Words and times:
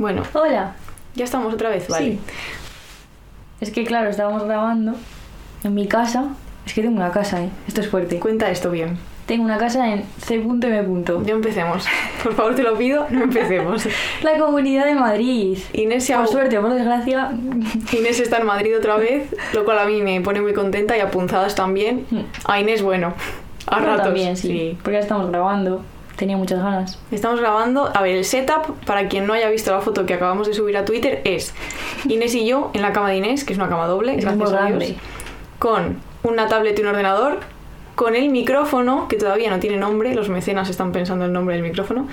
Bueno, 0.00 0.22
Hola. 0.32 0.72
ya 1.14 1.24
estamos 1.24 1.52
otra 1.52 1.68
vez, 1.68 1.86
¿vale? 1.86 2.12
Sí. 2.12 2.20
Es 3.60 3.70
que 3.70 3.84
claro, 3.84 4.08
estábamos 4.08 4.44
grabando 4.44 4.94
en 5.62 5.74
mi 5.74 5.86
casa. 5.88 6.28
Es 6.64 6.72
que 6.72 6.80
tengo 6.80 6.96
una 6.96 7.10
casa, 7.10 7.42
¿eh? 7.42 7.50
Esto 7.68 7.82
es 7.82 7.88
fuerte. 7.88 8.18
Cuenta 8.18 8.50
esto 8.50 8.70
bien. 8.70 8.96
Tengo 9.26 9.44
una 9.44 9.58
casa 9.58 9.92
en 9.92 10.04
C.M. 10.22 10.58
Ya 11.26 11.32
empecemos. 11.34 11.84
Por 12.22 12.32
favor, 12.32 12.54
te 12.54 12.62
lo 12.62 12.78
pido, 12.78 13.08
no 13.10 13.24
empecemos. 13.24 13.86
La 14.22 14.38
comunidad 14.38 14.86
de 14.86 14.94
Madrid. 14.94 15.58
Inés, 15.74 16.06
se 16.06 16.14
Por 16.14 16.28
suerte 16.28 16.58
por 16.58 16.72
desgracia. 16.72 17.32
Inés 17.92 18.20
está 18.20 18.38
en 18.38 18.46
Madrid 18.46 18.78
otra 18.78 18.96
vez, 18.96 19.28
lo 19.52 19.66
cual 19.66 19.80
a 19.80 19.84
mí 19.84 20.00
me 20.00 20.18
pone 20.22 20.40
muy 20.40 20.54
contenta 20.54 20.96
y 20.96 21.00
a 21.00 21.10
punzadas 21.10 21.54
también. 21.54 22.06
A 22.44 22.58
Inés, 22.58 22.80
bueno, 22.82 23.12
a 23.66 23.80
yo 23.80 23.84
ratos. 23.84 24.04
también, 24.04 24.34
sí. 24.34 24.78
Porque 24.82 24.94
ya 24.94 25.00
estamos 25.00 25.28
grabando. 25.28 25.84
Tenía 26.20 26.36
muchas 26.36 26.62
ganas. 26.62 26.98
Estamos 27.10 27.40
grabando. 27.40 27.90
A 27.94 28.02
ver, 28.02 28.14
el 28.16 28.26
setup, 28.26 28.74
para 28.84 29.08
quien 29.08 29.26
no 29.26 29.32
haya 29.32 29.48
visto 29.48 29.70
la 29.72 29.80
foto 29.80 30.04
que 30.04 30.12
acabamos 30.12 30.46
de 30.46 30.52
subir 30.52 30.76
a 30.76 30.84
Twitter, 30.84 31.22
es 31.24 31.54
Inés 32.06 32.34
y 32.34 32.46
yo 32.46 32.70
en 32.74 32.82
la 32.82 32.92
cama 32.92 33.08
de 33.08 33.16
Inés, 33.16 33.42
que 33.44 33.54
es 33.54 33.58
una 33.58 33.70
cama 33.70 33.86
doble, 33.86 34.16
Es 34.16 34.24
gracias 34.26 34.52
a. 34.52 34.66
Dios, 34.66 34.92
con 35.58 35.96
una 36.22 36.46
tablet 36.46 36.78
y 36.78 36.82
un 36.82 36.88
ordenador, 36.88 37.38
con 37.94 38.14
el 38.14 38.28
micrófono, 38.28 39.08
que 39.08 39.16
todavía 39.16 39.48
no 39.48 39.60
tiene 39.60 39.78
nombre, 39.78 40.14
los 40.14 40.28
mecenas 40.28 40.68
están 40.68 40.92
pensando 40.92 41.24
el 41.24 41.32
nombre 41.32 41.54
del 41.54 41.64
micrófono, 41.64 42.06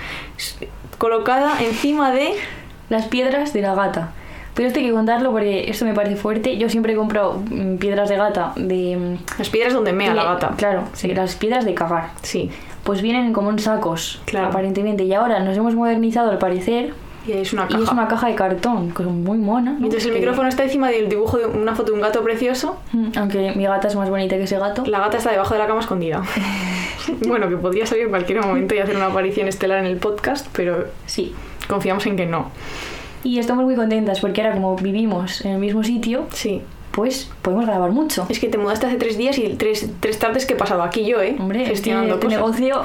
colocada 0.98 1.62
encima 1.62 2.12
de... 2.12 2.34
Las 2.89 3.08
piedras 3.08 3.52
de 3.52 3.62
la 3.62 3.76
gata. 3.76 4.12
Pero 4.53 4.70
esto 4.70 4.80
hay 4.80 4.86
que 4.86 4.94
contarlo 4.94 5.31
porque 5.31 5.70
esto 5.70 5.84
me 5.84 5.94
parece 5.94 6.16
fuerte. 6.16 6.58
Yo 6.58 6.70
siempre 6.70 6.94
he 6.94 6.95
comprado 6.95 7.34
mm, 7.52 7.76
piedras 7.80 8.08
de 8.08 8.16
gata 8.16 8.53
de... 8.55 8.95
mm, 8.95 9.39
Las 9.39 9.50
piedras 9.50 9.73
donde 9.73 9.92
mea 9.92 10.14
la 10.14 10.23
gata. 10.23 10.53
Claro, 10.55 10.84
Sí. 10.94 11.14
las 11.14 11.36
piedras 11.36 11.66
de 11.66 11.73
cagar. 11.73 12.12
Sí. 12.22 12.50
Pues 12.88 13.02
vienen 13.02 13.34
como 13.34 13.50
en 13.52 13.59
sacos, 13.59 14.22
Claro. 14.26 14.48
aparentemente. 14.48 15.04
Y 15.04 15.14
ahora 15.14 15.40
nos 15.41 15.55
hemos 15.58 15.76
modernizado 15.76 16.32
al 16.32 16.38
parecer. 16.40 16.94
Y 17.28 17.34
es 17.34 17.52
una 17.52 17.68
caja. 17.68 17.80
Y 17.80 17.84
es 17.84 17.91
una 17.91 18.08
caja 18.08 18.28
de 18.28 18.36
cartón, 18.36 18.91
que 18.94 19.04
es 19.04 19.09
muy 19.09 19.38
mona. 19.38 19.72
¿no? 19.72 19.78
Entonces 19.86 20.05
el 20.05 20.14
Que- 20.14 20.20
micrófono 20.20 20.48
está 20.48 20.64
encima 20.64 20.88
del 20.90 21.09
dibujo 21.09 21.38
de 21.38 21.45
una 21.48 21.76
foto 21.76 21.92
de 21.92 21.98
un 21.98 22.02
gato 22.02 22.23
precioso. 22.23 22.78
Mm, 22.94 23.08
Aunque 23.17 23.52
mi 23.58 23.66
gata 23.66 23.89
es 23.89 23.95
más 23.98 24.09
bonita 24.09 24.38
que 24.38 24.44
ese 24.44 24.58
gato. 24.58 24.86
La 24.86 25.00
gata 25.02 25.17
está 25.17 25.31
debajo 25.31 25.53
de 25.53 25.59
la 25.59 25.67
cama 25.67 25.81
escondida. 25.81 26.23
bueno, 27.28 27.50
que 27.50 27.58
podría 27.58 27.86
salir 27.86 28.06
en 28.06 28.09
cualquier 28.11 28.39
momento 28.42 28.73
y 28.73 28.80
hacer 28.80 28.95
una 28.95 29.08
aparición 29.08 29.50
estelar 29.50 29.80
en 29.80 29.86
el 29.88 29.98
podcast, 29.98 30.48
pero 30.54 30.86
Sí. 31.06 31.36
confiamos 31.67 32.06
en 32.06 32.16
que 32.16 32.26
no. 32.26 32.52
Y 33.23 33.39
estamos 33.39 33.66
muy 33.66 33.76
contentas 33.76 34.22
porque 34.22 34.42
ahora 34.42 34.54
como 34.54 34.78
vivimos 34.78 35.44
en 35.44 35.52
el 35.52 35.58
mismo 35.59 35.83
sitio, 35.83 36.28
Sí. 36.31 36.61
Pues 36.98 37.30
podemos 37.44 37.67
grabar 37.67 37.92
mucho. 37.92 38.26
Es 38.28 38.40
que 38.40 38.48
te 38.50 38.58
mudaste 38.58 38.88
hace 38.88 38.95
tres 38.95 39.20
días 39.20 39.38
y 39.38 39.50
tres, 39.50 39.88
tres 40.00 40.17
tardes 40.17 40.48
que 40.48 40.53
he 40.53 40.58
pasado 40.58 40.81
aquí 40.81 41.06
yo, 41.06 41.22
¿eh? 41.22 41.36
Hombre, 41.38 41.64
gestionando 41.67 42.16
este 42.16 42.26
cosas. 42.26 42.39
negocio 42.39 42.81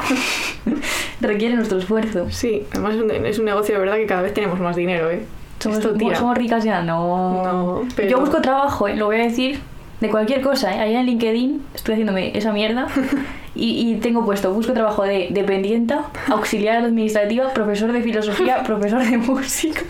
requiere 1.22 1.54
nuestro 1.54 1.78
esfuerzo. 1.78 2.26
Sí, 2.30 2.64
además 2.72 2.96
es 2.96 3.00
un, 3.00 3.10
es 3.10 3.38
un 3.38 3.46
negocio 3.46 3.74
de 3.74 3.80
verdad 3.80 3.96
que 3.96 4.04
cada 4.04 4.20
vez 4.20 4.34
tenemos 4.34 4.60
más 4.60 4.76
dinero, 4.76 5.10
¿eh? 5.10 5.22
¿Somos, 5.60 5.78
Esto 5.78 5.94
tira. 5.94 6.18
somos 6.18 6.36
ricas 6.36 6.62
ya? 6.62 6.82
No. 6.82 7.42
No, 7.42 7.82
pero- 7.96 8.10
Yo 8.10 8.20
busco 8.20 8.42
trabajo, 8.42 8.86
¿eh? 8.86 8.96
lo 8.96 9.06
voy 9.06 9.16
a 9.16 9.22
decir, 9.24 9.60
de 10.00 10.10
cualquier 10.10 10.42
cosa. 10.42 10.74
¿eh? 10.76 10.80
Ahí 10.80 10.94
en 10.94 11.06
LinkedIn 11.06 11.62
estoy 11.74 11.94
haciéndome 11.94 12.36
esa 12.36 12.52
mierda 12.52 12.88
y, 13.54 13.90
y 13.92 13.94
tengo 13.96 14.26
puesto, 14.26 14.52
busco 14.52 14.74
trabajo 14.74 15.04
de 15.04 15.28
dependienta, 15.30 16.04
auxiliar 16.28 16.76
administrativa, 16.84 17.48
profesor 17.54 17.92
de 17.92 18.02
filosofía, 18.02 18.62
profesor 18.66 19.02
de 19.08 19.16
música 19.16 19.80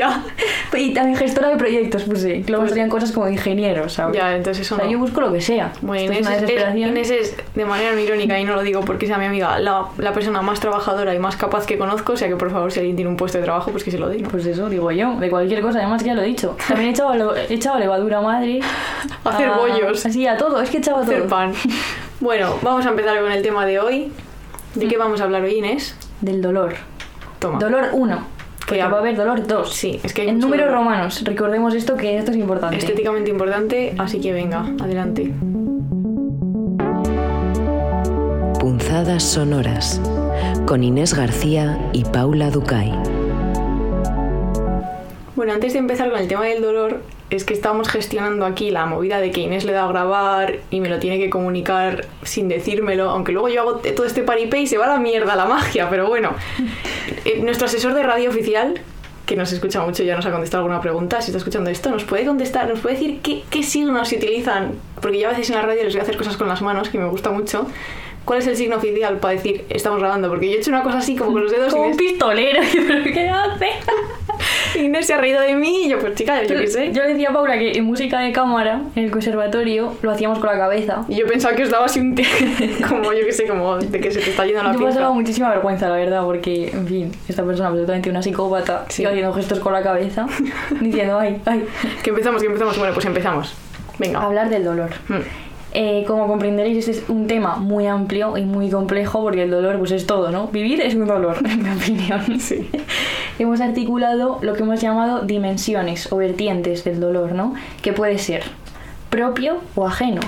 Y 0.76 0.92
también 0.92 1.16
gestora 1.16 1.50
de 1.50 1.56
proyectos 1.56 2.02
puse. 2.02 2.42
Luego 2.48 2.62
Pues- 2.62 2.70
serían 2.72 2.88
cosas 2.90 3.12
como 3.12 3.28
ingeniero, 3.28 3.88
¿sabes? 3.88 4.16
Ya, 4.16 4.34
entonces 4.34 4.66
eso 4.66 4.74
o 4.74 4.78
sea, 4.78 4.86
no. 4.86 4.92
yo 4.92 4.98
busco 4.98 5.20
lo 5.20 5.32
que 5.32 5.40
sea. 5.40 5.72
Bueno, 5.82 6.02
es 6.12 6.18
Inés 6.18 6.26
es, 6.34 6.40
desesperación. 6.42 6.90
Inés 6.90 7.10
es, 7.10 7.36
de 7.54 7.64
manera 7.64 8.00
irónica, 8.00 8.38
y 8.40 8.44
no 8.44 8.54
lo 8.56 8.62
digo 8.62 8.80
porque 8.80 9.06
sea 9.06 9.16
mi 9.18 9.26
amiga, 9.26 9.58
la, 9.60 9.86
la 9.98 10.12
persona 10.12 10.42
más 10.42 10.58
trabajadora 10.58 11.14
y 11.14 11.18
más 11.20 11.36
capaz 11.36 11.64
que 11.66 11.78
conozco, 11.78 12.14
o 12.14 12.16
sea 12.16 12.26
que 12.28 12.34
por 12.36 12.50
favor, 12.50 12.72
si 12.72 12.80
alguien 12.80 12.96
tiene 12.96 13.08
un 13.10 13.16
puesto 13.16 13.38
de 13.38 13.44
trabajo, 13.44 13.70
pues 13.70 13.84
que 13.84 13.92
se 13.92 13.98
lo 13.98 14.08
dé, 14.08 14.18
¿no? 14.18 14.28
Pues 14.30 14.44
eso, 14.46 14.68
digo 14.68 14.90
yo, 14.90 15.14
de 15.20 15.30
cualquier 15.30 15.62
cosa, 15.62 15.78
además 15.78 16.02
ya 16.02 16.14
lo 16.14 16.22
he 16.22 16.26
dicho. 16.26 16.56
También 16.66 16.88
he 16.88 16.92
echado, 16.92 17.14
lo- 17.14 17.36
he 17.36 17.54
echado 17.54 17.78
levadura 17.78 18.20
madre. 18.20 18.58
Hacer 19.24 19.48
a- 19.48 19.56
bollos. 19.56 20.04
Así, 20.04 20.26
a 20.26 20.36
todo, 20.36 20.60
es 20.60 20.70
que 20.70 20.78
he 20.78 20.80
echado 20.80 20.98
a 20.98 21.02
Hacer 21.02 21.20
todo. 21.20 21.28
pan. 21.28 21.52
Bueno, 22.20 22.56
vamos 22.62 22.84
a 22.84 22.88
empezar 22.88 23.20
con 23.20 23.30
el 23.30 23.42
tema 23.42 23.64
de 23.64 23.78
hoy. 23.78 24.12
¿De 24.74 24.88
qué 24.88 24.96
vamos 24.98 25.20
a 25.20 25.24
hablar 25.24 25.42
hoy, 25.42 25.54
Inés? 25.54 25.94
Del 26.20 26.42
dolor. 26.42 26.74
Toma. 27.38 27.58
Dolor 27.60 27.90
1. 27.92 28.33
Porque 28.66 28.82
hab- 28.82 28.90
va 28.92 28.96
a 28.96 29.00
haber 29.00 29.16
dolor 29.16 29.46
2. 29.46 29.72
Sí, 29.72 30.00
es 30.02 30.14
que 30.14 30.28
En 30.28 30.38
números 30.38 30.66
dolor. 30.66 30.80
romanos, 30.80 31.22
recordemos 31.24 31.74
esto 31.74 31.96
que 31.96 32.16
esto 32.18 32.30
es 32.30 32.36
importante. 32.38 32.76
Estéticamente 32.78 33.30
importante, 33.30 33.94
así 33.98 34.20
que 34.20 34.32
venga, 34.32 34.66
adelante. 34.80 35.32
Punzadas 38.58 39.22
sonoras 39.22 40.00
con 40.66 40.82
Inés 40.82 41.14
García 41.14 41.78
y 41.92 42.04
Paula 42.04 42.50
Ducay. 42.50 42.92
Bueno, 45.36 45.52
antes 45.52 45.72
de 45.74 45.80
empezar 45.80 46.10
con 46.10 46.18
el 46.20 46.28
tema 46.28 46.44
del 46.46 46.62
dolor, 46.62 47.02
es 47.34 47.44
que 47.44 47.54
estamos 47.54 47.88
gestionando 47.88 48.46
aquí 48.46 48.70
la 48.70 48.86
movida 48.86 49.20
de 49.20 49.30
que 49.30 49.40
Inés 49.40 49.64
le 49.64 49.72
da 49.72 49.84
a 49.84 49.88
grabar 49.88 50.56
y 50.70 50.80
me 50.80 50.88
lo 50.88 50.98
tiene 50.98 51.18
que 51.18 51.30
comunicar 51.30 52.06
sin 52.22 52.48
decírmelo, 52.48 53.10
aunque 53.10 53.32
luego 53.32 53.48
yo 53.48 53.60
hago 53.62 53.76
todo 53.76 54.06
este 54.06 54.22
paripé 54.22 54.60
y 54.60 54.66
se 54.66 54.78
va 54.78 54.86
a 54.86 54.88
la 54.88 54.98
mierda 54.98 55.36
la 55.36 55.46
magia, 55.46 55.88
pero 55.90 56.06
bueno. 56.08 56.32
Eh, 57.26 57.40
nuestro 57.42 57.66
asesor 57.66 57.94
de 57.94 58.02
radio 58.02 58.28
oficial, 58.28 58.80
que 59.26 59.34
nos 59.36 59.50
escucha 59.52 59.80
mucho, 59.82 60.02
ya 60.02 60.14
nos 60.16 60.26
ha 60.26 60.30
contestado 60.30 60.62
alguna 60.62 60.80
pregunta, 60.82 61.20
si 61.22 61.26
está 61.30 61.38
escuchando 61.38 61.70
esto, 61.70 61.90
nos 61.90 62.04
puede 62.04 62.26
contestar, 62.26 62.68
nos 62.68 62.80
puede 62.80 62.96
decir 62.96 63.20
qué, 63.22 63.42
qué 63.48 63.62
signos 63.62 64.08
se 64.08 64.16
utilizan, 64.16 64.72
porque 65.00 65.18
yo 65.20 65.28
a 65.28 65.30
veces 65.30 65.48
en 65.50 65.56
la 65.56 65.62
radio 65.62 65.84
les 65.84 65.94
voy 65.94 66.00
a 66.00 66.02
hacer 66.02 66.16
cosas 66.18 66.36
con 66.36 66.48
las 66.48 66.60
manos, 66.60 66.88
que 66.90 66.98
me 66.98 67.06
gusta 67.08 67.30
mucho. 67.30 67.66
¿Cuál 68.26 68.38
es 68.40 68.46
el 68.46 68.56
signo 68.56 68.76
oficial 68.76 69.18
para 69.18 69.34
decir 69.34 69.64
estamos 69.70 69.98
grabando? 70.00 70.28
Porque 70.28 70.48
yo 70.50 70.56
he 70.56 70.58
hecho 70.58 70.70
una 70.70 70.82
cosa 70.82 70.98
así 70.98 71.14
como 71.16 71.32
con 71.32 71.42
los 71.42 71.50
dedos 71.52 71.68
y 71.68 71.70
Como 71.72 71.84
un 71.84 71.92
Inés- 71.92 71.96
pistolero, 71.98 72.60
¿pero 72.86 73.04
qué 73.04 73.28
hace? 73.28 73.66
Inés 74.76 75.06
se 75.06 75.14
ha 75.14 75.18
reído 75.18 75.40
de 75.40 75.54
mí 75.54 75.84
y 75.86 75.88
yo, 75.88 75.98
pues 75.98 76.14
chica, 76.14 76.42
yo 76.42 76.56
qué 76.56 76.66
sé. 76.66 76.92
Yo 76.92 77.02
le 77.02 77.10
decía 77.10 77.30
a 77.30 77.32
Paula 77.32 77.58
que 77.58 77.72
en 77.72 77.84
música 77.84 78.18
de 78.20 78.32
cámara, 78.32 78.82
en 78.94 79.04
el 79.04 79.10
conservatorio, 79.10 79.94
lo 80.02 80.10
hacíamos 80.10 80.38
con 80.38 80.48
la 80.50 80.58
cabeza. 80.58 81.04
Y 81.08 81.16
yo 81.16 81.26
pensaba 81.26 81.54
que 81.54 81.62
os 81.64 81.70
daba 81.70 81.86
así 81.86 82.00
un 82.00 82.14
té, 82.14 82.24
como 82.88 83.12
yo 83.12 83.24
que 83.24 83.32
sé, 83.32 83.46
como 83.46 83.78
de 83.78 84.00
que 84.00 84.10
se 84.10 84.20
te 84.20 84.30
está 84.30 84.44
yendo 84.46 84.62
la 84.62 84.72
Yo 84.72 84.78
pinza. 84.78 84.94
pasaba 84.94 85.12
muchísima 85.14 85.50
vergüenza, 85.50 85.88
la 85.88 85.96
verdad, 85.96 86.22
porque, 86.24 86.70
en 86.70 86.86
fin, 86.86 87.12
esta 87.28 87.44
persona 87.44 87.68
absolutamente 87.68 88.10
una 88.10 88.22
psicópata, 88.22 88.84
Sí. 88.88 89.02
iba 89.02 89.10
haciendo 89.10 89.32
gestos 89.32 89.58
con 89.60 89.72
la 89.72 89.82
cabeza, 89.82 90.26
diciendo, 90.80 91.18
ay, 91.18 91.40
ay. 91.46 91.64
Que 92.02 92.10
empezamos, 92.10 92.40
que 92.42 92.46
empezamos. 92.48 92.78
Bueno, 92.78 92.94
pues 92.94 93.06
empezamos. 93.06 93.54
Venga. 93.98 94.20
Hablar 94.22 94.48
del 94.50 94.64
dolor. 94.64 94.90
Mm. 95.08 95.14
Eh, 95.76 96.04
como 96.06 96.28
comprenderéis, 96.28 96.78
este 96.78 96.90
es 96.92 97.08
un 97.08 97.26
tema 97.26 97.56
muy 97.56 97.88
amplio 97.88 98.36
y 98.38 98.44
muy 98.44 98.70
complejo 98.70 99.22
porque 99.22 99.42
el 99.42 99.50
dolor 99.50 99.76
pues 99.78 99.90
es 99.90 100.06
todo, 100.06 100.30
¿no? 100.30 100.46
Vivir 100.46 100.80
es 100.80 100.94
un 100.94 101.06
dolor, 101.06 101.36
en 101.44 101.62
mi 101.64 101.70
opinión. 101.70 102.38
Sí. 102.38 102.68
Hemos 103.38 103.60
articulado 103.60 104.38
lo 104.42 104.54
que 104.54 104.62
hemos 104.62 104.80
llamado 104.80 105.22
dimensiones 105.22 106.10
o 106.12 106.16
vertientes 106.16 106.84
del 106.84 107.00
dolor, 107.00 107.32
¿no? 107.32 107.54
Que 107.82 107.92
puede 107.92 108.18
ser 108.18 108.42
propio 109.10 109.58
o 109.74 109.86
ajeno, 109.86 110.20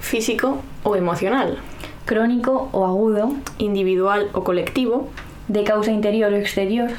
Físico 0.00 0.58
o 0.82 0.96
emocional. 0.96 1.58
crónico 2.06 2.68
o 2.72 2.86
agudo, 2.86 3.34
Individual 3.58 4.28
o 4.32 4.42
colectivo. 4.44 5.08
de 5.48 5.64
causa 5.64 5.90
interior 5.90 6.32
o 6.32 6.36
exterior. 6.36 6.90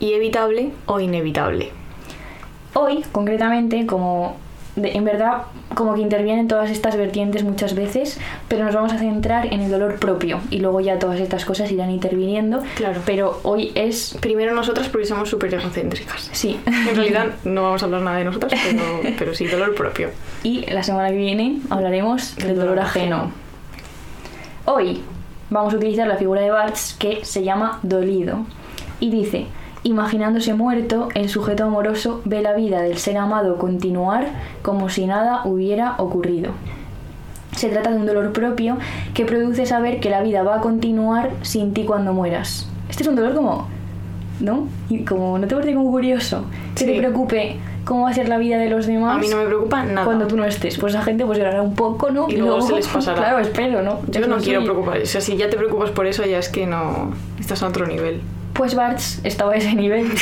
Y 0.00 0.12
evitable 0.12 0.72
o 0.86 1.00
inevitable. 1.00 1.70
Hoy, 2.74 3.04
concretamente, 3.12 3.86
como 3.86 4.36
de- 4.76 4.92
en 4.96 5.04
verdad, 5.04 5.42
como 5.74 5.94
que 5.94 6.00
intervienen 6.00 6.48
todas 6.48 6.70
estas 6.70 6.96
vertientes 6.96 7.44
muchas 7.44 7.74
veces, 7.74 8.18
pero 8.48 8.64
nos 8.64 8.74
vamos 8.74 8.92
a 8.92 8.98
centrar 8.98 9.46
en 9.52 9.60
el 9.60 9.70
dolor 9.70 9.96
propio 9.98 10.40
y 10.50 10.58
luego 10.58 10.80
ya 10.80 10.98
todas 10.98 11.20
estas 11.20 11.44
cosas 11.44 11.70
irán 11.70 11.90
interviniendo. 11.90 12.62
Claro. 12.76 13.00
Pero 13.06 13.40
hoy 13.44 13.72
es... 13.74 14.16
Primero 14.20 14.54
nosotras 14.54 14.88
porque 14.88 15.06
somos 15.06 15.28
súper 15.28 15.52
egocéntricas. 15.54 16.28
Sí. 16.32 16.58
En 16.66 16.94
realidad 16.96 17.26
no 17.44 17.62
vamos 17.62 17.82
a 17.82 17.86
hablar 17.86 18.02
nada 18.02 18.16
de 18.18 18.24
nosotras, 18.24 18.52
pero, 18.64 19.14
pero 19.18 19.34
sí, 19.34 19.46
dolor 19.46 19.74
propio. 19.74 20.10
Y 20.42 20.66
la 20.70 20.82
semana 20.82 21.08
que 21.10 21.16
viene 21.16 21.60
hablaremos 21.70 22.36
del 22.36 22.56
dolor 22.56 22.78
ajeno. 22.80 23.30
Hoy 24.66 25.02
vamos 25.50 25.74
a 25.74 25.76
utilizar 25.76 26.06
la 26.06 26.16
figura 26.16 26.40
de 26.40 26.50
Barthes 26.50 26.96
que 26.98 27.24
se 27.24 27.44
llama 27.44 27.78
dolido 27.82 28.46
y 29.00 29.10
dice, 29.10 29.46
imaginándose 29.84 30.54
muerto, 30.54 31.08
el 31.14 31.28
sujeto 31.28 31.64
amoroso 31.64 32.20
ve 32.24 32.42
la 32.42 32.54
vida 32.54 32.82
del 32.82 32.98
ser 32.98 33.16
amado 33.18 33.56
continuar 33.58 34.26
como 34.62 34.88
si 34.88 35.06
nada 35.06 35.42
hubiera 35.44 35.94
ocurrido. 35.98 36.50
Se 37.54 37.68
trata 37.68 37.90
de 37.90 37.96
un 37.98 38.06
dolor 38.06 38.32
propio 38.32 38.78
que 39.14 39.24
produce 39.24 39.64
saber 39.66 40.00
que 40.00 40.10
la 40.10 40.22
vida 40.22 40.42
va 40.42 40.56
a 40.56 40.60
continuar 40.60 41.30
sin 41.42 41.72
ti 41.72 41.84
cuando 41.84 42.12
mueras. 42.12 42.68
Este 42.88 43.04
es 43.04 43.08
un 43.08 43.14
dolor 43.14 43.34
como, 43.34 43.68
¿no? 44.40 44.66
Y 44.88 45.04
como, 45.04 45.38
¿no 45.38 45.46
te 45.46 45.54
parece 45.54 45.74
como 45.74 45.90
curioso? 45.90 46.44
Que 46.74 46.84
te 46.84 46.98
preocupe 46.98 47.56
cómo 47.84 48.04
va 48.04 48.10
a 48.10 48.14
ser 48.14 48.28
la 48.28 48.38
vida 48.38 48.58
de 48.58 48.70
los 48.70 48.86
demás 48.86 49.16
A 49.16 49.20
mí 49.20 49.28
no 49.28 49.36
me 49.36 49.44
preocupa 49.44 49.84
nada. 49.84 50.04
cuando 50.04 50.26
tú 50.26 50.36
no 50.36 50.44
estés. 50.44 50.78
Pues 50.78 50.94
la 50.94 51.02
gente 51.02 51.24
pues 51.26 51.38
llorará 51.38 51.62
un 51.62 51.74
poco, 51.74 52.10
¿no? 52.10 52.26
Y 52.28 52.36
luego 52.38 52.60
se 52.62 52.72
les 52.74 52.88
pasará. 52.92 53.18
Claro, 53.18 53.38
espero, 53.38 53.82
¿no? 53.82 54.00
Yo 54.08 54.20
Es 54.22 54.28
no 54.28 54.36
quiero 54.38 54.60
suyo. 54.62 54.72
preocupar. 54.72 55.02
O 55.02 55.06
sea, 55.06 55.20
si 55.20 55.36
ya 55.36 55.48
te 55.48 55.56
preocupas 55.56 55.90
por 55.90 56.06
eso, 56.06 56.24
ya 56.24 56.38
es 56.38 56.48
que 56.48 56.66
no. 56.66 57.12
Estás 57.38 57.62
a 57.62 57.68
otro 57.68 57.86
nivel. 57.86 58.20
Pues 58.54 58.76
Bartz 58.76 59.20
estaba 59.24 59.52
a 59.52 59.56
ese 59.56 59.74
nivel 59.74 60.12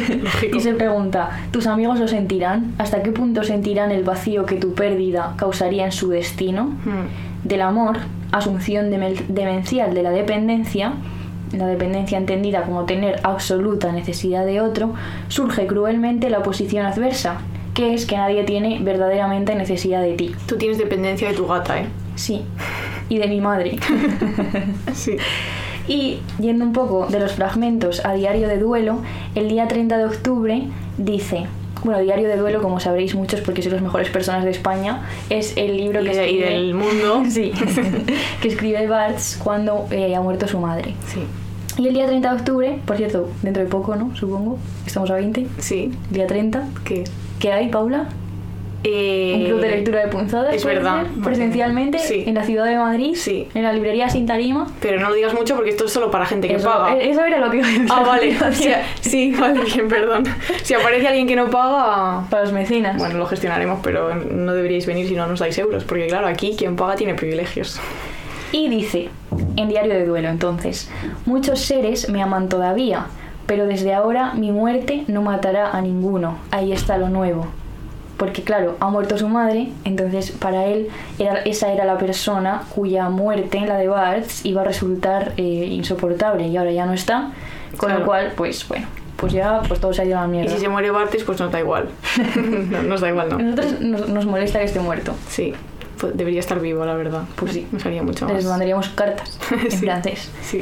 y 0.52 0.60
se 0.60 0.72
pregunta, 0.72 1.42
¿tus 1.50 1.66
amigos 1.66 2.00
lo 2.00 2.08
sentirán? 2.08 2.74
¿Hasta 2.78 3.02
qué 3.02 3.12
punto 3.12 3.44
sentirán 3.44 3.90
el 3.90 4.02
vacío 4.02 4.46
que 4.46 4.56
tu 4.56 4.72
pérdida 4.72 5.34
causaría 5.36 5.84
en 5.84 5.92
su 5.92 6.08
destino? 6.08 6.64
Hmm. 6.84 7.44
Del 7.44 7.60
amor, 7.60 7.98
asunción 8.30 8.90
demencial 8.90 9.92
de 9.92 10.02
la 10.02 10.10
dependencia, 10.10 10.94
la 11.52 11.66
dependencia 11.66 12.16
entendida 12.16 12.62
como 12.62 12.86
tener 12.86 13.20
absoluta 13.24 13.92
necesidad 13.92 14.46
de 14.46 14.62
otro, 14.62 14.94
surge 15.28 15.66
cruelmente 15.66 16.30
la 16.30 16.38
oposición 16.38 16.86
adversa, 16.86 17.42
que 17.74 17.92
es 17.92 18.06
que 18.06 18.16
nadie 18.16 18.44
tiene 18.44 18.78
verdaderamente 18.82 19.54
necesidad 19.54 20.00
de 20.00 20.14
ti. 20.14 20.34
Tú 20.46 20.56
tienes 20.56 20.78
dependencia 20.78 21.28
de 21.28 21.34
tu 21.34 21.46
gata, 21.46 21.80
¿eh? 21.80 21.86
Sí, 22.14 22.42
y 23.08 23.18
de 23.18 23.28
mi 23.28 23.40
madre. 23.40 23.78
Sí. 24.94 25.16
Y 25.88 26.20
yendo 26.40 26.64
un 26.64 26.72
poco 26.72 27.06
de 27.08 27.18
los 27.20 27.32
fragmentos 27.32 28.04
a 28.04 28.14
Diario 28.14 28.48
de 28.48 28.58
Duelo, 28.58 28.98
el 29.34 29.48
día 29.48 29.66
30 29.68 29.98
de 29.98 30.04
octubre 30.04 30.62
dice, 30.98 31.46
bueno, 31.84 32.00
Diario 32.00 32.28
de 32.28 32.36
Duelo, 32.36 32.62
como 32.62 32.78
sabréis 32.78 33.14
muchos 33.14 33.40
porque 33.40 33.62
sois 33.62 33.72
las 33.74 33.82
mejores 33.82 34.08
personas 34.10 34.44
de 34.44 34.50
España, 34.50 35.02
es 35.30 35.56
el 35.56 35.76
libro 35.76 36.00
Y, 36.02 36.04
que 36.04 36.10
y 36.14 36.18
escribe, 36.18 36.50
del 36.50 36.74
mundo. 36.74 37.22
sí, 37.28 37.52
que 38.40 38.48
escribe 38.48 38.86
Barthes 38.86 39.38
cuando 39.42 39.86
eh, 39.90 40.14
ha 40.14 40.20
muerto 40.20 40.46
su 40.46 40.58
madre. 40.60 40.94
Sí. 41.08 41.20
Y 41.78 41.88
el 41.88 41.94
día 41.94 42.06
30 42.06 42.28
de 42.28 42.36
octubre, 42.38 42.78
por 42.86 42.96
cierto, 42.98 43.30
dentro 43.42 43.62
de 43.62 43.68
poco, 43.68 43.96
¿no? 43.96 44.14
Supongo, 44.14 44.58
estamos 44.86 45.10
a 45.10 45.14
20, 45.14 45.46
Sí. 45.58 45.90
día 46.10 46.26
30, 46.26 46.68
¿Qué? 46.84 47.04
¿qué 47.40 47.50
hay, 47.52 47.70
Paula? 47.70 48.08
Eh, 48.84 49.34
Un 49.36 49.44
club 49.46 49.60
de 49.60 49.68
lectura 49.70 50.00
de 50.00 50.08
punzadas, 50.08 50.54
es 50.54 50.62
¿puede 50.62 50.76
verdad. 50.76 51.02
ser? 51.02 51.22
presencialmente, 51.22 51.98
Sí. 52.00 52.24
en 52.26 52.34
la 52.34 52.42
ciudad 52.44 52.64
de 52.64 52.76
Madrid, 52.76 53.14
Sí. 53.14 53.46
en 53.54 53.62
la 53.62 53.72
librería 53.72 54.08
Sin 54.08 54.26
Tarima. 54.26 54.66
Pero 54.80 54.98
no 55.00 55.08
lo 55.10 55.14
digas 55.14 55.34
mucho 55.34 55.54
porque 55.54 55.70
esto 55.70 55.84
es 55.84 55.92
solo 55.92 56.10
para 56.10 56.26
gente 56.26 56.48
que 56.48 56.56
Eso, 56.56 56.68
paga. 56.68 56.96
eh, 56.96 57.10
eso 57.10 57.24
era 57.24 57.38
lo 57.38 57.48
que 57.50 57.58
iba 57.58 57.66
a 57.66 57.70
decir. 57.70 57.86
Ah, 57.90 58.02
vale. 58.04 58.36
O 58.36 58.52
sea, 58.52 58.84
sí, 59.00 59.32
vale, 59.38 59.60
bien, 59.64 59.86
perdón. 59.88 60.24
Si 60.64 60.74
aparece 60.74 61.06
alguien 61.06 61.28
que 61.28 61.36
no 61.36 61.48
paga, 61.48 62.26
Para 62.28 62.42
los 62.42 62.52
mecenas. 62.52 62.98
bueno, 62.98 63.18
lo 63.18 63.26
gestionaremos, 63.26 63.78
pero 63.84 64.14
no 64.16 64.52
deberíais 64.52 64.84
venir 64.86 65.06
si 65.06 65.14
no 65.14 65.26
nos 65.28 65.38
dais 65.38 65.56
euros, 65.58 65.84
porque 65.84 66.08
claro, 66.08 66.26
aquí 66.26 66.56
quien 66.58 66.74
paga 66.74 66.96
tiene 66.96 67.14
privilegios. 67.14 67.78
Y 68.50 68.68
dice, 68.68 69.10
en 69.56 69.68
Diario 69.68 69.94
de 69.94 70.04
Duelo 70.04 70.28
entonces, 70.28 70.90
muchos 71.24 71.60
seres 71.60 72.08
me 72.10 72.20
aman 72.20 72.48
todavía, 72.48 73.06
pero 73.46 73.66
desde 73.66 73.94
ahora 73.94 74.34
mi 74.34 74.50
muerte 74.50 75.04
no 75.06 75.22
matará 75.22 75.70
a 75.70 75.80
ninguno. 75.80 76.36
Ahí 76.50 76.72
está 76.72 76.98
lo 76.98 77.08
nuevo. 77.08 77.46
Porque 78.22 78.42
claro, 78.44 78.76
ha 78.78 78.88
muerto 78.88 79.18
su 79.18 79.28
madre, 79.28 79.66
entonces 79.84 80.30
para 80.30 80.66
él 80.66 80.86
era, 81.18 81.38
esa 81.40 81.72
era 81.72 81.84
la 81.84 81.98
persona 81.98 82.62
cuya 82.72 83.08
muerte, 83.08 83.60
la 83.66 83.76
de 83.78 83.88
Barthes, 83.88 84.46
iba 84.46 84.60
a 84.60 84.64
resultar 84.64 85.32
eh, 85.38 85.42
insoportable 85.42 86.46
y 86.46 86.56
ahora 86.56 86.70
ya 86.70 86.86
no 86.86 86.92
está. 86.92 87.32
Con 87.76 87.88
Claro. 87.88 87.98
lo 88.00 88.06
cual, 88.06 88.32
pues 88.36 88.68
bueno, 88.68 88.86
pues 89.16 89.32
ya 89.32 89.60
pues 89.66 89.80
todo 89.80 89.92
se 89.92 90.02
ha 90.02 90.04
ido 90.04 90.18
a 90.18 90.20
la 90.22 90.28
Y 90.28 90.30
mierda. 90.30 90.52
si 90.54 90.58
se 90.60 90.68
muere 90.68 90.92
Bartes, 90.92 91.24
pues 91.24 91.40
nos 91.40 91.50
da 91.50 91.58
igual. 91.58 91.88
no, 92.70 92.82
nos 92.84 93.00
da 93.00 93.08
igual, 93.08 93.28
no. 93.30 93.38
nosotros 93.38 93.80
nos, 93.80 94.08
nos 94.08 94.24
molesta 94.26 94.60
que 94.60 94.66
esté 94.66 94.78
muerto. 94.78 95.14
Sí, 95.28 95.52
pues 96.02 96.16
debería 96.16 96.40
estar 96.40 96.60
vivo, 96.60 96.84
la 96.84 96.94
verdad. 96.94 97.22
Pues 97.36 97.52
sí. 97.52 97.66
Nos 97.72 97.86
haría 97.86 98.02
mucho 98.02 98.26
Les 98.26 98.34
más. 98.44 98.44
mandaríamos 98.46 98.88
cartas 98.90 99.38
en 99.50 99.70
Sí. 99.70 99.76
francés. 99.78 100.30
Sí. 100.42 100.60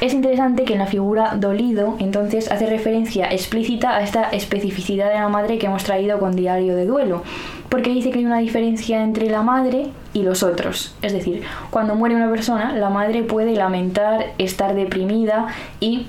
Es 0.00 0.12
interesante 0.14 0.64
que 0.64 0.74
en 0.74 0.78
la 0.78 0.86
figura 0.86 1.34
dolido 1.36 1.96
entonces 1.98 2.50
hace 2.52 2.66
referencia 2.66 3.26
explícita 3.32 3.96
a 3.96 4.02
esta 4.02 4.28
especificidad 4.30 5.08
de 5.08 5.14
la 5.14 5.28
madre 5.28 5.58
que 5.58 5.66
hemos 5.66 5.82
traído 5.82 6.18
con 6.20 6.36
Diario 6.36 6.76
de 6.76 6.86
Duelo, 6.86 7.22
porque 7.70 7.90
dice 7.90 8.10
que 8.10 8.18
hay 8.20 8.26
una 8.26 8.38
diferencia 8.38 9.02
entre 9.02 9.30
la 9.30 9.42
madre 9.42 9.86
y 10.12 10.22
los 10.22 10.42
otros. 10.42 10.94
Es 11.02 11.12
decir, 11.14 11.42
cuando 11.70 11.94
muere 11.94 12.14
una 12.14 12.30
persona, 12.30 12.72
la 12.76 12.90
madre 12.90 13.22
puede 13.22 13.54
lamentar, 13.54 14.26
estar 14.38 14.74
deprimida 14.74 15.46
y 15.80 16.06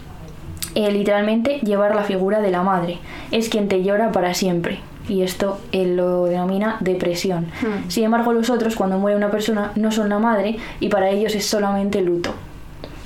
eh, 0.76 0.92
literalmente 0.92 1.60
llevar 1.60 1.96
la 1.96 2.04
figura 2.04 2.42
de 2.42 2.52
la 2.52 2.64
madre. 2.64 2.98
Es 3.32 3.48
quien 3.48 3.68
te 3.70 3.82
llora 3.84 4.12
para 4.12 4.34
siempre. 4.34 4.80
Y 5.10 5.22
esto 5.24 5.60
él 5.72 5.98
lo 5.98 6.26
denomina 6.26 6.78
depresión. 6.80 7.48
Hmm. 7.62 7.90
Sin 7.90 8.06
embargo, 8.06 8.32
los 8.34 8.50
otros, 8.50 8.76
cuando 8.76 8.98
muere 9.00 9.18
una 9.18 9.30
persona, 9.32 9.72
no 9.76 9.92
son 9.92 10.10
la 10.10 10.20
madre 10.20 10.58
y 10.80 10.88
para 10.90 11.10
ellos 11.10 11.36
es 11.36 11.46
solamente 11.46 12.02
luto. 12.02 12.34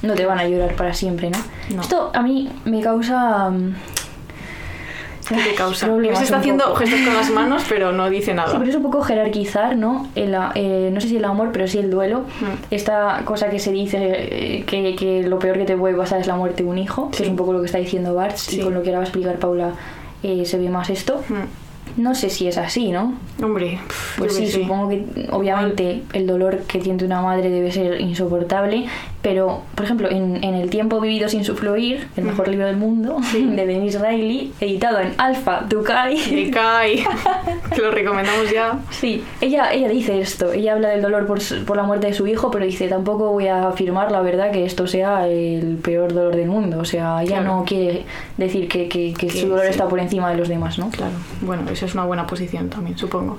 No 0.04 0.14
te 0.14 0.26
van 0.28 0.38
a 0.38 0.48
llorar 0.48 0.76
para 0.76 0.94
siempre, 0.94 1.32
¿no? 1.32 1.40
No. 1.76 1.82
Esto 1.82 2.12
a 2.14 2.22
mí 2.22 2.50
me 2.66 2.82
causa... 2.82 3.50
mm, 3.50 3.74
¿Qué 5.28 5.36
te 5.36 5.56
causa? 5.58 5.88
problemas 5.88 6.20
Se 6.20 6.26
está 6.26 6.38
haciendo 6.38 6.66
poco. 6.66 6.76
gestos 6.78 7.00
con 7.02 7.14
las 7.16 7.30
manos, 7.42 7.64
pero 7.68 7.92
no 7.92 8.10
dice 8.10 8.34
nada. 8.36 8.50
Sí, 8.52 8.56
pero 8.60 8.70
es 8.70 8.76
un 8.76 8.84
poco 8.84 9.02
jerarquizar, 9.02 9.76
¿no? 9.76 10.08
El, 10.16 10.38
eh, 10.56 10.92
no 10.94 11.02
sé 11.02 11.08
si 11.10 11.18
el 11.18 11.26
amor, 11.26 11.50
pero 11.52 11.68
sí 11.68 11.80
el 11.80 11.90
duelo. 11.90 12.20
Mm. 12.40 12.46
Esta 12.72 13.22
cosa 13.26 13.50
que 13.50 13.58
se 13.60 13.72
dice 13.72 13.98
eh, 14.00 14.64
que, 14.66 14.96
que 14.96 15.24
lo 15.24 15.40
peor 15.40 15.58
que 15.58 15.66
te 15.66 15.76
puede 15.76 15.96
pasar 15.96 16.20
es 16.22 16.28
la 16.28 16.36
muerte 16.36 16.62
de 16.64 16.70
un 16.70 16.78
hijo, 16.78 17.10
que 17.10 17.18
Sí. 17.18 17.24
es 17.24 17.30
un 17.30 17.36
poco 17.36 17.54
lo 17.54 17.60
que 17.60 17.66
está 17.66 17.80
diciendo 17.80 18.14
Barthes, 18.14 18.42
Sí. 18.42 18.60
y 18.62 18.64
con 18.64 18.74
lo 18.76 18.84
que 18.84 18.90
ahora 18.90 19.00
va 19.00 19.04
a 19.04 19.08
explicar 19.08 19.36
Paula 19.40 19.72
eh, 20.24 20.46
se 20.46 20.58
ve 20.60 20.70
más 20.70 20.90
esto. 20.92 21.24
Mm. 21.28 21.67
No 21.98 22.14
sé 22.16 22.30
si 22.30 22.48
es 22.48 22.58
así, 22.58 22.92
¿no? 22.92 23.16
Hombre, 23.44 23.80
Pues 24.18 24.36
sí, 24.36 24.48
supongo 24.48 24.90
que 24.90 25.04
obviamente 25.32 26.04
el 26.14 26.28
dolor 26.28 26.60
que 26.68 26.80
tiene 26.80 27.04
una 27.04 27.22
madre 27.22 27.50
debe 27.50 27.72
ser 27.72 28.00
insoportable, 28.00 28.86
pero 29.24 29.64
por 29.76 29.86
ejemplo, 29.86 30.10
en, 30.10 30.44
en 30.44 30.54
El 30.54 30.70
tiempo 30.70 31.02
vivido 31.02 31.28
sin 31.28 31.44
su 31.44 31.56
fluir, 31.56 32.08
el 32.16 32.24
mejor 32.24 32.48
libro 32.50 32.68
del 32.68 32.78
mundo, 32.78 33.18
de 33.34 33.66
Denise 33.66 33.98
Riley, 34.00 34.54
editado 34.60 35.00
en 35.00 35.14
Alpha 35.18 35.66
Ducay. 35.68 36.18
Que 37.76 37.82
lo 37.82 37.92
recomendamos 37.92 38.50
ya. 38.52 38.80
Sí, 38.92 39.24
ella, 39.42 39.72
ella 39.74 39.90
dice 39.90 40.20
esto, 40.20 40.52
ella 40.54 40.74
habla 40.74 40.90
del 40.90 41.02
dolor 41.02 41.28
por, 41.28 41.40
por 41.66 41.78
la 41.78 41.84
muerte 41.84 42.08
de 42.08 42.14
su 42.14 42.26
hijo, 42.28 42.50
pero 42.50 42.66
dice, 42.66 42.88
tampoco 42.88 43.32
voy 43.32 43.48
a 43.48 43.68
afirmar 43.68 44.12
la 44.12 44.22
verdad 44.22 44.52
que 44.52 44.66
esto 44.66 44.88
sea 44.88 45.28
el 45.28 45.78
peor 45.84 46.14
dolor 46.14 46.36
del 46.36 46.48
mundo, 46.48 46.80
o 46.80 46.86
sea, 46.86 47.22
ella 47.22 47.38
Claro. 47.40 47.58
no 47.58 47.66
quiere 47.66 48.04
decir 48.38 48.68
que, 48.68 48.88
que- 48.88 49.14
que 49.14 49.28
Que 49.28 49.42
su 49.42 49.48
dolor 49.50 49.66
sí. 49.66 49.72
está 49.72 49.88
por 49.88 50.00
encima 50.00 50.30
de 50.32 50.38
los 50.38 50.48
demás, 50.48 50.80
¿no? 50.80 50.90
Claro, 50.90 51.14
bueno, 51.42 51.64
esa 51.70 51.87
es 51.88 51.94
una 51.96 52.06
buena 52.06 52.28
posición 52.28 52.70
también, 52.70 52.98
supongo. 52.98 53.38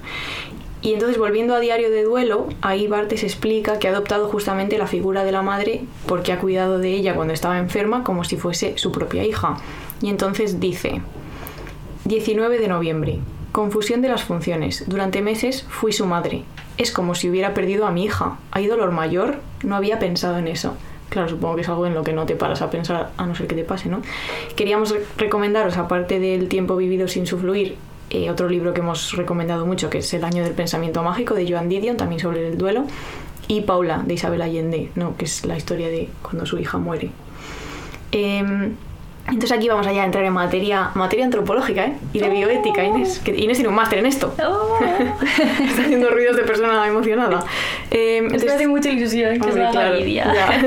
Y 0.80 0.92
entonces, 0.94 1.18
volviendo 1.18 1.54
a 1.54 1.60
Diario 1.60 1.90
de 1.90 2.04
Duelo, 2.04 2.46
ahí 2.62 2.86
Bartes 2.86 3.24
explica 3.24 3.78
que 3.78 3.88
ha 3.88 3.90
adoptado 3.90 4.28
justamente 4.28 4.78
la 4.78 4.86
figura 4.86 5.24
de 5.24 5.32
la 5.32 5.42
madre 5.42 5.82
porque 6.06 6.32
ha 6.32 6.38
cuidado 6.38 6.78
de 6.78 6.92
ella 6.92 7.14
cuando 7.14 7.34
estaba 7.34 7.58
enferma 7.58 8.04
como 8.04 8.22
si 8.22 8.36
fuese 8.36 8.78
su 8.78 8.92
propia 8.92 9.24
hija. 9.24 9.56
Y 10.02 10.08
entonces 10.08 10.60
dice, 10.60 11.00
19 12.04 12.58
de 12.58 12.68
noviembre, 12.68 13.18
confusión 13.52 14.02
de 14.02 14.08
las 14.08 14.22
funciones. 14.22 14.84
Durante 14.86 15.20
meses 15.22 15.64
fui 15.68 15.92
su 15.92 16.06
madre. 16.06 16.44
Es 16.76 16.92
como 16.92 17.14
si 17.16 17.28
hubiera 17.28 17.54
perdido 17.54 17.86
a 17.86 17.90
mi 17.90 18.04
hija. 18.04 18.38
¿Hay 18.52 18.66
dolor 18.68 18.92
mayor? 18.92 19.38
No 19.64 19.74
había 19.74 19.98
pensado 19.98 20.38
en 20.38 20.46
eso. 20.46 20.76
Claro, 21.08 21.28
supongo 21.28 21.56
que 21.56 21.62
es 21.62 21.68
algo 21.68 21.86
en 21.86 21.94
lo 21.94 22.04
que 22.04 22.12
no 22.12 22.26
te 22.26 22.36
paras 22.36 22.62
a 22.62 22.70
pensar, 22.70 23.10
a 23.16 23.26
no 23.26 23.34
ser 23.34 23.46
que 23.46 23.54
te 23.56 23.64
pase, 23.64 23.88
¿no? 23.88 24.02
Queríamos 24.56 24.90
re- 24.90 25.02
recomendaros, 25.16 25.76
aparte 25.78 26.20
del 26.20 26.48
tiempo 26.48 26.76
vivido 26.76 27.08
sin 27.08 27.26
su 27.26 27.38
fluir, 27.38 27.76
eh, 28.10 28.30
otro 28.30 28.48
libro 28.48 28.72
que 28.74 28.80
hemos 28.80 29.12
recomendado 29.16 29.66
mucho, 29.66 29.90
que 29.90 29.98
es 29.98 30.14
El 30.14 30.24
año 30.24 30.42
del 30.44 30.54
pensamiento 30.54 31.02
mágico, 31.02 31.34
de 31.34 31.50
Joan 31.50 31.68
Didion, 31.68 31.96
también 31.96 32.20
sobre 32.20 32.46
el 32.48 32.56
duelo, 32.58 32.84
y 33.48 33.62
Paula, 33.62 34.02
de 34.06 34.14
Isabel 34.14 34.42
Allende, 34.42 34.90
¿no? 34.94 35.16
que 35.16 35.24
es 35.24 35.44
la 35.44 35.56
historia 35.56 35.88
de 35.88 36.08
cuando 36.22 36.44
su 36.46 36.58
hija 36.58 36.78
muere. 36.78 37.10
Em, 38.12 38.74
entonces 39.26 39.52
aquí 39.52 39.68
vamos 39.68 39.86
allá 39.86 40.02
a 40.02 40.06
entrar 40.06 40.24
en 40.24 40.32
materia, 40.32 40.90
materia 40.94 41.26
antropológica 41.26 41.84
¿eh? 41.86 41.92
y 42.14 42.18
de 42.18 42.30
bioética, 42.30 42.82
Inés. 42.82 43.18
Que 43.22 43.36
Inés 43.36 43.58
tiene 43.58 43.68
un 43.68 43.74
máster 43.74 43.98
en 43.98 44.06
esto. 44.06 44.32
Está 44.38 45.82
haciendo 45.82 46.08
ruidos 46.08 46.36
de 46.36 46.44
persona 46.44 46.86
emocionada. 46.88 47.44
Em, 47.90 48.24
Esto 48.24 48.34
entonces- 48.36 48.52
hace 48.52 48.68
mucha 48.68 48.88
ilusión 48.90 49.38
que 49.38 49.46
Hombre, 49.46 49.62
haga 49.64 49.70
claro, 49.72 49.94
Lidia. 49.96 50.32
ya. 50.34 50.62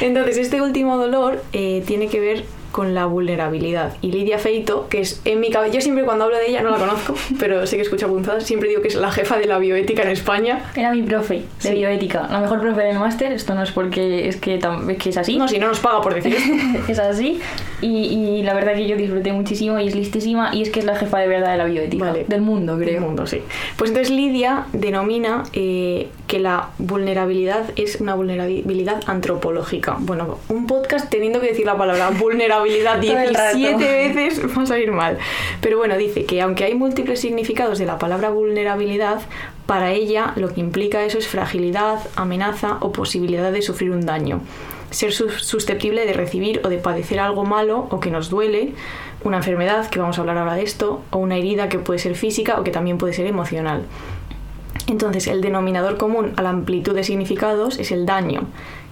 Entonces, 0.00 0.36
este 0.38 0.60
último 0.60 0.96
dolor 0.96 1.42
eh, 1.52 1.82
tiene 1.86 2.08
que 2.08 2.18
ver 2.20 2.44
con 2.76 2.92
la 2.94 3.06
vulnerabilidad. 3.06 3.94
Y 4.02 4.12
Lidia 4.12 4.38
Feito, 4.38 4.86
que 4.90 5.00
es 5.00 5.22
en 5.24 5.40
mi 5.40 5.48
cabeza, 5.50 5.72
yo 5.76 5.80
siempre 5.80 6.04
cuando 6.04 6.24
hablo 6.26 6.36
de 6.36 6.46
ella 6.50 6.60
no 6.60 6.68
la 6.68 6.76
conozco, 6.76 7.14
pero 7.38 7.66
sé 7.66 7.76
que 7.76 7.82
escucha 7.82 8.06
punzadas, 8.06 8.44
siempre 8.44 8.68
digo 8.68 8.82
que 8.82 8.88
es 8.88 8.96
la 8.96 9.10
jefa 9.10 9.38
de 9.38 9.46
la 9.46 9.58
bioética 9.58 10.02
en 10.02 10.10
España. 10.10 10.60
Era 10.76 10.92
mi 10.92 11.02
profe 11.02 11.36
de 11.36 11.44
Sí. 11.56 11.70
bioética, 11.72 12.28
la 12.30 12.40
mejor 12.40 12.60
profe 12.60 12.82
del 12.82 12.98
máster, 12.98 13.32
esto 13.32 13.54
no 13.54 13.62
es 13.62 13.70
porque 13.72 14.28
es 14.28 14.36
que, 14.36 14.56
es 14.56 14.98
que 14.98 15.08
es 15.08 15.16
así. 15.16 15.38
No, 15.38 15.48
si 15.48 15.58
no 15.58 15.68
nos 15.68 15.80
paga 15.80 16.02
por 16.02 16.12
decir 16.14 16.34
esto. 16.34 16.52
es 16.92 16.98
así 16.98 17.40
y, 17.80 17.86
y 17.88 18.42
la 18.42 18.52
verdad 18.52 18.74
que 18.74 18.86
yo 18.86 18.96
disfruté 18.98 19.32
muchísimo 19.32 19.80
y 19.80 19.88
es 19.88 19.94
listísima 19.94 20.54
y 20.54 20.60
es 20.60 20.68
que 20.68 20.80
es 20.80 20.84
la 20.84 20.96
jefa 20.96 21.18
de 21.20 21.28
verdad 21.28 21.52
de 21.52 21.56
la 21.56 21.64
bioética 21.64 22.04
Vale. 22.04 22.24
del 22.28 22.42
mundo 22.42 22.76
creo 22.76 22.92
Del 22.92 23.00
mundo, 23.00 23.26
sí. 23.26 23.40
Pues 23.78 23.90
entonces 23.90 24.12
Lidia 24.14 24.66
denomina 24.74 25.44
eh, 25.54 26.08
que 26.26 26.40
la 26.40 26.68
vulnerabilidad 26.76 27.70
es 27.76 28.02
una 28.02 28.14
vulnerabilidad 28.14 29.00
antropológica. 29.06 29.96
Bueno, 30.00 30.38
un 30.50 30.66
podcast 30.66 31.08
teniendo 31.10 31.40
que 31.40 31.46
decir 31.48 31.64
la 31.64 31.78
palabra 31.78 32.10
vulnerabilidad 32.18 32.65
Todo 33.12 33.18
el 33.20 33.34
rato. 33.34 33.56
17 33.56 34.08
veces 34.14 34.40
va 34.58 34.62
a 34.62 34.66
salir 34.66 34.92
mal. 34.92 35.18
Pero 35.60 35.78
bueno, 35.78 35.96
dice 35.96 36.24
que 36.24 36.40
aunque 36.42 36.64
hay 36.64 36.74
múltiples 36.74 37.20
significados 37.20 37.78
de 37.78 37.86
la 37.86 37.98
palabra 37.98 38.30
vulnerabilidad, 38.30 39.20
para 39.66 39.92
ella 39.92 40.32
lo 40.36 40.52
que 40.52 40.60
implica 40.60 41.04
eso 41.04 41.18
es 41.18 41.26
fragilidad, 41.28 41.98
amenaza 42.16 42.78
o 42.80 42.92
posibilidad 42.92 43.50
de 43.52 43.62
sufrir 43.62 43.90
un 43.90 44.06
daño. 44.06 44.40
Ser 44.90 45.12
sus- 45.12 45.42
susceptible 45.42 46.06
de 46.06 46.12
recibir 46.12 46.60
o 46.64 46.68
de 46.68 46.78
padecer 46.78 47.18
algo 47.18 47.44
malo 47.44 47.88
o 47.90 47.98
que 48.00 48.10
nos 48.10 48.30
duele, 48.30 48.72
una 49.24 49.38
enfermedad, 49.38 49.88
que 49.90 49.98
vamos 49.98 50.16
a 50.18 50.20
hablar 50.20 50.38
ahora 50.38 50.54
de 50.54 50.62
esto, 50.62 51.02
o 51.10 51.18
una 51.18 51.36
herida 51.36 51.68
que 51.68 51.80
puede 51.80 51.98
ser 51.98 52.14
física 52.14 52.60
o 52.60 52.64
que 52.64 52.70
también 52.70 52.96
puede 52.96 53.12
ser 53.12 53.26
emocional. 53.26 53.82
Entonces, 54.86 55.26
el 55.26 55.40
denominador 55.40 55.96
común 55.96 56.32
a 56.36 56.42
la 56.42 56.50
amplitud 56.50 56.94
de 56.94 57.02
significados 57.02 57.78
es 57.80 57.90
el 57.90 58.06
daño, 58.06 58.42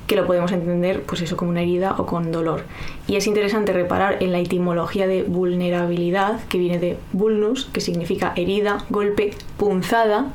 que 0.06 0.16
lo 0.16 0.26
podemos 0.26 0.52
entender 0.52 1.02
pues 1.02 1.22
eso 1.22 1.36
como 1.36 1.50
una 1.50 1.62
herida 1.62 1.94
o 1.98 2.06
con 2.06 2.30
dolor. 2.30 2.64
Y 3.06 3.16
es 3.16 3.26
interesante 3.26 3.72
reparar 3.72 4.22
en 4.22 4.32
la 4.32 4.38
etimología 4.38 5.06
de 5.06 5.22
vulnerabilidad, 5.22 6.40
que 6.48 6.58
viene 6.58 6.78
de 6.78 6.98
vulnus, 7.12 7.66
que 7.72 7.80
significa 7.80 8.32
herida, 8.36 8.84
golpe, 8.90 9.30
punzada, 9.56 10.26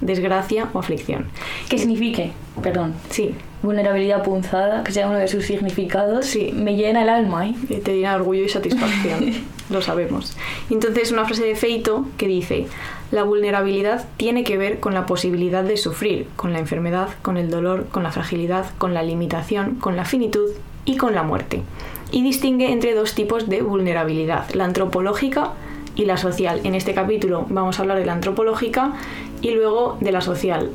desgracia 0.00 0.68
o 0.72 0.78
aflicción. 0.78 1.26
que 1.68 1.78
signifique 1.78 2.32
perdón 2.62 2.94
Sí, 3.10 3.34
vulnerabilidad 3.62 4.22
punzada, 4.22 4.84
que 4.84 4.92
sea 4.92 5.06
uno 5.08 5.18
de 5.18 5.28
sus 5.28 5.44
significados, 5.46 6.26
Sí. 6.26 6.52
me 6.52 6.76
llena 6.76 7.02
el 7.02 7.08
alma, 7.08 7.48
¿eh? 7.48 7.54
Te 7.82 7.94
llena 7.96 8.14
orgullo 8.16 8.42
y 8.44 8.48
satisfacción, 8.48 9.32
lo 9.70 9.80
sabemos. 9.80 10.36
Entonces, 10.70 11.10
una 11.12 11.24
frase 11.24 11.44
de 11.44 11.54
Feito 11.56 12.06
que 12.18 12.26
dice, 12.28 12.66
la 13.14 13.22
vulnerabilidad 13.22 14.08
tiene 14.16 14.42
que 14.42 14.58
ver 14.58 14.80
con 14.80 14.92
la 14.92 15.06
posibilidad 15.06 15.62
de 15.62 15.76
sufrir, 15.76 16.26
con 16.34 16.52
la 16.52 16.58
enfermedad, 16.58 17.10
con 17.22 17.36
el 17.36 17.48
dolor, 17.48 17.86
con 17.92 18.02
la 18.02 18.10
fragilidad, 18.10 18.66
con 18.76 18.92
la 18.92 19.04
limitación, 19.04 19.76
con 19.76 19.94
la 19.94 20.04
finitud 20.04 20.50
y 20.84 20.96
con 20.96 21.14
la 21.14 21.22
muerte. 21.22 21.62
Y 22.10 22.24
distingue 22.24 22.72
entre 22.72 22.92
dos 22.92 23.14
tipos 23.14 23.48
de 23.48 23.62
vulnerabilidad, 23.62 24.50
la 24.52 24.64
antropológica 24.64 25.52
y 25.94 26.06
la 26.06 26.16
social. 26.16 26.60
En 26.64 26.74
este 26.74 26.92
capítulo 26.92 27.46
vamos 27.50 27.78
a 27.78 27.82
hablar 27.82 27.98
de 27.98 28.04
la 28.04 28.14
antropológica 28.14 28.94
y 29.40 29.52
luego 29.52 29.96
de 30.00 30.10
la 30.10 30.20
social. 30.20 30.70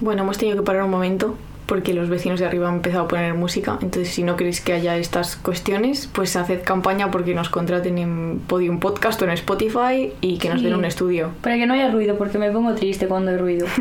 Bueno, 0.00 0.22
hemos 0.22 0.38
tenido 0.38 0.56
que 0.56 0.64
parar 0.64 0.84
un 0.84 0.90
momento 0.90 1.34
porque 1.66 1.94
los 1.94 2.08
vecinos 2.08 2.40
de 2.40 2.46
arriba 2.46 2.68
han 2.68 2.76
empezado 2.76 3.04
a 3.04 3.08
poner 3.08 3.34
música. 3.34 3.78
Entonces, 3.80 4.12
si 4.12 4.22
no 4.22 4.36
queréis 4.36 4.60
que 4.60 4.72
haya 4.72 4.96
estas 4.96 5.36
cuestiones, 5.36 6.08
pues 6.12 6.36
haced 6.36 6.62
campaña 6.62 7.10
porque 7.10 7.34
nos 7.34 7.48
contraten 7.48 7.98
en 7.98 8.40
Podium 8.46 8.80
Podcast 8.80 9.20
o 9.22 9.24
en 9.24 9.30
Spotify 9.32 10.12
y 10.20 10.38
que 10.38 10.48
nos 10.48 10.62
den 10.62 10.74
un 10.74 10.84
estudio. 10.84 11.30
Para 11.40 11.56
que 11.56 11.66
no 11.66 11.74
haya 11.74 11.90
ruido, 11.90 12.16
porque 12.16 12.38
me 12.38 12.50
pongo 12.50 12.74
triste 12.74 13.06
cuando 13.06 13.30
hay 13.30 13.36
ruido. 13.36 13.66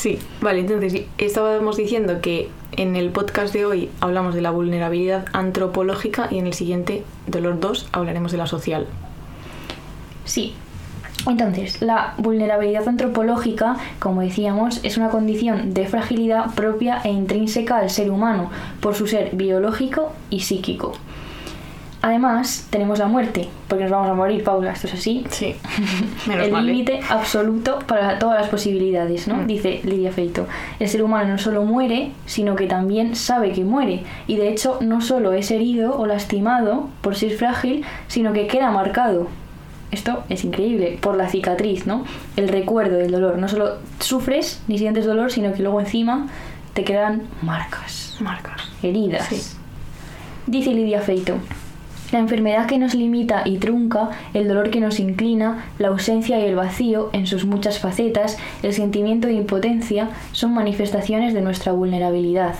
Sí, 0.00 0.18
vale, 0.40 0.60
entonces 0.60 1.02
estábamos 1.18 1.76
diciendo 1.76 2.22
que 2.22 2.48
en 2.72 2.96
el 2.96 3.10
podcast 3.10 3.52
de 3.52 3.66
hoy 3.66 3.90
hablamos 4.00 4.34
de 4.34 4.40
la 4.40 4.50
vulnerabilidad 4.50 5.26
antropológica 5.34 6.28
y 6.30 6.38
en 6.38 6.46
el 6.46 6.54
siguiente, 6.54 7.04
de 7.26 7.40
los 7.42 7.60
dos, 7.60 7.86
hablaremos 7.92 8.32
de 8.32 8.38
la 8.38 8.46
social. 8.46 8.86
Sí. 10.24 10.54
Entonces, 11.26 11.82
la 11.82 12.14
vulnerabilidad 12.16 12.88
antropológica, 12.88 13.76
como 13.98 14.22
decíamos, 14.22 14.80
es 14.82 14.96
una 14.96 15.10
condición 15.10 15.74
de 15.74 15.86
fragilidad 15.86 16.54
propia 16.54 17.00
e 17.04 17.10
intrínseca 17.10 17.78
al 17.78 17.90
ser 17.90 18.10
humano 18.10 18.50
por 18.80 18.94
su 18.94 19.06
ser 19.06 19.30
biológico 19.34 20.12
y 20.30 20.40
psíquico. 20.40 20.92
Además, 22.02 22.66
tenemos 22.70 22.98
la 22.98 23.08
muerte, 23.08 23.48
porque 23.68 23.84
nos 23.84 23.92
vamos 23.92 24.08
a 24.08 24.14
morir, 24.14 24.42
Paula, 24.42 24.72
esto 24.72 24.86
es 24.86 24.94
así. 24.94 25.24
Sí, 25.28 25.54
menos 26.26 26.46
el. 26.46 26.54
¿eh? 26.54 26.62
límite 26.62 27.00
absoluto 27.10 27.78
para 27.86 28.18
todas 28.18 28.40
las 28.40 28.48
posibilidades, 28.48 29.28
¿no? 29.28 29.36
Mm. 29.36 29.46
Dice 29.46 29.80
Lidia 29.84 30.10
Feito. 30.10 30.46
El 30.78 30.88
ser 30.88 31.02
humano 31.02 31.28
no 31.28 31.38
solo 31.38 31.64
muere, 31.64 32.12
sino 32.24 32.56
que 32.56 32.66
también 32.66 33.16
sabe 33.16 33.52
que 33.52 33.64
muere. 33.64 34.04
Y 34.26 34.36
de 34.36 34.48
hecho, 34.48 34.78
no 34.80 35.02
solo 35.02 35.34
es 35.34 35.50
herido 35.50 35.94
o 35.98 36.06
lastimado 36.06 36.88
por 37.02 37.16
ser 37.16 37.32
frágil, 37.32 37.84
sino 38.08 38.32
que 38.32 38.46
queda 38.46 38.70
marcado. 38.70 39.28
Esto 39.90 40.22
es 40.28 40.44
increíble, 40.44 40.98
por 41.00 41.16
la 41.16 41.28
cicatriz, 41.28 41.86
¿no? 41.86 42.04
El 42.36 42.48
recuerdo 42.48 42.96
del 42.96 43.10
dolor. 43.10 43.38
No 43.38 43.48
solo 43.48 43.78
sufres 43.98 44.62
ni 44.68 44.78
sientes 44.78 45.04
dolor, 45.04 45.32
sino 45.32 45.52
que 45.52 45.62
luego 45.62 45.80
encima 45.80 46.28
te 46.74 46.84
quedan 46.84 47.22
marcas, 47.42 48.16
Marcas. 48.20 48.70
heridas. 48.82 49.26
Sí. 49.26 49.42
Dice 50.46 50.72
Lidia 50.72 51.00
Feito. 51.00 51.36
La 52.12 52.18
enfermedad 52.18 52.66
que 52.66 52.78
nos 52.78 52.94
limita 52.94 53.42
y 53.44 53.58
trunca, 53.58 54.10
el 54.34 54.48
dolor 54.48 54.70
que 54.70 54.80
nos 54.80 54.98
inclina, 54.98 55.66
la 55.78 55.88
ausencia 55.88 56.40
y 56.40 56.44
el 56.44 56.56
vacío 56.56 57.10
en 57.12 57.28
sus 57.28 57.44
muchas 57.44 57.78
facetas, 57.78 58.36
el 58.64 58.72
sentimiento 58.72 59.28
de 59.28 59.34
impotencia, 59.34 60.10
son 60.32 60.52
manifestaciones 60.52 61.34
de 61.34 61.40
nuestra 61.40 61.70
vulnerabilidad. 61.70 62.54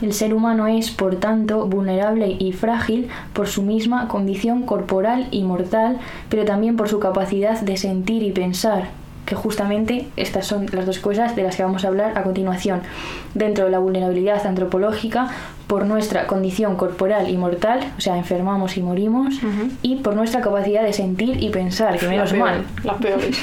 El 0.00 0.12
ser 0.12 0.32
humano 0.32 0.68
es, 0.68 0.90
por 0.90 1.16
tanto, 1.16 1.66
vulnerable 1.66 2.36
y 2.38 2.52
frágil 2.52 3.08
por 3.32 3.48
su 3.48 3.62
misma 3.62 4.06
condición 4.06 4.62
corporal 4.62 5.26
y 5.32 5.42
mortal, 5.42 5.98
pero 6.28 6.44
también 6.44 6.76
por 6.76 6.88
su 6.88 7.00
capacidad 7.00 7.60
de 7.60 7.76
sentir 7.76 8.22
y 8.22 8.30
pensar, 8.30 8.90
que 9.26 9.34
justamente 9.34 10.06
estas 10.16 10.46
son 10.46 10.66
las 10.72 10.86
dos 10.86 11.00
cosas 11.00 11.34
de 11.34 11.42
las 11.42 11.56
que 11.56 11.64
vamos 11.64 11.84
a 11.84 11.88
hablar 11.88 12.16
a 12.16 12.22
continuación. 12.22 12.80
Dentro 13.34 13.64
de 13.64 13.70
la 13.72 13.80
vulnerabilidad 13.80 14.46
antropológica, 14.46 15.30
por 15.66 15.84
nuestra 15.84 16.26
condición 16.26 16.76
corporal 16.76 17.28
y 17.28 17.36
mortal, 17.36 17.92
o 17.98 18.00
sea, 18.00 18.16
enfermamos 18.16 18.78
y 18.78 18.82
morimos, 18.82 19.34
y 19.82 19.96
por 19.96 20.16
nuestra 20.16 20.40
capacidad 20.40 20.82
de 20.82 20.94
sentir 20.94 21.42
y 21.42 21.50
pensar, 21.50 21.98
que 21.98 22.08
menos 22.08 22.32
Las 22.32 22.40
mal. 22.40 22.64
Las 22.84 22.96
peores. 22.96 23.38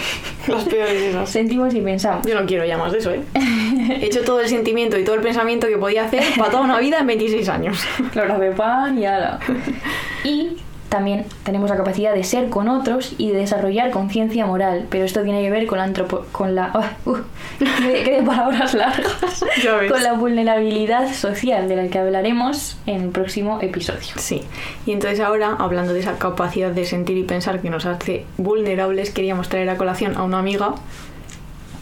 Las 0.47 0.63
peores 0.63 1.01
esas. 1.09 1.29
Sentimos 1.29 1.73
y 1.75 1.81
pensamos. 1.81 2.25
Yo 2.25 2.39
no 2.39 2.47
quiero 2.47 2.65
ya 2.65 2.79
más 2.79 2.91
de 2.93 2.97
eso, 2.97 3.11
¿eh? 3.11 3.21
He 3.89 4.05
hecho 4.05 4.23
todo 4.23 4.41
el 4.41 4.47
sentimiento 4.49 4.97
y 4.97 5.03
todo 5.03 5.15
el 5.15 5.21
pensamiento 5.21 5.67
que 5.67 5.77
podía 5.77 6.05
hacer 6.05 6.23
para 6.37 6.51
toda 6.51 6.63
una 6.63 6.79
vida 6.79 6.99
en 6.99 7.07
26 7.07 7.49
años. 7.49 7.79
Claro, 8.11 8.39
de 8.39 8.51
pan 8.51 8.97
y 8.97 9.05
ala. 9.05 9.39
Y 10.23 10.57
también 10.89 11.25
tenemos 11.43 11.69
la 11.69 11.75
capacidad 11.75 12.13
de 12.13 12.23
ser 12.23 12.49
con 12.49 12.69
otros 12.69 13.15
y 13.17 13.29
de 13.31 13.39
desarrollar 13.39 13.91
conciencia 13.91 14.45
moral, 14.45 14.85
pero 14.89 15.03
esto 15.03 15.23
tiene 15.23 15.41
que 15.41 15.51
ver 15.51 15.65
con 15.65 15.77
la 15.79 15.83
antropo 15.83 16.25
con 16.31 16.55
la 16.55 16.71
ah, 16.73 16.91
uh, 17.05 17.17
qué 17.59 18.21
de 18.21 18.23
palabras 18.23 18.73
largas, 18.73 19.43
Ya 19.63 19.75
ves. 19.75 19.91
con 19.91 20.01
la 20.03 20.13
vulnerabilidad 20.13 21.11
social 21.13 21.67
de 21.67 21.75
la 21.75 21.87
que 21.87 21.99
hablaremos 21.99 22.77
en 22.85 23.01
el 23.01 23.09
próximo 23.09 23.59
episodio. 23.61 24.13
Sí, 24.15 24.43
y 24.85 24.93
entonces 24.93 25.19
ahora, 25.19 25.57
hablando 25.59 25.91
de 25.93 25.99
esa 25.99 26.17
capacidad 26.17 26.71
de 26.71 26.85
sentir 26.85 27.17
y 27.17 27.23
pensar 27.23 27.61
que 27.61 27.69
nos 27.69 27.85
hace 27.85 28.25
vulnerables, 28.37 29.09
queríamos 29.09 29.49
traer 29.49 29.69
a 29.69 29.77
colación 29.77 30.15
a 30.15 30.23
una 30.23 30.39
amiga 30.39 30.75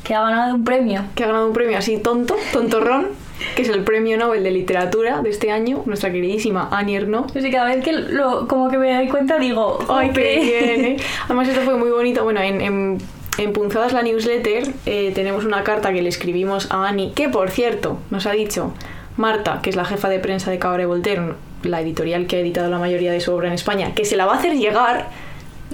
Que 0.03 0.15
ha 0.15 0.21
ganado 0.21 0.55
un 0.55 0.63
premio. 0.65 1.03
que 1.15 1.23
ha 1.23 1.27
ganado 1.27 1.47
un 1.47 1.53
premio 1.53 1.77
así 1.77 1.97
tonto, 1.97 2.35
tontorrón, 2.51 3.07
que 3.55 3.61
es 3.61 3.69
el 3.69 3.83
premio 3.83 4.17
Nobel 4.17 4.43
de 4.43 4.51
Literatura 4.51 5.21
de 5.21 5.29
este 5.29 5.49
año, 5.51 5.81
nuestra 5.85 6.11
queridísima 6.11 6.67
Annie 6.71 6.97
Ernaux. 6.97 7.33
Yo 7.33 7.41
sé, 7.41 7.49
cada 7.51 7.65
vez 7.73 7.83
que 7.83 7.93
lo, 7.93 8.47
como 8.47 8.69
que 8.69 8.77
me 8.77 8.93
doy 8.93 9.07
cuenta 9.07 9.39
digo, 9.39 9.79
¡Ay, 9.89 10.09
"Jope". 10.09 10.21
qué 10.21 10.39
bien! 10.75 10.85
¿eh? 10.85 10.97
Además, 11.25 11.47
esto 11.47 11.61
fue 11.61 11.77
muy 11.77 11.89
bonito. 11.89 12.23
Bueno, 12.23 12.41
en, 12.41 12.59
en, 12.61 12.97
en 13.37 13.53
Punzadas 13.53 13.93
la 13.93 14.01
newsletter 14.03 14.63
eh, 14.85 15.11
tenemos 15.15 15.45
una 15.45 15.63
carta 15.63 15.93
que 15.93 16.01
le 16.01 16.09
escribimos 16.09 16.69
a 16.71 16.85
Annie, 16.87 17.13
que 17.15 17.29
por 17.29 17.49
cierto 17.49 17.97
nos 18.11 18.25
ha 18.25 18.31
dicho 18.33 18.73
Marta, 19.15 19.59
que 19.63 19.69
es 19.69 19.75
la 19.77 19.85
jefa 19.85 20.09
de 20.09 20.19
prensa 20.19 20.51
de 20.51 20.59
Cabaret 20.59 20.87
Voltaire, 20.87 21.33
la 21.63 21.79
editorial 21.81 22.27
que 22.27 22.35
ha 22.35 22.39
editado 22.39 22.69
la 22.69 22.77
mayoría 22.79 23.11
de 23.13 23.21
su 23.21 23.31
obra 23.33 23.47
en 23.47 23.53
España, 23.53 23.93
que 23.95 24.03
se 24.05 24.17
la 24.17 24.25
va 24.25 24.33
a 24.33 24.37
hacer 24.37 24.53
llegar, 24.57 25.07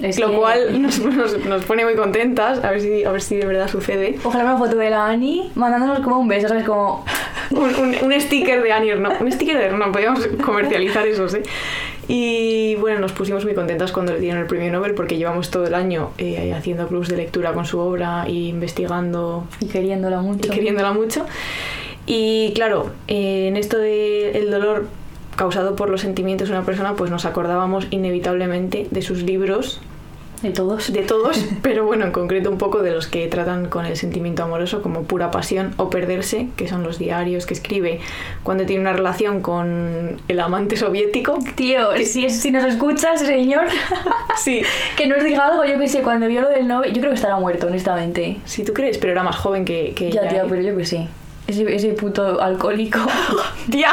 Es 0.02 0.18
lo 0.18 0.30
que- 0.30 0.36
cual 0.36 0.82
nos, 0.82 0.98
nos- 0.98 1.44
nos 1.44 1.64
pone 1.64 1.84
muy 1.84 1.94
contentas, 1.94 2.64
a 2.64 2.70
ver, 2.70 2.80
si, 2.80 3.04
a 3.04 3.10
ver 3.12 3.20
si 3.22 3.36
de 3.36 3.46
verdad 3.46 3.68
sucede. 3.68 4.18
Ojalá 4.24 4.44
una 4.44 4.56
foto 4.58 4.76
de 4.76 4.90
la 4.90 5.06
Ani 5.06 5.50
mandándonos 5.54 6.00
como 6.00 6.18
un 6.18 6.28
beso, 6.28 6.48
¿sabes? 6.48 6.64
Como... 6.64 7.04
Un, 7.50 7.74
un- 7.74 7.96
un 8.04 8.20
sticker 8.20 8.62
de 8.62 8.70
Annie 8.70 8.90
Ernaux, 8.92 9.20
un 9.20 9.32
sticker 9.32 9.58
de 9.58 9.64
Ernaux, 9.64 9.90
podíamos 9.92 10.24
comercializar 10.44 11.04
esos, 11.08 11.34
¿eh? 11.34 11.42
Y 12.06 12.76
bueno, 12.76 13.00
nos 13.00 13.10
pusimos 13.10 13.44
muy 13.44 13.54
contentas 13.54 13.90
cuando 13.90 14.12
le 14.12 14.20
dieron 14.20 14.40
el 14.40 14.46
premio 14.46 14.70
Nobel 14.70 14.94
porque 14.94 15.16
llevamos 15.16 15.50
todo 15.50 15.66
el 15.66 15.74
año 15.74 16.10
eh, 16.18 16.54
haciendo 16.56 16.86
clubs 16.86 17.08
de 17.08 17.16
lectura 17.16 17.52
con 17.52 17.64
su 17.64 17.80
obra 17.80 18.22
e 18.28 18.30
investigando 18.32 19.48
Y 19.58 19.66
queriéndola 19.66 20.18
y 20.22 20.26
mucho. 20.26 20.48
queriéndola 20.52 20.92
mucho. 20.92 21.26
Y 22.06 22.52
claro, 22.54 22.92
eh, 23.08 23.48
en 23.48 23.56
esto 23.56 23.78
del 23.78 24.48
dolor 24.52 24.86
causado 25.36 25.76
por 25.76 25.88
los 25.90 26.00
sentimientos 26.00 26.48
de 26.48 26.54
una 26.54 26.64
persona, 26.64 26.94
pues 26.94 27.10
nos 27.10 27.24
acordábamos 27.24 27.86
inevitablemente 27.90 28.86
de 28.90 29.02
sus 29.02 29.22
libros, 29.22 29.80
De 30.42 30.50
todos. 30.50 30.92
de 30.92 31.02
todos, 31.02 31.44
pero 31.62 31.84
bueno, 31.84 32.04
en 32.06 32.12
concreto 32.12 32.50
un 32.50 32.58
poco 32.58 32.82
de 32.82 32.90
los 32.90 33.06
que 33.06 33.26
tratan 33.28 33.66
con 33.68 33.86
el 33.86 33.96
sentimiento 33.96 34.42
amoroso 34.42 34.82
como 34.82 35.02
pura 35.04 35.30
pasión 35.30 35.72
o 35.76 35.88
perderse, 35.90 36.48
que 36.56 36.66
son 36.68 36.82
los 36.82 36.98
diarios 36.98 37.46
que 37.46 37.54
escribe 37.54 38.00
cuando 38.42 38.64
tiene 38.66 38.82
una 38.82 38.92
relación 38.92 39.40
con 39.40 40.16
el 40.28 40.40
amante 40.40 40.76
soviético. 40.76 41.38
Tío, 41.54 41.88
si, 42.04 42.24
es- 42.26 42.40
si 42.40 42.50
nos 42.50 42.64
escuchas, 42.64 43.20
señor, 43.20 43.66
Sí, 44.36 44.62
que 44.96 45.06
nos 45.06 45.22
diga 45.24 45.46
algo, 45.46 45.64
yo 45.64 45.78
que 45.78 45.88
sé, 45.88 46.02
cuando 46.02 46.26
vio 46.26 46.40
lo 46.42 46.48
del 46.48 46.66
Nobel, 46.68 46.92
yo 46.92 47.00
creo 47.00 47.10
que 47.12 47.16
estará 47.16 47.38
muerto, 47.38 47.66
honestamente. 47.66 48.38
si 48.46 48.64
tú 48.64 48.72
crees, 48.72 48.98
pero 48.98 49.12
era 49.12 49.22
más 49.22 49.36
joven 49.36 49.64
que, 49.64 49.92
que 49.94 50.10
Ya, 50.10 50.20
ella, 50.22 50.30
tía, 50.30 50.42
¿eh? 50.42 50.46
pero 50.48 50.62
yo 50.62 50.76
que 50.76 50.84
sé. 50.86 51.08
Ese, 51.50 51.74
ese 51.74 51.88
puto 51.94 52.40
alcohólico. 52.40 53.00
¡Tía! 53.70 53.90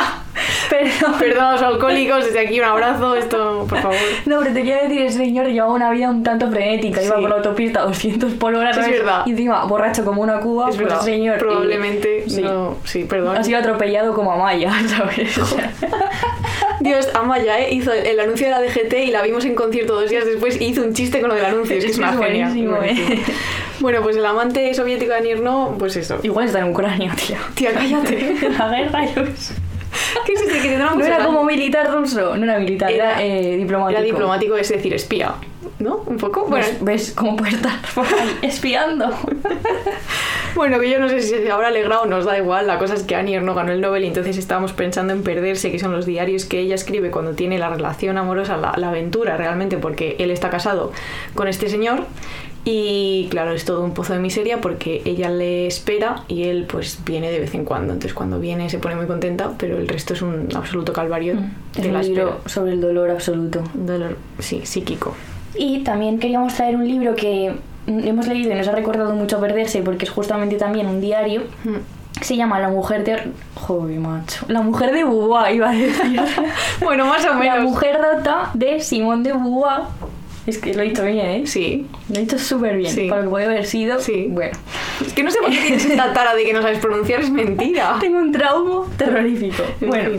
Perdón. 0.70 1.16
Perdón 1.20 1.44
a 1.46 1.52
los 1.54 1.62
alcohólicos, 1.64 2.26
desde 2.26 2.40
aquí 2.42 2.60
un 2.60 2.66
abrazo, 2.66 3.16
esto, 3.16 3.66
por 3.68 3.80
favor. 3.82 3.98
No, 4.26 4.40
pero 4.40 4.54
te 4.54 4.62
quiero 4.62 4.84
decir, 4.84 5.02
ese 5.02 5.18
señor 5.18 5.48
llevaba 5.48 5.74
una 5.74 5.90
vida 5.90 6.10
un 6.10 6.22
tanto 6.24 6.52
frenética. 6.52 7.02
Iba 7.02 7.16
por 7.16 7.30
la 7.30 7.36
autopista 7.38 7.82
a 7.82 7.86
200 7.86 8.34
por 8.34 8.54
hora, 8.54 8.70
Es 8.70 8.76
¿sabes? 8.76 8.92
verdad. 8.92 9.24
Y 9.26 9.32
encima, 9.32 9.66
borracho 9.66 10.06
como 10.06 10.22
una 10.22 10.40
cuba, 10.40 10.70
Es 10.70 10.76
pues 10.78 10.94
señor. 11.04 11.38
y- 11.38 11.40
probablemente 11.40 12.26
sí. 12.30 12.42
no... 12.44 12.76
Sí, 12.84 13.06
perdón. 13.06 13.38
Ha 13.38 13.44
sido 13.44 13.58
atropellado 13.60 14.14
como 14.14 14.32
a 14.32 14.38
Maya, 14.38 14.72
¿sabes? 14.88 15.40
Dios, 16.80 17.10
Amaya 17.14 17.60
¿eh? 17.60 17.74
hizo 17.74 17.92
el, 17.92 18.06
el 18.06 18.20
anuncio 18.20 18.46
de 18.48 18.52
la 18.52 18.62
DGT 18.62 18.94
y 19.08 19.12
la 19.12 19.22
vimos 19.24 19.46
en 19.46 19.56
concierto 19.56 20.00
dos 20.00 20.10
días 20.10 20.26
después 20.26 20.60
y 20.62 20.66
hizo 20.66 20.84
un 20.84 20.94
chiste 20.94 21.20
con 21.20 21.30
lo 21.30 21.36
del 21.36 21.46
anuncio. 21.46 21.76
Es 21.76 21.86
que 21.86 21.92
es, 21.92 21.98
una 21.98 22.14
genia. 22.18 22.52
¿eh? 22.56 23.20
Bueno, 23.80 24.02
pues 24.02 24.16
el 24.16 24.26
amante 24.26 24.74
soviético 24.74 25.14
de 25.14 25.22
Nirno, 25.22 25.76
pues 25.78 25.96
eso. 25.96 26.20
Igual 26.24 26.48
está 26.48 26.60
en 26.60 26.70
Ucrania, 26.72 27.14
tío. 27.16 27.38
Tía, 27.56 27.74
cállate. 27.74 28.36
La 28.58 28.70
guerra, 28.70 29.06
yo 29.06 29.24
qué 29.26 29.32
sé. 29.36 29.54
¿Qué 30.26 30.34
es 30.34 30.42
ese 30.42 30.62
que 30.62 30.78
No 30.78 31.04
era 31.04 31.26
como 31.26 31.44
militar 31.44 31.92
ruso, 31.92 32.36
no 32.36 32.44
era 32.44 32.60
militar, 32.60 32.92
era, 32.92 33.22
Era- 33.22 33.24
eh, 33.24 33.58
diplomático. 33.58 33.98
Era 34.00 34.06
diplomático, 34.06 34.58
es 34.58 34.70
decir, 34.70 34.94
espía. 34.94 35.36
¿No? 35.80 35.98
Un 36.06 36.18
poco. 36.18 36.46
Bueno, 36.46 36.66
¿Ves 36.82 37.12
cómo 37.16 37.36
puede 37.36 37.52
estar 37.56 37.80
por 37.96 38.06
ahí 38.06 38.38
espiando? 38.42 39.10
bueno, 40.56 40.80
que 40.80 40.90
yo 40.90 41.00
no 41.00 41.08
sé 41.10 41.22
si 41.22 41.30
se 41.30 41.52
habrá 41.52 41.68
alegrado, 41.68 42.06
nos 42.06 42.26
da 42.26 42.38
igual. 42.38 42.68
La 42.68 42.80
cosa 42.80 42.94
es 42.96 43.04
que 43.04 43.16
Annie 43.16 43.40
no 43.40 43.54
ganó 43.54 43.72
el 43.72 43.82
Nobel 43.82 44.04
y 44.04 44.08
entonces 44.08 44.38
estábamos 44.38 44.74
pensando 44.74 45.14
en 45.14 45.24
perderse, 45.24 45.72
que 45.72 45.80
son 45.80 45.92
los 45.92 46.06
diarios 46.06 46.46
que 46.46 46.60
ella 46.60 46.76
escribe 46.76 47.12
cuando 47.12 47.34
tiene 47.34 47.60
la 47.60 47.70
relación 47.70 48.18
amorosa, 48.18 48.58
la, 48.58 48.74
la 48.78 48.90
aventura 48.90 49.38
realmente, 49.38 49.78
porque 49.78 50.16
él 50.20 50.32
está 50.32 50.50
casado 50.50 50.92
con 51.36 51.48
este 51.48 51.70
señor. 51.70 52.06
Y 52.70 53.28
claro, 53.32 53.54
es 53.54 53.64
todo 53.64 53.82
un 53.82 53.94
pozo 53.94 54.12
de 54.12 54.20
miseria 54.20 54.60
porque 54.60 55.02
ella 55.06 55.30
le 55.30 55.68
espera 55.68 56.24
y 56.28 56.44
él 56.50 56.66
pues 56.68 57.00
viene 57.06 57.32
de 57.32 57.40
vez 57.40 57.54
en 57.54 57.64
cuando. 57.64 57.94
Entonces 57.94 58.14
cuando 58.14 58.42
viene 58.42 58.70
se 58.70 58.78
pone 58.78 58.96
muy 58.98 59.06
contenta, 59.06 59.52
pero 59.58 59.78
el 59.78 59.88
resto 59.88 60.14
es 60.14 60.22
un 60.22 60.50
absoluto 60.54 60.92
calvario 60.92 61.36
Mm. 61.36 61.52
Es 61.78 61.82
de 61.84 61.88
un 61.88 61.94
la 61.94 62.02
libro 62.02 62.28
espera. 62.30 62.50
sobre 62.50 62.74
el 62.74 62.82
dolor 62.82 63.10
absoluto. 63.12 63.64
Un 63.74 63.86
dolor, 63.86 64.18
sí, 64.40 64.62
psíquico. 64.66 65.16
Y 65.58 65.80
también 65.80 66.20
queríamos 66.20 66.54
traer 66.54 66.76
un 66.76 66.88
libro 66.88 67.16
que 67.16 67.54
hemos 67.88 68.28
leído 68.28 68.52
y 68.52 68.56
nos 68.56 68.68
ha 68.68 68.72
recordado 68.74 69.14
mucho 69.16 69.40
perderse 69.40 69.82
porque 69.82 70.06
es 70.06 70.12
justamente 70.12 70.56
también 70.58 70.88
un 70.88 71.02
diario. 71.02 71.44
Mm. 71.64 72.22
Se 72.22 72.36
llama 72.36 72.60
La 72.60 72.70
mujer 72.70 73.04
de... 73.04 73.18
Joder, 73.56 74.00
macho. 74.00 74.46
La 74.48 74.62
mujer 74.62 74.92
de 74.92 75.04
Beauvoir, 75.04 75.54
iba 75.54 75.70
a 75.70 75.74
decir. 75.74 76.20
Bueno, 76.82 77.06
más 77.06 77.24
o 77.26 77.30
La 77.30 77.36
menos. 77.36 77.64
mujer 77.64 78.00
data 78.02 78.50
de 78.56 78.80
Simone 78.80 79.22
de 79.24 79.34
Beauvoir. 79.34 79.82
Es 80.48 80.58
que 80.58 80.74
lo 80.74 80.82
he 80.82 80.86
dicho 80.86 81.04
bien, 81.04 81.26
¿eh? 81.26 81.44
Sí. 81.46 81.86
Lo 82.10 82.16
he 82.16 82.20
dicho 82.22 82.40
súper 82.40 82.78
bien. 82.78 82.92
Sí. 82.92 83.08
Para 83.08 83.22
lo 83.22 83.28
que 83.28 83.32
puede 83.32 83.46
haber 83.46 83.66
sido. 83.66 84.00
Sí. 84.00 84.28
Bueno. 84.30 84.58
Es 85.06 85.14
que 85.14 85.22
no 85.22 85.30
sé 85.30 85.40
por 85.40 85.52
qué 85.52 85.58
tienes 85.58 85.86
esta 85.86 86.14
tara 86.14 86.34
de 86.34 86.44
que 86.46 86.54
no 86.54 86.62
sabes 86.62 86.80
pronunciar, 86.80 87.20
es 87.20 87.30
mentira. 87.30 87.98
Tengo 88.00 88.18
un 88.18 88.32
trauma 88.32 88.86
terrorífico. 88.98 89.62
En 89.82 89.90
Bueno, 89.90 90.10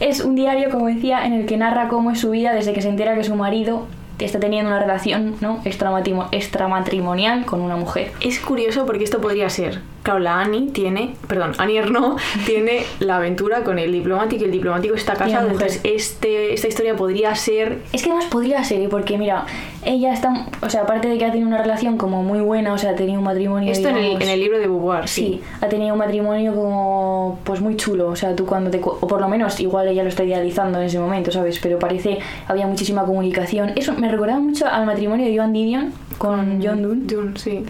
es 0.00 0.20
un 0.20 0.34
diario, 0.34 0.70
como 0.70 0.86
decía, 0.86 1.24
en 1.26 1.34
el 1.34 1.46
que 1.46 1.56
narra 1.56 1.88
cómo 1.88 2.10
es 2.10 2.18
su 2.18 2.30
vida 2.30 2.52
desde 2.54 2.72
que 2.72 2.80
se 2.82 2.88
entera 2.88 3.14
que 3.14 3.24
su 3.24 3.34
marido 3.36 3.86
está 4.24 4.40
teniendo 4.40 4.70
una 4.70 4.80
relación 4.80 5.36
¿no? 5.40 5.60
extramatrimo- 5.64 6.28
extramatrimonial 6.32 7.44
con 7.44 7.60
una 7.60 7.76
mujer. 7.76 8.12
Es 8.20 8.40
curioso 8.40 8.86
porque 8.86 9.04
esto 9.04 9.20
podría 9.20 9.48
ser. 9.50 9.80
Claro, 10.08 10.20
la 10.20 10.40
Annie 10.40 10.70
tiene, 10.70 11.16
perdón, 11.26 11.52
Annie 11.58 11.76
Ernaux 11.76 12.18
tiene 12.46 12.84
la 12.98 13.16
aventura 13.16 13.62
con 13.62 13.78
el 13.78 13.92
diplomático 13.92 14.40
y 14.40 14.46
el 14.46 14.52
diplomático 14.52 14.94
está 14.94 15.12
casado. 15.12 15.50
Entonces, 15.50 15.82
este, 15.84 16.54
esta 16.54 16.66
historia 16.66 16.96
podría 16.96 17.34
ser. 17.34 17.80
Es 17.92 18.02
que 18.02 18.08
además 18.08 18.24
podría 18.30 18.64
ser, 18.64 18.80
¿eh? 18.80 18.88
porque 18.88 19.18
mira, 19.18 19.44
ella 19.84 20.14
está, 20.14 20.46
o 20.62 20.70
sea, 20.70 20.84
aparte 20.84 21.08
de 21.08 21.18
que 21.18 21.26
ha 21.26 21.30
tenido 21.30 21.46
una 21.46 21.58
relación 21.58 21.98
como 21.98 22.22
muy 22.22 22.40
buena, 22.40 22.72
o 22.72 22.78
sea, 22.78 22.92
ha 22.92 22.94
tenido 22.94 23.18
un 23.18 23.24
matrimonio. 23.26 23.70
Esto 23.70 23.90
en 23.90 23.96
el, 23.96 24.02
digamos, 24.02 24.22
en 24.22 24.30
el 24.30 24.40
libro 24.40 24.58
de 24.58 24.66
Beauvoir, 24.66 25.08
Sí, 25.08 25.20
sí. 25.20 25.40
ha 25.60 25.68
tenido 25.68 25.92
un 25.92 25.98
matrimonio 25.98 26.54
como 26.54 27.38
pues 27.44 27.60
muy 27.60 27.76
chulo, 27.76 28.08
o 28.08 28.16
sea, 28.16 28.34
tú 28.34 28.46
cuando 28.46 28.70
te 28.70 28.80
o 28.82 29.06
por 29.06 29.20
lo 29.20 29.28
menos 29.28 29.60
igual 29.60 29.88
ella 29.88 30.04
lo 30.04 30.08
está 30.08 30.24
idealizando 30.24 30.78
en 30.78 30.86
ese 30.86 30.98
momento, 30.98 31.30
¿sabes? 31.30 31.58
Pero 31.58 31.78
parece 31.78 32.18
había 32.46 32.66
muchísima 32.66 33.04
comunicación. 33.04 33.72
Eso 33.76 33.92
me 33.92 34.10
recordaba 34.10 34.40
mucho 34.40 34.66
al 34.66 34.86
matrimonio 34.86 35.26
de 35.26 35.36
Joan 35.36 35.52
Didion 35.52 35.92
con 36.16 36.62
John 36.62 36.82
Dunn. 36.82 37.06
Dune, 37.06 37.38
sí. 37.38 37.62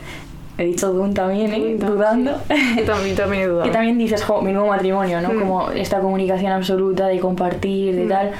He 0.58 0.64
dicho 0.64 0.92
Dunn 0.92 1.14
también, 1.14 1.52
¿eh? 1.54 1.76
Dudando. 1.78 2.32
Yo 2.76 2.84
también, 2.84 3.14
también 3.16 3.42
he 3.44 3.46
dudado. 3.46 3.62
que 3.66 3.70
también 3.70 3.96
dices, 3.96 4.22
jo, 4.24 4.42
mi 4.42 4.52
nuevo 4.52 4.68
matrimonio, 4.68 5.20
¿no? 5.20 5.30
Mm. 5.32 5.38
Como 5.40 5.70
esta 5.70 6.00
comunicación 6.00 6.50
absoluta 6.52 7.06
de 7.06 7.20
compartir, 7.20 7.94
de 7.94 8.04
Mm. 8.04 8.08
tal. 8.08 8.30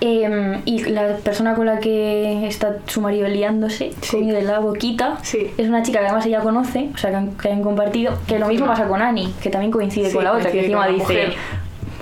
Em, 0.00 0.60
y 0.64 0.84
la 0.90 1.16
persona 1.18 1.54
con 1.54 1.64
la 1.66 1.78
que 1.78 2.46
está 2.46 2.78
su 2.86 3.00
marido 3.00 3.28
liándose, 3.28 3.92
Sí. 4.02 4.30
de 4.30 4.42
la 4.42 4.58
boquita, 4.58 5.18
Sí. 5.22 5.46
es 5.56 5.68
una 5.68 5.82
chica 5.82 6.00
que 6.00 6.06
además 6.06 6.26
ella 6.26 6.40
conoce, 6.40 6.90
o 6.92 6.98
sea, 6.98 7.10
que 7.10 7.16
han, 7.16 7.30
que 7.36 7.50
han 7.52 7.62
compartido, 7.62 8.12
que 8.26 8.38
lo 8.38 8.48
mismo 8.48 8.66
Encima. 8.66 8.74
pasa 8.74 8.88
con 8.88 9.00
Annie, 9.00 9.32
que 9.40 9.48
también 9.48 9.70
coincide 9.70 10.08
Sí, 10.10 10.14
con 10.16 10.24
la 10.24 10.32
otra, 10.32 10.50
que 10.50 10.58
encima 10.60 10.86
dice, 10.88 10.98
mujer. 11.02 11.32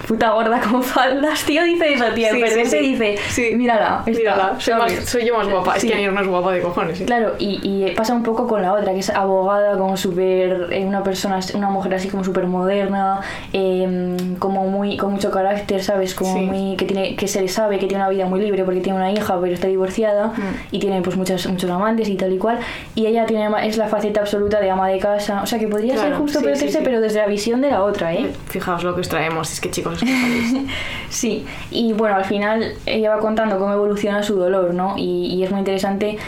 Puta 0.07 0.31
gorda 0.33 0.61
con 0.61 0.83
faldas, 0.83 1.45
tío, 1.45 1.63
dice 1.65 1.95
eso, 1.95 2.05
tío, 2.15 2.29
Sí, 2.33 2.41
perderse 2.41 2.79
sí, 2.79 2.85
sí. 2.85 2.91
dice, 2.93 3.17
Sí. 3.31 3.55
mírala, 3.57 4.03
esta", 4.07 4.19
Mírala, 4.21 4.55
soy, 4.59 4.75
más- 4.75 4.93
soy 5.05 5.27
yo 5.27 5.37
más 5.37 5.49
guapa. 5.49 5.77
Es 5.77 5.85
que 5.85 5.93
Annie 5.93 6.05
Ernaux 6.07 6.23
es 6.27 6.29
guapa 6.31 6.53
de 6.53 6.61
cojones. 6.61 7.03
Claro, 7.03 7.35
y, 7.39 7.61
y 7.63 7.91
pasa 7.95 8.15
un 8.15 8.23
poco 8.23 8.47
con 8.47 8.63
la 8.63 8.73
otra, 8.73 8.93
que 8.93 8.99
es 9.01 9.11
abogada, 9.11 9.77
como 9.79 9.97
súper. 9.97 10.69
eh, 10.71 10.85
una 10.85 11.03
persona, 11.03 11.41
una 11.55 11.71
mujer 11.71 11.95
así 11.95 12.09
como 12.09 12.25
súper 12.25 12.47
moderna, 12.47 13.21
eh, 13.53 14.17
como 14.39 14.67
muy. 14.69 14.97
con 14.97 15.13
mucho 15.13 15.31
carácter, 15.31 15.83
¿sabes? 15.83 16.15
Como 16.15 16.37
muy. 16.39 16.77
que 16.77 16.85
tiene 16.85 17.17
que 17.17 17.29
se 17.29 17.41
le 17.41 17.49
sabe 17.49 17.79
que 17.79 17.87
tiene 17.87 18.03
una 18.03 18.11
vida 18.11 18.27
muy 18.27 18.41
libre 18.41 18.65
porque 18.65 18.81
tiene 18.81 18.99
una 18.99 19.11
hija, 19.11 19.39
pero 19.41 19.53
está 19.55 19.69
divorciada 19.69 20.29
Mm. 20.29 20.41
y 20.73 20.79
tiene 20.79 21.03
pues 21.03 21.17
muchas, 21.17 21.47
muchos 21.47 21.71
amantes 21.71 22.09
y 22.09 22.17
tal 22.17 22.33
y 22.33 22.39
cual. 22.39 22.59
Y 22.95 23.07
ella 23.07 23.27
tiene 23.27 23.49
es 23.67 23.77
la 23.77 23.89
faceta 23.89 24.21
absoluta 24.21 24.61
de 24.61 24.71
ama 24.71 24.89
de 24.89 24.99
casa. 24.99 25.43
O 25.43 25.47
sea 25.47 25.59
que 25.59 25.69
podría 25.69 25.95
ser 25.95 26.09
Claro, 26.09 26.17
justo 26.19 26.41
perderse, 26.41 26.67
sí, 26.69 26.73
sí. 26.73 26.79
pero 26.85 27.01
desde 27.01 27.19
la 27.21 27.27
visión 27.27 27.61
de 27.61 27.71
la 27.71 27.83
otra, 27.83 28.13
¿eh? 28.15 28.31
Fijaos 28.49 28.83
lo 28.85 28.95
que 28.95 29.01
os 29.03 29.09
traemos. 29.09 29.53
Es 29.53 29.61
que 29.61 29.71
chicos, 29.71 29.94
Sí, 31.11 31.47
y 31.71 31.93
bueno, 31.93 32.17
al 32.17 32.25
final 32.25 32.75
ella 32.87 33.15
va 33.15 33.21
contando 33.21 33.59
cómo 33.59 33.73
evoluciona 33.73 34.23
su 34.25 34.35
dolor, 34.37 34.75
¿no? 34.75 34.95
Y, 34.97 35.27
y 35.27 35.45
es 35.45 35.51
muy 35.51 35.61
interesante 35.61 36.19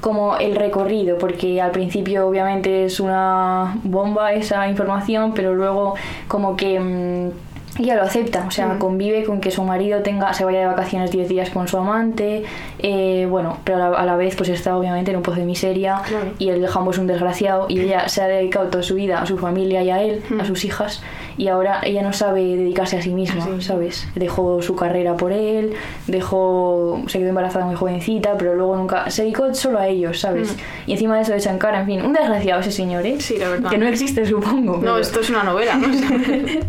como 0.00 0.36
el 0.36 0.56
recorrido, 0.56 1.18
porque 1.18 1.60
al 1.60 1.70
principio 1.70 2.26
obviamente 2.26 2.84
es 2.84 3.00
una 3.00 3.76
bomba 3.82 4.32
esa 4.32 4.68
información, 4.68 5.32
pero 5.34 5.54
luego 5.54 5.94
como 6.28 6.56
que 6.56 6.78
mm, 6.80 7.30
ella 7.78 7.96
lo 7.96 8.02
acepta, 8.02 8.44
o 8.46 8.50
sea, 8.50 8.66
Mm. 8.68 8.78
convive 8.78 9.24
con 9.24 9.40
que 9.40 9.50
su 9.50 9.62
marido 9.64 10.00
tenga, 10.02 10.34
se 10.34 10.44
vaya 10.44 10.60
de 10.60 10.66
vacaciones 10.66 11.10
10 11.10 11.28
días 11.28 11.48
con 11.50 11.68
su 11.68 11.78
amante, 11.78 12.42
eh, 12.78 13.26
bueno, 13.30 13.58
pero 13.64 13.76
a 13.82 13.88
la, 13.90 13.96
a 13.96 14.04
la 14.04 14.16
vez 14.16 14.36
pues 14.36 14.50
está 14.50 14.76
obviamente 14.76 15.10
en 15.10 15.16
un 15.16 15.22
pozo 15.22 15.38
de 15.40 15.46
miseria 15.46 16.02
Claro. 16.06 16.26
y 16.38 16.50
el 16.50 16.66
jambo 16.66 16.90
es 16.90 16.98
un 16.98 17.06
desgraciado 17.06 17.66
y 17.70 17.80
ella 17.80 18.08
se 18.10 18.20
ha 18.20 18.26
dedicado 18.28 18.66
toda 18.68 18.82
su 18.82 18.94
vida 18.94 19.20
a 19.22 19.26
su 19.26 19.38
familia 19.38 19.82
y 19.82 19.90
a 19.90 20.02
él, 20.02 20.22
a 20.38 20.42
Mm. 20.42 20.46
sus 20.46 20.64
hijas, 20.66 21.02
y 21.38 21.48
ahora 21.48 21.80
ella 21.82 22.02
no 22.02 22.12
sabe 22.12 22.42
dedicarse 22.42 22.98
a 22.98 23.02
sí 23.02 23.10
misma, 23.14 23.42
Sí. 23.44 23.62
¿sabes? 23.62 24.06
Dejó 24.14 24.60
su 24.60 24.76
carrera 24.76 25.16
por 25.16 25.32
él, 25.32 25.72
dejó, 26.06 27.02
se 27.06 27.18
quedó 27.18 27.30
embarazada 27.30 27.64
muy 27.64 27.74
jovencita, 27.74 28.36
pero 28.36 28.54
luego 28.54 28.76
nunca, 28.76 29.08
se 29.10 29.22
dedicó 29.22 29.52
solo 29.54 29.78
a 29.78 29.88
ellos, 29.88 30.20
¿sabes? 30.20 30.52
Mm. 30.52 30.90
Y 30.90 30.92
encima 30.92 31.16
de 31.16 31.22
eso 31.22 31.32
le 31.32 31.38
echan 31.38 31.58
cara, 31.58 31.80
en 31.80 31.86
fin, 31.86 32.02
un 32.04 32.12
desgraciado 32.12 32.60
ese 32.60 32.70
señor, 32.72 33.06
¿eh? 33.06 33.16
Sí, 33.18 33.38
la 33.38 33.48
verdad. 33.48 33.70
Que 33.70 33.78
no 33.78 33.86
existe, 33.86 34.26
supongo. 34.26 34.74
No, 34.74 34.80
pero- 34.80 34.98
esto 34.98 35.20
es 35.20 35.30
una 35.30 35.42
novela, 35.42 35.74
¿no? 35.76 35.88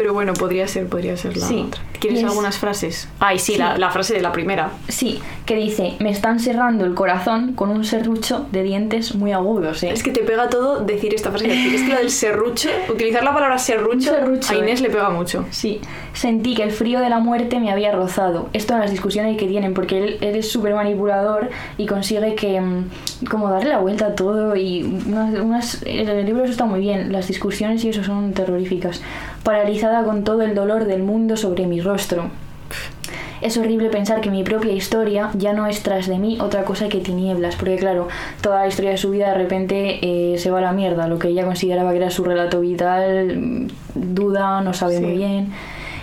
Pero 0.00 0.14
bueno, 0.14 0.32
podría 0.32 0.66
ser, 0.66 0.86
podría 0.88 1.14
ser 1.18 1.36
la 1.36 1.46
Sí. 1.46 1.62
otra. 1.68 1.82
¿Quieres 2.00 2.20
es- 2.20 2.24
algunas 2.24 2.56
frases? 2.56 3.06
Ay, 3.18 3.38
sí, 3.38 3.52
Sí. 3.52 3.58
La, 3.58 3.76
la 3.76 3.90
frase 3.90 4.14
de 4.14 4.22
la 4.22 4.32
primera. 4.32 4.70
Sí, 4.88 5.20
que 5.44 5.56
dice, 5.56 5.96
me 6.00 6.08
están 6.08 6.40
cerrando 6.40 6.86
el 6.86 6.94
corazón 6.94 7.52
con 7.52 7.68
un 7.68 7.84
serrucho 7.84 8.46
de 8.50 8.62
dientes 8.62 9.14
muy 9.14 9.32
agudos, 9.32 9.82
¿eh? 9.82 9.90
Es 9.92 10.02
que 10.02 10.10
te 10.10 10.20
pega 10.22 10.48
todo 10.48 10.80
decir 10.80 11.12
esta 11.12 11.28
frase. 11.30 11.52
Es 11.74 11.82
que 11.82 11.88
lo 11.92 11.96
del 11.98 12.08
serrucho, 12.10 12.70
utilizar 12.88 13.22
la 13.22 13.34
palabra 13.34 13.58
serrucho, 13.58 14.10
Serrucho, 14.14 14.54
a 14.54 14.56
Inés 14.56 14.80
eh. 14.80 14.84
le 14.84 14.88
pega 14.88 15.10
mucho. 15.10 15.44
Sí, 15.50 15.80
sentí 16.14 16.54
que 16.54 16.62
el 16.62 16.70
frío 16.70 17.00
de 17.00 17.10
la 17.10 17.18
muerte 17.18 17.60
me 17.60 17.70
había 17.70 17.92
rozado. 17.92 18.48
Esto 18.54 18.72
en 18.72 18.80
las 18.80 18.90
discusiones 18.90 19.36
que 19.36 19.46
tienen, 19.46 19.74
porque 19.74 19.98
él, 20.02 20.18
él 20.22 20.36
es 20.36 20.50
súper 20.50 20.74
manipulador 20.74 21.50
y 21.76 21.84
consigue 21.84 22.34
que, 22.36 22.58
mm, 22.58 22.84
como 23.30 23.50
darle 23.50 23.68
la 23.68 23.78
vuelta 23.80 24.06
a 24.06 24.14
todo 24.14 24.56
y 24.56 24.82
unas, 25.06 25.34
unas- 25.38 25.82
el 25.84 26.24
libro 26.24 26.44
eso 26.44 26.52
está 26.52 26.64
muy 26.64 26.80
bien, 26.80 27.12
las 27.12 27.28
discusiones 27.28 27.84
y 27.84 27.90
eso 27.90 28.02
son 28.02 28.32
terroríficas. 28.32 29.02
Paralizada 29.44 30.04
con 30.04 30.24
todo 30.24 30.42
el 30.42 30.54
dolor 30.54 30.84
del 30.84 31.02
mundo 31.02 31.36
sobre 31.36 31.66
mi 31.66 31.80
rostro. 31.80 32.24
Es 33.40 33.56
horrible 33.56 33.88
pensar 33.88 34.20
que 34.20 34.30
mi 34.30 34.44
propia 34.44 34.72
historia 34.72 35.30
ya 35.32 35.54
no 35.54 35.66
es 35.66 35.82
tras 35.82 36.06
de 36.06 36.18
mí 36.18 36.38
otra 36.42 36.64
cosa 36.64 36.90
que 36.90 36.98
tinieblas, 36.98 37.56
porque 37.56 37.76
claro, 37.76 38.08
toda 38.42 38.60
la 38.60 38.68
historia 38.68 38.90
de 38.90 38.98
su 38.98 39.10
vida 39.10 39.28
de 39.30 39.34
repente 39.38 39.98
eh, 40.34 40.36
se 40.38 40.50
va 40.50 40.58
a 40.58 40.60
la 40.60 40.72
mierda, 40.72 41.08
lo 41.08 41.18
que 41.18 41.28
ella 41.28 41.46
consideraba 41.46 41.90
que 41.92 41.96
era 41.96 42.10
su 42.10 42.22
relato 42.22 42.60
vital, 42.60 43.38
mm, 43.38 43.66
duda, 44.14 44.60
no 44.60 44.74
sabe 44.74 44.98
Sí. 44.98 45.02
muy 45.02 45.16
bien. 45.16 45.48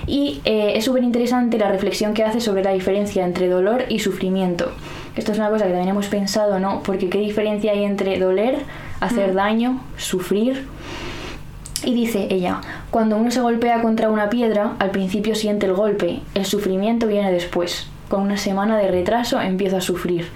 Y 0.07 0.41
eh, 0.45 0.73
es 0.77 0.85
súper 0.85 1.03
interesante 1.03 1.59
la 1.59 1.69
reflexión 1.69 2.15
que 2.15 2.23
hace 2.23 2.41
sobre 2.41 2.63
la 2.63 2.71
diferencia 2.71 3.23
entre 3.23 3.49
dolor 3.49 3.83
y 3.87 3.99
sufrimiento. 3.99 4.71
Esto 5.15 5.31
es 5.33 5.37
una 5.37 5.49
cosa 5.49 5.65
que 5.65 5.71
también 5.71 5.89
hemos 5.89 6.07
pensado, 6.07 6.59
¿no? 6.59 6.81
Porque 6.81 7.07
qué 7.09 7.19
diferencia 7.19 7.71
hay 7.71 7.83
entre 7.83 8.17
doler, 8.17 8.59
hacer 8.99 9.33
Mm. 9.33 9.35
daño, 9.35 9.81
sufrir. 9.97 10.65
Y 11.83 11.93
dice 11.93 12.27
ella, 12.31 12.61
cuando 12.91 13.17
uno 13.17 13.31
se 13.31 13.41
golpea 13.41 13.81
contra 13.81 14.09
una 14.09 14.29
piedra, 14.29 14.73
al 14.79 14.91
principio 14.91 15.35
siente 15.35 15.65
el 15.65 15.73
golpe, 15.73 16.21
el 16.33 16.45
sufrimiento 16.45 17.07
viene 17.07 17.31
después. 17.31 17.87
Con 18.07 18.21
una 18.21 18.37
semana 18.37 18.77
de 18.77 18.87
retraso 18.87 19.41
empieza 19.41 19.77
a 19.77 19.81
sufrir. 19.81 20.29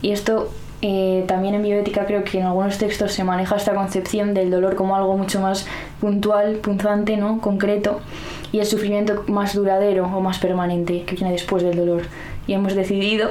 Y 0.00 0.12
esto 0.12 0.50
eh, 0.80 1.24
también 1.26 1.54
en 1.54 1.62
bioética 1.62 2.06
creo 2.06 2.22
que 2.22 2.38
en 2.38 2.46
algunos 2.46 2.78
textos 2.78 3.12
se 3.12 3.24
maneja 3.24 3.56
esta 3.56 3.74
concepción 3.74 4.32
del 4.32 4.50
dolor 4.50 4.76
como 4.76 4.94
algo 4.94 5.16
mucho 5.16 5.40
más 5.40 5.66
puntual, 6.00 6.56
punzante, 6.56 7.16
¿no? 7.16 7.40
concreto, 7.40 8.00
y 8.52 8.60
el 8.60 8.66
sufrimiento 8.66 9.24
más 9.26 9.54
duradero 9.54 10.06
o 10.06 10.20
más 10.20 10.38
permanente 10.38 11.02
que 11.02 11.16
viene 11.16 11.32
después 11.32 11.62
del 11.62 11.76
dolor. 11.76 12.02
Y 12.46 12.54
hemos 12.54 12.74
decidido 12.74 13.28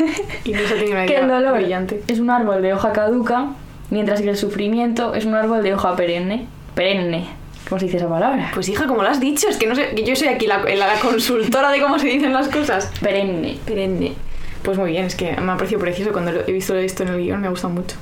que 0.44 1.16
el 1.16 1.28
dolor 1.28 1.56
brillante. 1.56 2.02
es 2.08 2.18
un 2.18 2.28
árbol 2.28 2.60
de 2.60 2.74
hoja 2.74 2.92
caduca, 2.92 3.52
mientras 3.90 4.20
que 4.20 4.28
el 4.28 4.36
sufrimiento 4.36 5.14
es 5.14 5.24
un 5.24 5.34
árbol 5.34 5.62
de 5.62 5.72
hoja 5.72 5.96
perenne. 5.96 6.46
Perenne. 6.74 7.26
¿Cómo 7.68 7.78
se 7.78 7.84
dice 7.86 7.98
esa 7.98 8.08
palabra? 8.08 8.50
Pues 8.54 8.68
hija, 8.68 8.86
como 8.86 9.02
lo 9.02 9.08
has 9.08 9.20
dicho, 9.20 9.48
es 9.48 9.56
que 9.58 9.66
no 9.66 9.74
sé, 9.74 9.94
yo 10.04 10.16
soy 10.16 10.28
aquí 10.28 10.46
la, 10.46 10.58
la, 10.62 10.74
la 10.86 11.00
consultora 11.00 11.70
de 11.70 11.80
cómo 11.80 11.98
se 11.98 12.08
dicen 12.08 12.32
las 12.32 12.48
cosas. 12.48 12.90
Perenne. 13.02 13.58
Perenne. 13.66 14.14
Pues 14.62 14.78
muy 14.78 14.90
bien, 14.92 15.04
es 15.04 15.14
que 15.14 15.36
me 15.40 15.52
ha 15.52 15.56
parecido 15.56 15.80
precioso 15.80 16.12
cuando 16.12 16.32
lo- 16.32 16.40
he 16.46 16.52
visto 16.52 16.74
esto 16.74 17.02
en 17.02 17.10
el 17.10 17.18
guion, 17.22 17.40
me 17.40 17.46
ha 17.46 17.50
gustado 17.50 17.72
mucho. 17.74 17.96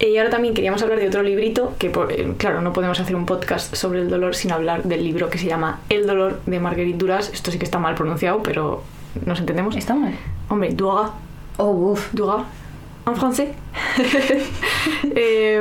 Eh, 0.00 0.10
Y 0.10 0.18
ahora 0.18 0.30
también 0.30 0.54
queríamos 0.54 0.82
hablar 0.82 0.98
de 1.00 1.08
otro 1.08 1.22
librito, 1.22 1.74
que 1.78 1.88
por- 1.90 2.12
eh, 2.12 2.34
claro, 2.36 2.60
no 2.60 2.72
podemos 2.72 3.00
hacer 3.00 3.16
un 3.16 3.26
podcast 3.26 3.74
sobre 3.74 4.00
el 4.00 4.10
dolor 4.10 4.34
sin 4.34 4.52
hablar 4.52 4.82
del 4.84 5.02
libro 5.02 5.30
que 5.30 5.38
se 5.38 5.46
llama 5.46 5.80
El 5.88 6.06
dolor 6.06 6.40
de 6.46 6.60
Marguerite 6.60 6.98
Duras. 6.98 7.30
Esto 7.32 7.50
sí 7.50 7.58
que 7.58 7.64
está 7.64 7.78
mal 7.78 7.94
pronunciado, 7.94 8.42
pero 8.42 8.82
nos 9.24 9.40
entendemos. 9.40 9.76
¿Está 9.76 9.94
mal? 9.94 10.12
Hombre, 10.48 10.70
Duras. 10.74 11.10
Oh, 11.56 11.72
buf. 11.72 12.12
Duras. 12.12 12.42
En 13.06 13.16
francés. 13.16 13.48
Eh, 15.16 15.60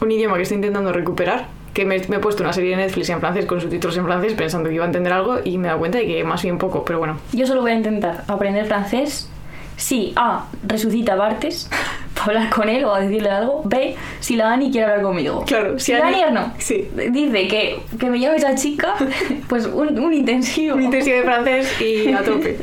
un 0.00 0.10
idioma 0.10 0.36
que 0.36 0.42
estoy 0.42 0.56
intentando 0.56 0.92
recuperar. 0.92 1.46
Que 1.78 1.84
me, 1.84 1.96
me 2.08 2.16
he 2.16 2.18
puesto 2.18 2.42
una 2.42 2.52
serie 2.52 2.70
de 2.70 2.76
Netflix 2.78 3.08
en 3.08 3.20
francés 3.20 3.46
con 3.46 3.60
subtítulos 3.60 3.96
en 3.96 4.04
francés 4.04 4.34
pensando 4.34 4.68
que 4.68 4.74
iba 4.74 4.82
a 4.82 4.88
entender 4.88 5.12
algo 5.12 5.38
y 5.44 5.58
me 5.58 5.66
he 5.66 5.68
dado 5.68 5.78
cuenta 5.78 5.98
de 5.98 6.08
que 6.08 6.24
más 6.24 6.42
bien 6.42 6.58
poco, 6.58 6.84
pero 6.84 6.98
bueno. 6.98 7.20
Yo 7.32 7.46
solo 7.46 7.60
voy 7.60 7.70
a 7.70 7.74
intentar 7.74 8.24
aprender 8.26 8.66
francés. 8.66 9.30
Sí, 9.76 10.12
A, 10.16 10.46
resucita 10.66 11.14
Bartes. 11.14 11.70
hablar 12.20 12.50
con 12.50 12.68
él 12.68 12.84
o 12.84 12.92
a 12.92 13.00
decirle 13.00 13.30
algo. 13.30 13.62
B, 13.64 13.94
si 14.18 14.34
la 14.34 14.52
Ani 14.52 14.72
quiere 14.72 14.86
hablar 14.86 15.02
conmigo. 15.02 15.44
Claro, 15.46 15.78
si, 15.78 15.92
la 15.92 16.08
Ani 16.08 16.22
no. 16.32 16.52
Sí. 16.58 16.88
Dice 17.12 17.46
que, 17.46 17.78
que 17.96 18.10
me 18.10 18.18
llame 18.18 18.38
esa 18.38 18.56
chica, 18.56 18.96
pues 19.48 19.66
un, 19.66 19.96
un 20.00 20.12
intensivo. 20.12 20.74
Un 20.74 20.82
intensivo 20.82 21.18
de 21.18 21.22
francés 21.22 21.80
y 21.80 22.12
a 22.12 22.24
tope. 22.24 22.58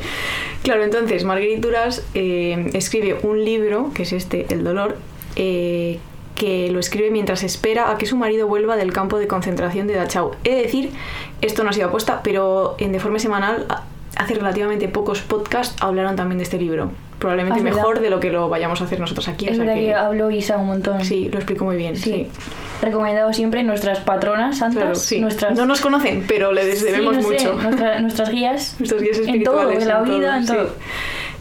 Claro, 0.62 0.84
entonces 0.84 1.24
Marguerite 1.24 1.60
Duras 1.60 2.04
eh, 2.12 2.70
escribe 2.74 3.16
un 3.22 3.42
libro, 3.42 3.92
que 3.94 4.02
es 4.02 4.12
este, 4.12 4.44
El 4.50 4.62
dolor, 4.62 4.98
eh, 5.36 6.00
que 6.36 6.70
lo 6.70 6.78
escribe 6.78 7.10
mientras 7.10 7.42
espera 7.42 7.90
a 7.90 7.98
que 7.98 8.06
su 8.06 8.16
marido 8.16 8.46
vuelva 8.46 8.76
del 8.76 8.92
campo 8.92 9.18
de 9.18 9.26
concentración 9.26 9.88
de 9.88 9.94
Dachau. 9.94 10.36
He 10.44 10.54
de 10.54 10.62
decir, 10.62 10.90
esto 11.40 11.64
no 11.64 11.70
ha 11.70 11.72
sido 11.72 11.88
apuesta, 11.88 12.20
pero 12.22 12.76
en 12.78 12.92
de 12.92 13.00
forma 13.00 13.18
semanal, 13.18 13.66
hace 14.16 14.34
relativamente 14.34 14.86
pocos 14.88 15.22
podcasts 15.22 15.74
hablaron 15.80 16.14
también 16.14 16.38
de 16.38 16.44
este 16.44 16.58
libro. 16.58 16.92
Probablemente 17.18 17.62
verdad. 17.62 17.76
mejor 17.78 18.00
de 18.00 18.10
lo 18.10 18.20
que 18.20 18.30
lo 18.30 18.48
vayamos 18.48 18.80
a 18.80 18.84
hacer 18.84 19.00
nosotros 19.00 19.26
aquí. 19.28 19.46
o 19.46 19.50
Es 19.50 19.56
sea 19.56 19.64
verdad 19.64 19.78
que... 19.80 19.86
que- 19.86 19.94
habló 19.94 20.30
Isa 20.30 20.56
un 20.58 20.66
montón. 20.66 21.04
Sí, 21.04 21.28
lo 21.30 21.38
explico 21.38 21.64
muy 21.64 21.76
bien. 21.76 21.96
Sí. 21.96 22.10
Sí. 22.10 22.28
Recomendado 22.82 23.32
siempre 23.32 23.62
nuestras 23.62 24.00
patronas 24.00 24.58
santas, 24.58 24.82
Claro, 24.82 24.94
sí. 24.96 25.20
nuestras... 25.20 25.56
No 25.56 25.64
nos 25.64 25.80
conocen, 25.80 26.24
pero 26.28 26.52
les 26.52 26.78
Sí, 26.78 26.84
debemos 26.84 27.16
no 27.16 27.22
sé, 27.22 27.28
mucho. 27.28 27.54
nuestra- 27.54 28.00
nuestras 28.00 28.30
guías. 28.30 28.76
Nuestros 28.78 29.00
guías 29.02 29.18
En 29.18 29.42
todo, 29.42 29.70
espirituales. 29.70 29.82
en 29.82 29.88
la 29.88 30.00
vida, 30.02 30.36
en 30.36 30.46
sí. 30.46 30.52
todo. 30.52 30.68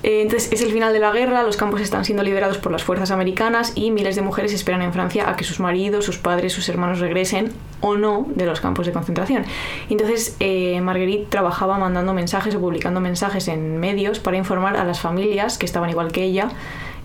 Eh, 0.04 0.22
entonces 0.22 0.52
es 0.52 0.62
el 0.62 0.72
final 0.72 0.94
de 0.94 1.00
la 1.00 1.12
guerra, 1.12 1.42
los 1.42 1.58
campos 1.58 1.82
están 1.82 2.06
siendo 2.06 2.22
liberados 2.24 2.60
por 2.60 2.72
las 2.72 2.84
fuerzas 2.84 3.10
americanas 3.10 3.72
y 3.74 3.90
miles 3.90 4.16
de 4.16 4.22
mujeres 4.22 4.54
esperan 4.54 4.84
en 4.84 4.94
Francia 4.94 5.28
a 5.28 5.36
que 5.36 5.44
sus 5.44 5.60
maridos, 5.60 6.06
sus 6.06 6.20
padres, 6.20 6.54
sus 6.54 6.70
hermanos 6.70 7.00
regresen 7.00 7.52
o 7.82 7.98
no 7.98 8.28
de 8.36 8.46
los 8.46 8.62
campos 8.62 8.86
de 8.86 8.92
concentración. 8.92 9.46
Entonces 9.90 10.36
eh, 10.40 10.80
Marguerite 10.82 11.26
trabajaba 11.30 11.80
mandando 11.80 12.14
mensajes 12.14 12.54
o 12.54 12.60
publicando 12.60 13.00
mensajes 13.02 13.48
en 13.48 13.80
medios 13.80 14.20
para 14.20 14.38
informar 14.38 14.78
a 14.78 14.84
las 14.84 15.00
familias 15.00 15.58
que 15.58 15.65
estaban 15.66 15.90
igual 15.90 16.12
que 16.12 16.24
ella 16.24 16.50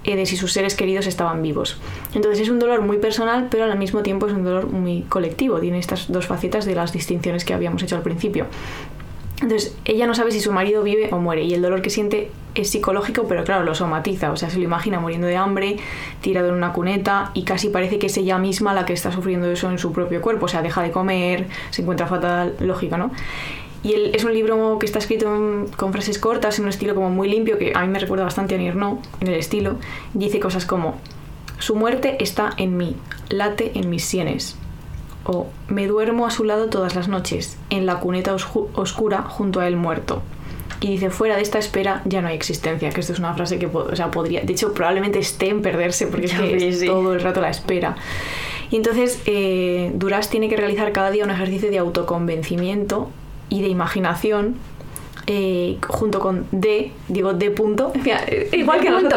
eh, 0.05 0.17
de 0.17 0.25
si 0.25 0.37
sus 0.37 0.53
seres 0.53 0.75
queridos 0.75 1.07
estaban 1.07 1.43
vivos. 1.43 1.77
Entonces 2.15 2.41
es 2.41 2.49
un 2.49 2.59
dolor 2.59 2.81
muy 2.81 2.99
personal, 2.99 3.49
pero 3.51 3.65
al 3.65 3.79
mismo 3.79 4.03
tiempo 4.03 4.27
es 4.27 4.33
un 4.33 4.45
dolor 4.45 4.69
muy 4.69 5.03
colectivo. 5.03 5.61
Tiene 5.61 5.79
estas 5.79 6.11
dos 6.11 6.27
facetas 6.27 6.65
de 6.65 6.75
las 6.75 6.93
distinciones 6.93 7.45
que 7.45 7.53
habíamos 7.53 7.83
hecho 7.83 7.97
al 7.97 8.03
principio. 8.03 8.47
Entonces, 9.43 9.75
ella 9.87 10.07
no 10.07 10.15
sabe 10.15 10.33
si 10.33 10.41
su 10.41 10.53
marido 10.53 10.83
vive 10.83 11.09
o 11.13 11.19
muere 11.19 11.43
y 11.43 11.55
el 11.55 11.63
dolor 11.63 11.81
que 11.81 11.89
siente 11.89 12.31
es 12.55 12.71
psicológico, 12.71 13.27
pero 13.27 13.43
claro, 13.45 13.65
lo 13.65 13.75
somatiza, 13.75 14.33
o 14.33 14.37
sea, 14.37 14.51
se 14.51 14.59
lo 14.59 14.65
imagina 14.65 15.01
muriendo 15.01 15.27
de 15.27 15.37
hambre, 15.37 15.77
tirado 16.21 16.49
en 16.49 16.55
una 16.55 16.73
cuneta 16.73 17.31
y 17.33 17.45
casi 17.45 17.69
parece 17.69 17.99
que 17.99 18.09
es 18.09 18.17
ella 18.19 18.39
misma 18.39 18.75
la 18.75 18.85
que 18.85 18.93
está 18.93 19.13
sufriendo 19.13 19.51
eso 19.51 19.71
en 19.71 19.79
su 19.79 19.93
propio 19.93 20.21
cuerpo, 20.21 20.45
o 20.45 20.49
sea, 20.49 20.61
deja 20.61 20.83
de 20.83 20.91
comer, 20.91 21.47
se 21.71 21.81
encuentra 21.81 22.07
fatal, 22.07 22.55
lógico, 22.61 22.99
¿no? 22.99 23.13
Y 23.83 23.95
es 24.15 24.25
un 24.25 24.35
libro 24.35 24.79
que 24.79 24.85
está 24.87 24.99
escrito 24.99 25.35
en- 25.35 25.67
con 25.77 25.93
frases 25.93 26.19
cortas, 26.19 26.59
en 26.59 26.65
un 26.65 26.69
estilo 26.71 26.95
como 26.95 27.09
muy 27.11 27.29
limpio, 27.31 27.57
que 27.59 27.73
a 27.75 27.81
mí 27.81 27.89
me 27.89 27.99
recuerda 27.99 28.25
bastante 28.25 28.55
a 28.55 28.59
Nirno, 28.59 29.01
en 29.21 29.29
el 29.29 29.35
estilo. 29.35 29.77
Dice 30.13 30.39
cosas 30.39 30.67
como, 30.67 30.99
su 31.59 31.75
muerte 31.77 32.17
está 32.23 32.51
en 32.59 32.77
mí, 32.77 32.97
late 33.31 33.73
en 33.75 33.89
mis 33.89 34.05
sienes. 34.05 34.57
O 35.25 35.47
me 35.69 35.87
duermo 35.87 36.27
a 36.27 36.31
su 36.31 36.45
lado 36.45 36.69
todas 36.69 36.95
las 36.95 37.09
noches, 37.09 37.57
en 37.71 37.87
la 37.87 38.01
cuneta 38.01 38.35
oscu- 38.35 38.69
oscura 38.75 39.23
junto 39.23 39.61
a 39.61 39.69
él 39.69 39.77
muerto. 39.77 40.23
Y 40.83 40.89
dice, 40.89 41.11
fuera 41.11 41.37
de 41.37 41.43
esta 41.43 41.59
espera 41.59 42.01
ya 42.07 42.23
no 42.23 42.29
hay 42.29 42.35
existencia, 42.37 42.89
que 42.91 43.01
esto 43.01 43.13
es 43.13 43.19
una 43.19 43.35
frase 43.35 43.59
que 43.59 43.67
o 43.67 43.95
sea, 43.95 44.11
podría, 44.11 44.41
de 44.41 44.53
hecho 44.55 44.73
probablemente 44.73 45.19
esté 45.19 45.49
en 45.51 45.61
perderse 45.61 46.07
porque 46.07 46.25
es 46.27 46.33
que 46.33 46.87
todo 46.87 47.13
el 47.13 47.21
rato 47.21 47.43
la 47.43 47.51
espera. 47.51 47.97
Y 48.71 48.77
entonces 48.77 49.21
eh, 49.27 49.91
Duras 49.95 50.31
tiene 50.31 50.49
que 50.49 50.57
realizar 50.57 50.91
cada 50.93 51.11
día 51.11 51.25
un 51.25 51.31
ejercicio 51.31 51.71
de 51.71 51.77
autoconvencimiento 51.79 53.11
y 53.51 53.61
de 53.61 53.69
imaginación 53.69 54.55
eh, 55.27 55.77
junto 55.87 56.19
con 56.19 56.47
D, 56.51 56.93
digo 57.09 57.35
D 57.35 57.51
punto, 57.51 57.93
mira, 58.03 58.23
igual 58.53 58.81
que 58.81 58.91
punto. 58.91 59.17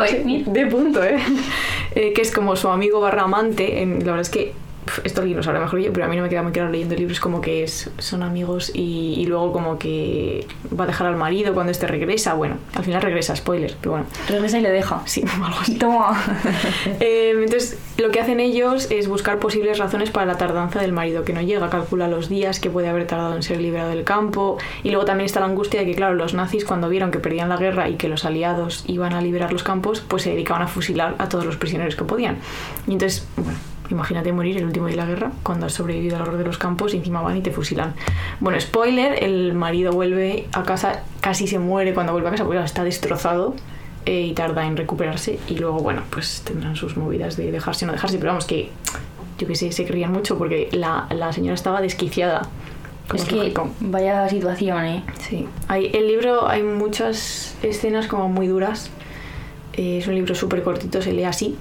D 0.51 0.65
punto, 0.67 1.03
¿eh? 1.03 1.17
Eh, 1.95 2.11
que 2.13 2.23
es 2.23 2.31
como 2.31 2.55
su 2.55 2.69
amigo 2.69 2.99
barra 2.99 3.21
amante, 3.23 3.83
en- 3.83 3.99
la 3.99 4.05
verdad 4.13 4.21
es 4.21 4.31
que 4.31 4.53
pf, 4.85 5.01
esto 5.03 5.21
alguien 5.21 5.37
lo 5.37 5.43
sabrá 5.43 5.59
mejor 5.59 5.79
yo, 5.79 5.93
pero 5.93 6.05
a 6.05 6.09
mí 6.09 6.15
no 6.15 6.23
me 6.23 6.29
queda 6.29 6.43
muy 6.43 6.51
claro 6.51 6.69
leyendo 6.69 6.95
libros 6.95 7.19
como 7.19 7.41
que 7.41 7.63
es, 7.63 7.89
son 7.99 8.23
amigos 8.23 8.71
y, 8.73 9.15
y 9.17 9.25
luego 9.25 9.51
como 9.51 9.77
que 9.77 10.47
va 10.77 10.85
a 10.85 10.87
dejar 10.87 11.07
al 11.07 11.15
marido 11.15 11.53
cuando 11.53 11.71
este 11.71 11.87
regresa, 11.87 12.33
bueno, 12.33 12.57
al 12.75 12.83
final 12.83 13.01
regresa, 13.01 13.35
spoiler, 13.35 13.75
pero 13.79 13.91
bueno, 13.91 14.05
Regresa 14.27 14.59
y 14.59 14.61
le 14.61 14.71
deja. 14.71 15.01
sí, 15.05 15.23
algo 15.43 15.59
así. 15.59 15.77
Toma. 15.77 16.21
Eh, 16.99 17.31
entonces, 17.35 17.77
lo 17.97 18.11
que 18.11 18.19
hacen 18.19 18.39
ellos 18.39 18.87
es 18.89 19.07
buscar 19.07 19.39
posibles 19.39 19.77
razones 19.77 20.09
para 20.09 20.25
la 20.25 20.37
tardanza 20.37 20.79
del 20.79 20.91
marido, 20.91 21.23
que 21.23 21.33
no 21.33 21.41
llega, 21.41 21.69
calcula 21.69 22.07
los 22.07 22.29
días 22.29 22.59
que 22.59 22.69
puede 22.69 22.87
haber 22.87 23.07
tardado 23.07 23.35
en 23.35 23.43
ser 23.43 23.59
liberado 23.59 23.89
del 23.89 24.03
campo. 24.03 24.57
Y 24.83 24.89
luego 24.89 25.05
también 25.05 25.25
está 25.25 25.39
la 25.39 25.47
angustia 25.47 25.81
de 25.81 25.85
que, 25.85 25.95
claro, 25.95 26.13
los 26.13 26.33
nazis, 26.33 26.65
cuando 26.65 26.89
vieron 26.89 27.11
que 27.11 27.19
perdían 27.19 27.49
la 27.49 27.57
guerra 27.57 27.89
y 27.89 27.95
que 27.95 28.07
los 28.07 28.25
aliados 28.25 28.83
iban 28.87 29.13
a 29.13 29.21
liberar 29.21 29.51
los 29.51 29.63
campos, 29.63 30.01
pues 30.07 30.23
se 30.23 30.31
dedicaban 30.31 30.61
a 30.61 30.67
fusilar 30.67 31.15
a 31.17 31.29
todos 31.29 31.45
los 31.45 31.57
prisioneros 31.57 31.95
que 31.95 32.03
podían. 32.03 32.37
Y 32.87 32.93
entonces, 32.93 33.27
bueno. 33.35 33.72
Imagínate 33.89 34.31
morir 34.31 34.57
el 34.57 34.65
último 34.65 34.87
día 34.87 34.95
de 34.95 35.01
la 35.01 35.07
guerra 35.07 35.31
cuando 35.43 35.65
has 35.65 35.73
sobrevivido 35.73 36.15
al 36.15 36.23
horror 36.23 36.37
de 36.37 36.45
los 36.45 36.57
campos 36.57 36.93
y 36.93 36.97
encima 36.97 37.21
van 37.21 37.37
y 37.37 37.41
te 37.41 37.51
fusilan. 37.51 37.93
Bueno, 38.39 38.59
spoiler, 38.59 39.23
el 39.23 39.53
marido 39.53 39.91
vuelve 39.91 40.47
a 40.53 40.63
casa, 40.63 41.03
casi 41.21 41.47
se 41.47 41.59
muere 41.59 41.93
cuando 41.93 42.13
vuelve 42.13 42.29
a 42.29 42.31
casa 42.31 42.45
porque 42.45 42.63
está 42.63 42.83
destrozado 42.83 43.55
eh, 44.05 44.21
y 44.21 44.33
tarda 44.33 44.65
en 44.65 44.75
recuperarse 44.75 45.39
y 45.47 45.55
luego 45.57 45.79
bueno 45.79 46.01
pues 46.09 46.41
tendrán 46.43 46.75
sus 46.75 46.97
movidas 46.97 47.37
de 47.37 47.51
dejarse 47.51 47.85
o 47.85 47.87
no 47.87 47.93
dejarse 47.93 48.17
pero 48.17 48.31
vamos 48.31 48.45
que 48.45 48.69
yo 49.37 49.47
que 49.47 49.55
sé 49.55 49.71
se 49.71 49.85
creían 49.85 50.11
mucho 50.11 50.37
porque 50.37 50.67
la, 50.73 51.07
la 51.09 51.31
señora 51.31 51.53
estaba 51.55 51.79
desquiciada 51.79 52.41
es 53.13 53.23
que 53.23 53.35
lógico. 53.35 53.69
vaya 53.79 54.27
situación, 54.27 54.83
¿eh? 54.85 55.03
sí 55.19 55.47
hay, 55.69 55.89
el 55.93 56.07
libro 56.07 56.47
hay 56.49 56.63
muchas 56.63 57.55
escenas 57.63 58.07
como 58.07 58.27
muy 58.27 58.47
duras 58.47 58.89
Eh, 59.75 59.97
es 59.99 60.07
un 60.07 60.15
libro 60.15 60.35
súper 60.35 60.61
cortito 60.63 61.01
se 61.01 61.13
lee 61.13 61.23
así 61.23 61.55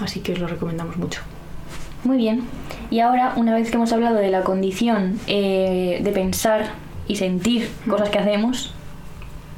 así 0.00 0.20
que 0.20 0.32
os 0.32 0.38
lo 0.40 0.46
recomendamos 0.48 0.96
mucho 0.96 1.22
Muy 2.06 2.18
bien. 2.18 2.42
Y 2.88 3.00
ahora, 3.00 3.32
una 3.34 3.52
vez 3.52 3.68
que 3.68 3.76
hemos 3.76 3.92
hablado 3.92 4.14
de 4.16 4.30
la 4.30 4.42
condición 4.42 5.18
eh, 5.26 6.00
de 6.02 6.12
pensar 6.12 6.66
y 7.08 7.16
sentir 7.16 7.68
cosas 7.88 8.10
que 8.10 8.18
hacemos, 8.20 8.72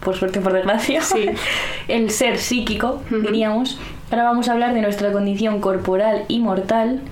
por 0.02 0.16
suerte 0.16 0.38
o 0.38 0.42
por 0.42 0.54
desgracia, 0.54 1.02
Sí. 1.02 1.26
el 1.88 2.10
ser 2.10 2.38
psíquico, 2.38 3.02
diríamos, 3.10 3.78
ahora 4.10 4.24
vamos 4.24 4.48
a 4.48 4.52
hablar 4.52 4.72
de 4.72 4.80
nuestra 4.80 5.12
condición 5.12 5.60
corporal 5.60 6.24
y 6.28 6.38
mortal, 6.40 7.02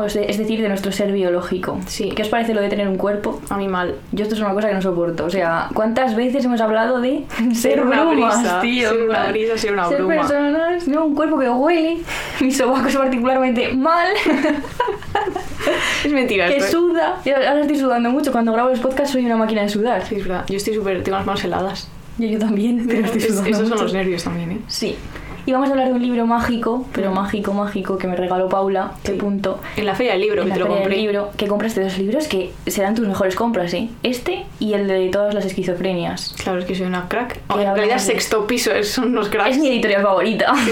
o 0.00 0.08
se- 0.08 0.30
es 0.30 0.38
decir, 0.38 0.60
de 0.62 0.68
nuestro 0.68 0.92
ser 0.92 1.12
biológico. 1.12 1.78
Sí. 1.86 2.10
¿Qué 2.14 2.22
os 2.22 2.28
parece 2.28 2.54
lo 2.54 2.60
de 2.60 2.68
tener 2.68 2.88
un 2.88 2.96
cuerpo? 2.96 3.40
a 3.50 3.56
mí 3.56 3.68
mal 3.68 3.94
Yo 4.12 4.22
esto 4.24 4.34
es 4.34 4.40
una 4.40 4.52
cosa 4.54 4.68
que 4.68 4.74
no 4.74 4.82
soporto. 4.82 5.24
O 5.24 5.30
sea, 5.30 5.68
¿cuántas 5.74 6.14
veces 6.16 6.44
hemos 6.44 6.60
hablado 6.60 7.00
de 7.00 7.24
ser 7.54 7.82
una 7.82 8.02
brumas, 8.04 8.38
brisa, 8.40 8.60
tío? 8.60 8.88
ser 8.90 9.02
una 9.08 9.26
brisa, 9.28 9.58
ser 9.58 9.72
una 9.72 9.88
bruma. 9.88 10.14
personas, 10.16 10.88
no, 10.88 11.04
un 11.06 11.14
cuerpo 11.14 11.38
que 11.38 11.48
huele, 11.48 11.98
mis 12.40 12.56
sobacos 12.56 12.96
particularmente 12.96 13.72
mal, 13.72 14.08
es 16.04 16.12
mentira 16.12 16.48
que 16.48 16.60
suda. 16.62 17.20
Yo 17.24 17.34
ahora 17.36 17.60
estoy 17.60 17.78
sudando 17.78 18.10
mucho. 18.10 18.32
Cuando 18.32 18.52
grabo 18.52 18.70
los 18.70 18.80
podcasts 18.80 19.12
soy 19.12 19.24
una 19.26 19.36
máquina 19.36 19.62
de 19.62 19.68
sudar. 19.68 20.04
Sí, 20.06 20.16
es 20.16 20.26
verdad 20.26 20.44
yo 20.48 20.56
estoy 20.56 20.74
súper 20.74 21.02
tengo 21.02 21.16
las 21.18 21.26
manos 21.26 21.44
heladas 21.44 21.88
Yo, 22.18 22.28
yo 22.28 22.38
también, 22.38 22.84
pero 22.86 23.04
estoy 23.06 23.22
Es- 23.22 23.28
sudando 23.28 23.50
esos 23.50 23.68
son 23.68 23.78
los 23.78 23.92
nervios 23.92 24.24
también 24.24 24.52
¿eh? 24.52 24.58
Sí. 24.68 24.96
Y 25.46 25.52
vamos 25.52 25.68
a 25.68 25.72
hablar 25.72 25.86
de 25.88 25.94
un 25.94 26.02
libro 26.02 26.26
mágico, 26.26 26.86
pero 26.92 27.12
mágico, 27.12 27.52
mágico, 27.54 27.96
que 27.98 28.06
me 28.08 28.16
regaló 28.16 28.48
Paula, 28.48 28.92
Sí. 29.04 29.12
qué 29.12 29.18
punto. 29.18 29.60
en 29.76 29.86
la 29.86 29.94
feria 29.94 30.12
del 30.12 30.20
libro 30.22 30.42
en 30.42 30.48
que 30.48 30.48
la 30.50 30.54
te 30.54 30.60
lo 30.60 30.66
feria 30.66 30.80
del 30.80 30.88
compré 30.88 31.02
libro, 31.02 31.30
que 31.36 31.46
compraste 31.46 31.80
dos 31.82 31.98
libros 31.98 32.26
que 32.28 32.52
serán 32.66 32.94
tus 32.96 33.06
mejores 33.06 33.36
compras, 33.36 33.72
¿eh? 33.74 33.88
Este 34.02 34.44
y 34.58 34.72
el 34.74 34.88
de 34.88 35.08
todas 35.08 35.32
las 35.34 35.44
esquizofrenias. 35.46 36.34
Claro, 36.42 36.58
es 36.58 36.64
que 36.64 36.74
soy 36.74 36.86
una 36.86 37.08
crack. 37.08 37.38
Que 37.54 37.62
en 37.62 37.74
realidad 37.74 37.98
sexto 37.98 38.46
piso 38.46 38.72
es- 38.72 38.90
son 38.90 39.08
unos 39.10 39.28
cracks. 39.28 39.50
Es 39.52 39.58
mi 39.58 39.68
editorial 39.68 40.02
favorita. 40.02 40.52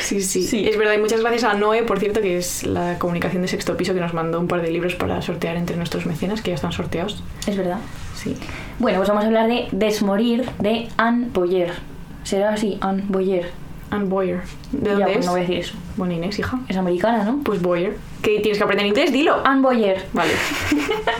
Sí, 0.00 0.20
sí, 0.22 0.42
Sí. 0.42 0.66
Es 0.66 0.76
verdad, 0.76 0.94
y 0.94 0.98
muchas 0.98 1.20
gracias 1.20 1.44
a 1.44 1.54
Noé, 1.54 1.82
por 1.84 2.00
cierto, 2.00 2.20
que 2.20 2.36
es 2.36 2.64
la 2.66 2.98
comunicación 2.98 3.42
de 3.42 3.48
sexto 3.48 3.76
piso 3.76 3.94
que 3.94 4.00
nos 4.00 4.12
mandó 4.14 4.40
un 4.40 4.48
par 4.48 4.60
de 4.62 4.70
libros 4.70 4.94
para 4.96 5.20
sortear 5.22 5.56
entre 5.56 5.76
nuestros 5.76 6.04
mecenas, 6.06 6.40
que 6.42 6.50
ya 6.50 6.54
están 6.56 6.72
sorteados. 6.72 7.22
es 7.46 7.56
verdad. 7.56 7.78
Sí. 8.16 8.36
Bueno, 8.78 8.98
pues 8.98 9.08
vamos 9.08 9.24
a 9.24 9.26
hablar 9.28 9.46
de 9.48 9.68
Desmorir 9.72 10.46
de 10.58 10.88
Anne 10.96 11.28
Boyer. 11.32 11.72
¿Será 12.24 12.50
así? 12.54 12.78
Anne 12.80 13.04
Boyer. 13.08 13.50
Anne 13.90 14.04
Boyer. 14.06 14.40
¿De 14.72 14.90
Ya, 14.90 14.92
dónde 14.92 15.04
pues 15.12 15.18
es? 15.18 15.26
no 15.26 15.32
voy 15.32 15.40
a 15.40 15.42
decir 15.42 15.58
eso. 15.58 15.74
Bueno, 15.96 16.14
Inés, 16.14 16.38
hija. 16.38 16.60
Es 16.68 16.76
americana, 16.76 17.24
¿no? 17.24 17.40
Pues 17.44 17.60
Boyer. 17.60 17.96
¿Qué 18.22 18.38
tienes 18.40 18.58
que 18.58 18.64
aprender 18.64 18.86
inglés? 18.86 19.12
Dilo. 19.12 19.40
Anne 19.44 19.62
Boyer. 19.62 20.04
Vale. 20.12 20.32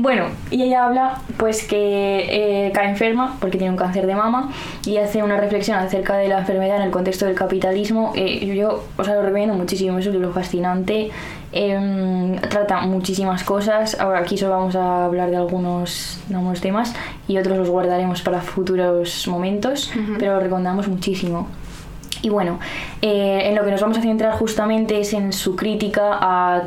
Bueno, 0.00 0.26
y 0.52 0.62
ella 0.62 0.84
habla 0.86 1.20
pues 1.38 1.66
que 1.66 2.66
eh, 2.68 2.70
cae 2.72 2.88
enferma 2.90 3.36
porque 3.40 3.58
tiene 3.58 3.72
un 3.72 3.76
cáncer 3.76 4.06
de 4.06 4.14
mama 4.14 4.52
y 4.86 4.98
hace 4.98 5.24
una 5.24 5.36
reflexión 5.38 5.76
acerca 5.76 6.16
de 6.16 6.28
la 6.28 6.38
enfermedad 6.38 6.76
en 6.76 6.82
el 6.84 6.90
contexto 6.92 7.26
del 7.26 7.34
capitalismo. 7.34 8.12
Eh, 8.14 8.46
yo 8.54 8.84
os 8.96 9.08
lo 9.08 9.22
recomiendo 9.22 9.54
muchísimo, 9.56 9.98
es 9.98 10.06
un 10.06 10.12
libro 10.12 10.32
fascinante. 10.32 11.10
Em, 11.52 12.36
trata 12.40 12.80
muchísimas 12.82 13.42
cosas. 13.42 13.98
Ahora 13.98 14.18
aquí 14.18 14.36
solo 14.36 14.52
vamos 14.56 14.76
a 14.76 15.06
hablar 15.06 15.30
de 15.30 15.36
algunos, 15.36 16.20
de 16.28 16.34
algunos 16.34 16.60
temas 16.60 16.94
y 17.26 17.38
otros 17.38 17.56
los 17.56 17.70
guardaremos 17.70 18.20
para 18.22 18.40
futuros 18.42 19.26
momentos, 19.28 19.90
pero 20.18 20.34
lo 20.34 20.40
recomendamos 20.40 20.88
muchísimo. 20.88 21.48
Y 22.20 22.30
bueno, 22.30 22.58
eh, 23.00 23.42
en 23.44 23.54
lo 23.54 23.64
que 23.64 23.70
nos 23.70 23.80
vamos 23.80 23.96
a 23.96 24.02
centrar 24.02 24.32
justamente 24.32 24.98
es 25.00 25.12
en 25.14 25.32
su 25.32 25.54
crítica 25.54 26.18
a 26.20 26.62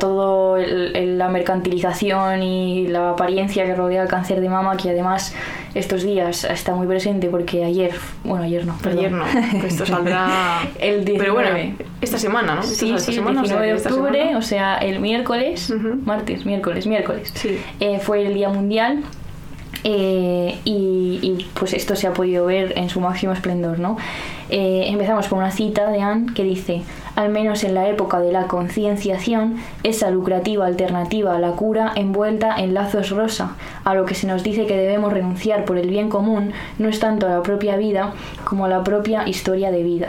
el- 0.94 1.18
la 1.18 1.28
mercantilización 1.28 2.42
y 2.42 2.86
la 2.86 3.10
apariencia 3.10 3.64
que 3.66 3.74
rodea 3.74 4.02
el 4.02 4.08
cáncer 4.08 4.40
de 4.40 4.48
mama, 4.48 4.76
que 4.78 4.88
además 4.90 5.34
estos 5.74 6.02
días 6.02 6.44
está 6.44 6.74
muy 6.74 6.86
presente 6.86 7.28
porque 7.28 7.64
ayer, 7.64 7.92
bueno, 8.24 8.44
ayer 8.44 8.66
no, 8.66 8.76
perdón. 8.82 8.98
Ayer 8.98 9.12
no, 9.12 9.26
esto 9.66 9.86
saldrá... 9.86 10.60
El 10.80 11.04
19. 11.04 11.18
Pero 11.18 11.34
bueno, 11.34 11.76
esta 12.00 12.18
semana, 12.18 12.56
¿no? 12.56 12.62
Sí, 12.62 12.74
sí, 12.74 12.92
esta 12.94 13.10
el 13.10 13.16
semana, 13.16 13.42
o 13.42 13.46
sea, 13.46 13.60
19 13.60 13.66
de 13.66 13.88
octubre, 13.88 14.18
semana- 14.18 14.38
o 14.38 14.42
sea, 14.42 14.76
el 14.78 15.00
miércoles, 15.00 15.72
martes, 16.04 16.44
miércoles, 16.44 16.86
miércoles, 16.86 17.32
Sí. 17.34 17.58
eh, 17.80 17.98
fue 18.00 18.26
el 18.26 18.34
Día 18.34 18.48
Mundial 18.50 19.02
eh, 19.84 20.58
y, 20.64 21.18
y, 21.22 21.48
pues 21.54 21.72
esto 21.72 21.96
se 21.96 22.06
ha 22.06 22.12
podido 22.12 22.46
ver 22.46 22.74
en 22.76 22.88
su 22.88 23.00
máximo 23.00 23.32
esplendor, 23.32 23.78
¿no? 23.80 23.96
Eh, 24.48 24.84
empezamos 24.88 25.26
con 25.28 25.38
una 25.38 25.50
cita 25.50 25.90
de 25.90 26.00
Anne 26.02 26.32
que 26.34 26.44
dice, 26.44 26.82
al 27.16 27.28
menos 27.30 27.64
en 27.64 27.74
la 27.74 27.88
época 27.88 28.20
de 28.20 28.32
la 28.32 28.46
concienciación, 28.46 29.56
esa 29.82 30.10
lucrativa 30.10 30.66
alternativa 30.66 31.36
a 31.36 31.38
la 31.38 31.52
cura 31.52 31.92
envuelta 31.94 32.56
en 32.56 32.74
lazos 32.74 33.10
rosa, 33.10 33.56
a 33.84 33.94
lo 33.94 34.04
que 34.04 34.14
se 34.14 34.26
nos 34.26 34.42
dice 34.42 34.66
que 34.66 34.76
debemos 34.76 35.12
renunciar 35.12 35.64
por 35.64 35.78
el 35.78 35.88
bien 35.88 36.08
común, 36.08 36.52
no 36.78 36.88
es 36.88 37.00
tanto 37.00 37.26
a 37.26 37.30
la 37.30 37.42
propia 37.42 37.76
vida 37.76 38.12
como 38.44 38.64
a 38.64 38.68
la 38.68 38.82
propia 38.82 39.28
historia 39.28 39.70
de 39.70 39.82
vida. 39.82 40.08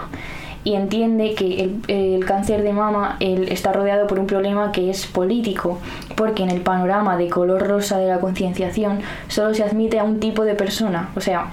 Y 0.65 0.75
entiende 0.75 1.35
que 1.35 1.75
el, 1.87 2.25
cáncer 2.25 2.63
de 2.63 2.71
mama 2.71 3.17
está 3.19 3.73
rodeado 3.73 4.07
por 4.07 4.17
un 4.17 4.27
problema 4.27 4.71
que 4.71 4.89
es 4.89 5.05
político, 5.07 5.79
porque 6.15 6.43
en 6.43 6.51
el 6.51 6.61
panorama 6.61 7.17
de 7.17 7.27
color 7.27 7.67
rosa 7.67 7.97
de 7.97 8.07
la 8.07 8.21
concienciación 8.21 9.01
solo 9.27 9.53
se 9.53 9.63
admite 9.63 9.99
a 9.99 10.05
un 10.05 10.21
tipo 10.21 10.45
de 10.45 10.55
persona, 10.55 11.09
o 11.17 11.19
sea, 11.19 11.47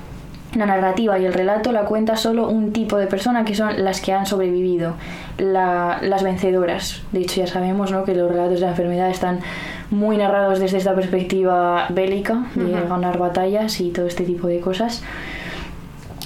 la 0.55 0.67
narrativa 0.67 1.19
y 1.19 1.25
el 1.25 1.33
relato 1.33 1.71
la 1.73 1.83
cuenta 1.85 2.17
solo 2.17 2.49
un 2.49 2.73
tipo 2.73 2.97
de 2.97 3.07
persona 3.07 3.45
que 3.45 3.55
son 3.55 3.85
las 3.85 4.01
que 4.01 4.13
han 4.13 4.27
sobrevivido, 4.27 4.95
la- 5.39 5.99
las 6.03 6.23
vencedoras. 6.23 7.03
De 7.13 7.21
hecho, 7.21 7.41
ya 7.41 7.47
sabemos 7.47 7.93
¿no? 7.93 8.05
que 8.05 8.15
los 8.15 8.29
relatos 8.31 8.55
de 8.55 8.61
la 8.67 8.71
enfermedad 8.71 9.11
están 9.11 9.41
muy 9.91 10.17
narrados 10.17 10.59
desde 10.61 10.79
esta 10.79 10.95
perspectiva 10.95 11.87
bélica, 11.91 12.45
de 12.55 12.73
ganar 12.89 13.19
batallas 13.19 13.81
y 13.81 13.91
todo 13.91 14.07
este 14.07 14.25
tipo 14.25 14.47
de 14.49 14.61
cosas. 14.61 15.03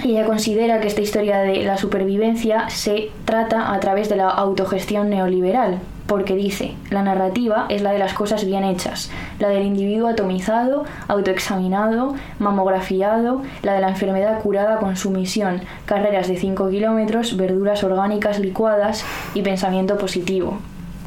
Y 0.03 0.11
ella 0.13 0.27
considera 0.27 0.81
que 0.81 0.89
esta 0.89 1.01
historia 1.03 1.39
de 1.39 1.63
la 1.63 1.77
supervivencia 1.79 2.69
se 2.69 3.11
trata 3.25 3.73
a 3.73 3.81
través 3.81 4.09
de 4.09 4.17
la 4.17 4.29
autogestión 4.29 5.09
neoliberal, 5.09 5.79
porque 6.07 6.35
dice, 6.35 6.75
la 6.91 7.03
narrativa 7.03 7.67
es 7.69 7.83
la 7.83 7.93
de 7.93 7.99
las 7.99 8.15
cosas 8.15 8.45
bien 8.45 8.65
hechas, 8.65 9.11
la 9.39 9.49
del 9.49 9.65
individuo 9.65 10.09
atomizado, 10.09 10.85
autoexaminado, 11.09 12.15
mamografiado, 12.39 13.43
la 13.63 13.75
de 13.75 13.81
la 13.81 13.89
enfermedad 13.89 14.41
curada 14.43 14.79
con 14.79 14.97
sumisión, 14.97 15.63
carreras 15.87 16.29
de 16.29 16.37
5 16.37 16.69
kilómetros, 16.69 17.37
verduras 17.37 17.85
orgánicas 17.85 18.39
licuadas 18.39 19.05
y 19.35 19.43
pensamiento 19.43 19.97
positivo 19.97 20.59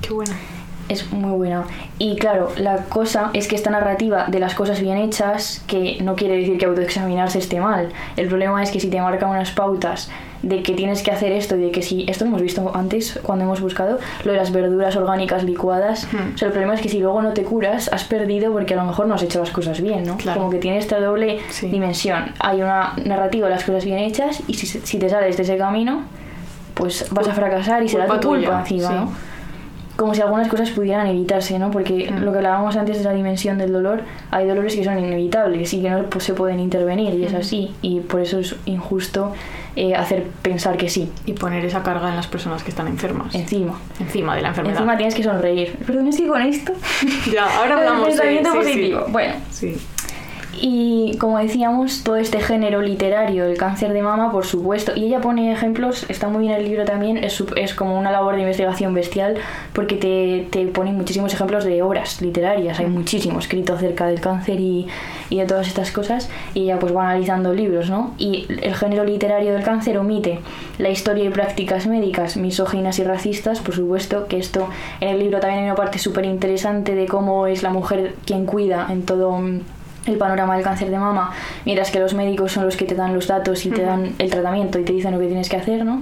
Qué 0.02 0.14
buena. 0.14 0.36
es 0.90 1.12
muy 1.12 1.32
buena. 1.32 1.66
Y 2.00 2.16
claro, 2.16 2.52
la 2.58 2.84
cosa 2.86 3.30
es 3.34 3.48
que 3.48 3.56
esta 3.56 3.70
narrativa 3.70 4.26
de 4.28 4.40
las 4.40 4.56
cosas 4.56 4.82
bien 4.82 4.98
hechas, 4.98 5.64
que 5.68 6.00
no 6.02 6.16
quiere 6.16 6.38
decir 6.38 6.58
que 6.58 6.66
autoexaminarse 6.66 7.40
esté 7.40 7.60
mal. 7.60 7.90
El 8.16 8.28
problema 8.28 8.64
es 8.64 8.72
que 8.72 8.80
si 8.80 8.90
te 8.90 9.02
marcan 9.02 9.30
unas 9.30 9.52
pautas 9.52 10.10
de 10.44 10.62
que 10.64 10.74
tienes 10.74 11.02
que 11.04 11.12
hacer 11.12 11.32
esto 11.32 11.56
y 11.56 11.62
de 11.62 11.72
que 11.72 11.82
si 11.82 12.06
esto 12.08 12.24
lo 12.26 12.30
hemos 12.30 12.42
visto 12.42 12.72
antes 12.76 13.20
cuando 13.24 13.46
hemos 13.46 13.60
buscado 13.62 13.98
lo 14.24 14.32
de 14.32 14.38
las 14.38 14.52
verduras 14.52 14.96
orgánicas 14.96 15.44
licuadas 15.44 16.08
Hmm. 16.12 16.36
o 16.36 16.38
sea 16.38 16.48
el 16.48 16.52
problema 16.52 16.76
es 16.76 16.82
que 16.82 16.90
si 16.90 17.00
luego 17.00 17.22
no 17.22 17.34
te 17.34 17.44
curas 17.44 17.90
has 17.92 18.04
perdido 18.04 18.52
porque 18.52 18.74
a 18.74 18.78
lo 18.78 18.84
mejor 18.86 19.08
no 19.08 19.16
has 19.16 19.24
hecho 19.24 19.40
las 19.40 19.50
cosas 19.52 19.82
bien 19.82 20.04
no 20.06 20.18
Claro. 20.18 20.40
como 20.40 20.52
que 20.52 20.58
tiene 20.60 20.78
esta 20.78 21.00
doble 21.00 21.40
Sí. 21.50 21.68
dimensión 21.70 22.34
hay 22.40 22.62
una 22.62 22.94
narrativa 23.04 23.48
de 23.48 23.54
las 23.56 23.64
cosas 23.64 23.84
bien 23.86 24.00
hechas 24.00 24.42
y 24.48 24.54
si, 24.54 24.68
si 24.68 25.00
te 25.00 25.10
sales 25.10 25.38
de 25.38 25.44
ese 25.44 25.58
camino 25.58 26.04
pues 26.76 27.08
vas 27.12 27.28
a 27.28 27.34
fracasar 27.34 27.82
y 27.84 27.90
será 27.90 28.06
tu 28.06 28.12
culpa 28.12 28.28
tuya, 28.30 28.60
encima 28.60 28.88
sí. 28.90 28.94
¿no? 28.94 29.12
como 29.96 30.14
si 30.14 30.22
algunas 30.22 30.48
cosas 30.48 30.70
pudieran 30.70 31.08
evitarse, 31.08 31.58
¿no? 31.58 31.72
Porque 31.72 32.12
Mm. 32.12 32.20
lo 32.24 32.32
que 32.32 32.38
hablábamos 32.38 32.76
antes 32.76 33.00
de 33.00 33.04
la 33.04 33.14
dimensión 33.14 33.58
del 33.58 33.74
dolor, 33.74 34.02
hay 34.30 34.46
dolores 34.46 34.76
que 34.76 34.84
son 34.84 35.00
inevitables 35.00 35.74
y 35.74 35.82
que 35.82 35.90
no 35.90 36.04
se 36.20 36.34
pueden 36.36 36.60
intervenir 36.60 37.16
y 37.16 37.24
es 37.24 37.34
Mm. 37.34 37.38
así. 37.38 37.74
Y 37.82 38.02
por 38.02 38.22
eso 38.22 38.38
es 38.38 38.56
injusto 38.68 39.34
eh, 39.80 39.94
hacer 39.94 40.24
pensar 40.42 40.76
que 40.76 40.90
sí, 40.90 41.12
Y 41.28 41.34
poner 41.34 41.64
esa 41.64 41.84
carga 41.84 42.10
en 42.10 42.16
las 42.16 42.26
personas 42.26 42.64
que 42.64 42.72
están 42.72 42.88
enfermas. 42.88 43.36
encima. 43.36 43.80
Encima 44.00 44.36
de 44.36 44.42
la 44.42 44.48
enfermedad. 44.50 44.76
Encima 44.78 44.98
tienes 44.98 45.14
que 45.14 45.22
sonreír. 45.24 45.78
Perdón, 45.86 46.08
es 46.08 46.18
que 46.18 46.28
con 46.28 46.42
esto... 46.42 46.74
Ya, 47.32 47.46
ahora 47.58 47.74
el 47.82 47.88
hablamos 47.88 48.08
de 48.08 48.22
pensamiento 48.22 48.52
sí, 48.52 48.58
sí. 48.58 48.64
positivo. 48.66 49.06
Bueno, 49.10 49.34
Sí. 49.52 49.78
Y 50.60 51.18
como 51.18 51.38
decíamos, 51.38 52.04
todo 52.04 52.18
este 52.18 52.40
género 52.40 52.82
literario, 52.82 53.46
el 53.46 53.58
cáncer 53.58 53.94
de 53.94 54.02
mama, 54.02 54.32
por 54.32 54.46
supuesto, 54.46 54.94
y 54.96 55.06
ella 55.06 55.22
pone 55.22 55.52
ejemplos, 55.52 56.06
está 56.10 56.28
muy 56.28 56.42
bien 56.42 56.54
el 56.54 56.66
libro 56.66 56.86
también, 56.86 57.18
es, 57.18 57.44
es 57.56 57.74
como 57.74 57.98
una 57.98 58.12
labor 58.12 58.36
de 58.36 58.42
investigación 58.42 58.94
bestial 58.94 59.36
porque 59.74 59.96
te, 59.96 60.48
te 60.50 60.66
pone 60.68 60.92
muchísimos 60.92 61.34
ejemplos 61.34 61.64
de 61.64 61.82
obras 61.82 62.22
literarias, 62.22 62.80
hay 62.80 62.88
muchísimo 62.88 63.40
escrito 63.40 63.74
acerca 63.74 64.08
del 64.08 64.20
cáncer 64.20 64.60
y, 64.60 64.88
y 65.30 65.38
de 65.38 65.46
todas 65.46 65.68
estas 65.68 65.92
cosas, 65.92 66.30
y 66.54 66.64
ella 66.64 66.80
pues 66.80 66.96
va 66.96 67.10
analizando 67.10 67.54
libros, 67.54 67.90
¿no? 67.90 68.14
Y 68.18 68.48
el 68.62 68.76
género 68.76 69.04
literario 69.04 69.54
del 69.54 69.64
cáncer 69.64 69.98
omite 69.98 70.40
la 70.78 70.90
historia 70.90 71.26
y 71.26 71.30
prácticas 71.30 71.88
médicas 71.88 72.38
misóginas 72.38 73.00
y 73.00 73.04
racistas, 73.04 73.60
por 73.60 73.76
supuesto, 73.76 74.28
que 74.28 74.38
esto 74.38 74.68
en 75.02 75.10
el 75.10 75.20
libro 75.20 75.40
también 75.40 75.60
hay 75.60 75.66
una 75.66 75.76
parte 75.76 76.00
súper 76.00 76.26
interesante 76.26 76.96
de 76.96 77.06
cómo 77.06 77.48
es 77.48 77.64
la 77.64 77.70
mujer 77.70 78.16
quien 78.26 78.46
cuida 78.46 78.88
en 78.90 79.04
todo 79.04 79.32
mm, 79.40 79.60
el 80.08 80.18
panorama 80.18 80.56
del 80.56 80.64
cáncer 80.64 80.90
de 80.90 80.98
mama, 81.00 81.32
mientras 81.66 81.92
que 81.92 82.00
los 82.00 82.14
médicos 82.14 82.52
son 82.52 82.66
los 82.66 82.76
que 82.78 82.86
te 82.86 82.96
dan 82.96 83.14
los 83.14 83.28
datos 83.28 83.66
y 83.66 83.70
te 83.70 83.82
dan 83.82 84.14
el 84.20 84.30
tratamiento 84.30 84.80
y 84.80 84.84
te 84.84 84.94
dicen 84.94 85.12
lo 85.14 85.20
que 85.20 85.28
tienes 85.28 85.50
que 85.50 85.58
hacer, 85.58 85.86
¿no? 85.86 86.02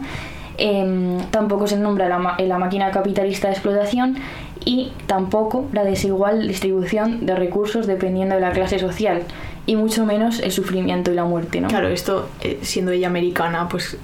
Em, 0.57 1.19
tampoco 1.31 1.67
se 1.67 1.75
nombra 1.77 2.07
la, 2.07 2.17
ma- 2.17 2.37
la 2.39 2.57
máquina 2.57 2.89
capitalista 2.91 3.47
de 3.49 3.53
explotación 3.55 4.15
y 4.63 4.93
tampoco 5.05 5.65
la 5.73 5.83
desigual 5.83 6.47
distribución 6.47 7.25
de 7.25 7.35
recursos 7.35 7.87
dependiendo 7.87 8.35
de 8.35 8.41
la 8.41 8.51
clase 8.51 8.79
social 8.79 9.23
y 9.65 9.75
mucho 9.75 10.05
menos 10.05 10.39
el 10.39 10.51
sufrimiento 10.51 11.11
y 11.11 11.15
la 11.15 11.25
muerte, 11.25 11.59
¿no? 11.59 11.67
Claro, 11.67 11.89
esto, 11.89 12.29
eh, 12.41 12.59
siendo 12.61 12.91
ella 12.91 13.07
americana, 13.07 13.67
pues 13.67 13.97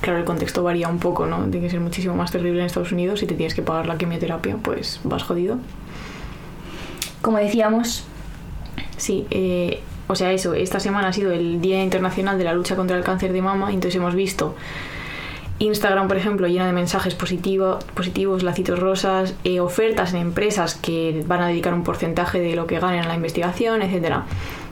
claro, 0.00 0.18
el 0.20 0.24
contexto 0.24 0.62
varía 0.62 0.86
un 0.88 0.98
poco, 1.00 1.26
¿no? 1.26 1.38
Tiene 1.50 1.62
que 1.66 1.70
ser 1.70 1.80
muchísimo 1.80 2.14
más 2.14 2.30
terrible 2.30 2.60
en 2.60 2.66
Estados 2.66 2.92
Unidos. 2.92 3.18
Si 3.20 3.26
te 3.26 3.34
tienes 3.34 3.54
que 3.54 3.62
pagar 3.62 3.86
la 3.86 3.96
quimioterapia, 3.98 4.56
pues 4.62 5.00
vas 5.02 5.24
jodido. 5.24 5.58
Como 7.22 7.38
decíamos, 7.38 8.04
Sí, 9.02 9.26
eh, 9.30 9.80
o 10.06 10.14
sea, 10.14 10.30
eso, 10.30 10.54
esta 10.54 10.78
semana 10.78 11.08
ha 11.08 11.12
sido 11.12 11.32
el 11.32 11.60
Día 11.60 11.82
Internacional 11.82 12.38
de 12.38 12.44
la 12.44 12.52
Lucha 12.52 12.76
contra 12.76 12.96
el 12.96 13.02
Cáncer 13.02 13.32
de 13.32 13.42
Mama, 13.42 13.72
entonces 13.72 13.96
hemos 13.96 14.14
visto 14.14 14.54
Instagram, 15.58 16.06
por 16.06 16.16
ejemplo, 16.16 16.46
llena 16.46 16.66
de 16.68 16.72
mensajes 16.72 17.16
positivo, 17.16 17.80
positivos, 17.94 18.44
lacitos 18.44 18.78
rosas, 18.78 19.34
eh, 19.42 19.58
ofertas 19.58 20.14
en 20.14 20.20
empresas 20.20 20.76
que 20.76 21.24
van 21.26 21.40
a 21.42 21.48
dedicar 21.48 21.74
un 21.74 21.82
porcentaje 21.82 22.38
de 22.38 22.54
lo 22.54 22.68
que 22.68 22.78
ganen 22.78 23.00
a 23.04 23.08
la 23.08 23.14
investigación, 23.16 23.82
etcétera. 23.82 24.22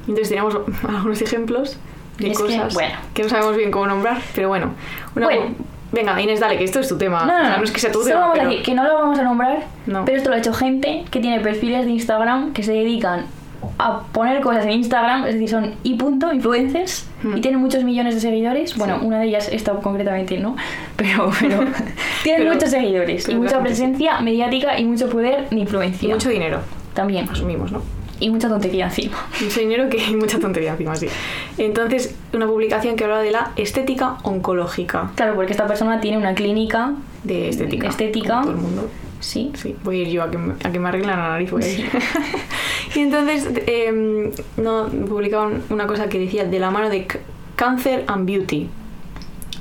Entonces 0.03 0.29
tenemos 0.29 0.57
algunos 0.89 1.21
ejemplos 1.23 1.77
de 2.19 2.31
Es 2.31 2.39
que, 2.39 2.45
cosas 2.45 2.69
que, 2.69 2.75
bueno. 2.75 2.95
no 3.23 3.29
sabemos 3.29 3.57
bien 3.57 3.71
cómo 3.73 3.87
nombrar, 3.89 4.21
pero 4.35 4.47
bueno. 4.49 4.75
Una- 5.17 5.27
Bueno. 5.27 5.43
Venga, 5.93 6.21
Inés, 6.23 6.39
dale, 6.39 6.57
que 6.57 6.63
esto 6.63 6.79
es 6.79 6.87
tu 6.89 6.97
tema. 6.97 7.25
no, 7.25 7.33
O 7.35 7.37
no, 7.37 7.41
sea, 7.43 7.51
no, 7.51 7.57
no 7.59 7.65
es 7.65 7.73
que 7.73 7.81
sea 7.81 7.91
tu 7.91 8.05
tema, 8.05 8.21
vamos 8.21 8.35
pero- 8.35 8.47
a 8.47 8.51
decir 8.51 8.65
que 8.65 8.75
no 8.77 8.85
lo 8.85 8.95
vamos 8.95 9.19
a 9.19 9.23
nombrar, 9.25 9.65
No. 9.87 10.05
pero 10.05 10.19
esto 10.19 10.31
lo 10.31 10.37
ha 10.37 10.39
hecho 10.39 10.53
gente 10.55 11.05
que 11.11 11.19
tiene 11.19 11.41
perfiles 11.41 11.85
de 11.85 11.91
Instagram 11.91 12.53
que 12.53 12.63
se 12.63 12.73
dedican 12.73 13.27
a 13.79 14.01
poner 14.13 14.41
cosas 14.43 14.65
en 14.65 14.73
Instagram, 14.73 15.27
es 15.27 15.35
decir, 15.35 15.49
son 15.49 15.75
y 15.83 15.95
punto, 15.95 16.33
influencers, 16.33 17.07
Hmm. 17.23 17.37
y 17.37 17.41
tienen 17.41 17.61
muchos 17.61 17.85
millones 17.85 18.15
de 18.15 18.21
seguidores. 18.21 18.77
Bueno, 18.77 18.99
Sí. 19.01 19.07
una 19.07 19.19
de 19.21 19.27
ellas, 19.27 19.49
esta 19.53 19.73
concretamente 19.75 20.39
no, 20.39 20.57
pero, 20.97 21.31
pero 21.41 21.59
tienen 22.23 22.43
Pero- 22.43 22.53
muchos 22.55 22.71
seguidores 22.71 23.29
y 23.29 23.35
mucha 23.35 23.57
sí. 23.59 23.63
presencia 23.63 24.21
mediática 24.21 24.79
y 24.79 24.85
mucho 24.85 25.09
poder 25.09 25.49
de 25.51 25.57
influencia. 25.59 26.09
Y 26.09 26.13
mucho 26.13 26.29
dinero, 26.31 26.61
También. 26.95 27.29
asumimos, 27.31 27.71
¿no? 27.73 27.83
Y 28.23 28.29
mucha 28.29 28.49
tontería 28.51 28.85
encima. 28.85 29.17
Mucho 29.43 29.61
dinero 29.61 29.89
que 29.89 29.99
hay 29.99 30.15
mucha 30.15 30.39
tontería 30.39 30.73
encima, 30.73 30.95
sí. 30.95 31.07
Entonces, 31.57 32.15
una 32.35 32.47
publicación 32.47 32.95
que 32.95 33.05
habla 33.05 33.21
de 33.21 33.31
la 33.31 33.53
estética 33.57 34.17
oncológica. 34.25 35.11
Claro, 35.15 35.35
porque 35.37 35.53
esta 35.53 35.67
persona 35.67 36.01
tiene 36.01 36.19
una 36.19 36.35
clínica 36.35 36.93
De 37.25 37.49
estética. 37.49 37.89
Estética. 37.89 38.43
todo 38.43 38.51
el 38.51 38.57
mundo. 38.59 38.91
Sí. 39.21 39.53
Sí, 39.55 39.77
voy 39.85 40.01
a 40.01 40.03
ir 40.03 40.09
yo 40.09 40.23
a 40.23 40.31
que 40.31 40.39
me, 40.39 40.55
a 40.55 40.73
que 40.73 40.81
me 40.81 40.89
arreglen 40.89 41.11
la 41.11 41.17
nariz. 41.17 41.51
Voy 41.51 41.63
a 41.63 41.69
ir. 41.69 41.89
y 42.95 43.01
entonces, 43.01 43.49
eh, 43.67 44.33
no, 44.57 44.89
publicaban 44.89 45.63
una 45.71 45.87
cosa 45.87 46.09
que 46.09 46.19
decía 46.19 46.45
de 46.45 46.59
la 46.59 46.71
mano 46.71 46.89
de 46.91 47.07
Cancer 47.57 48.05
and 48.09 48.27
Beauty. 48.27 48.69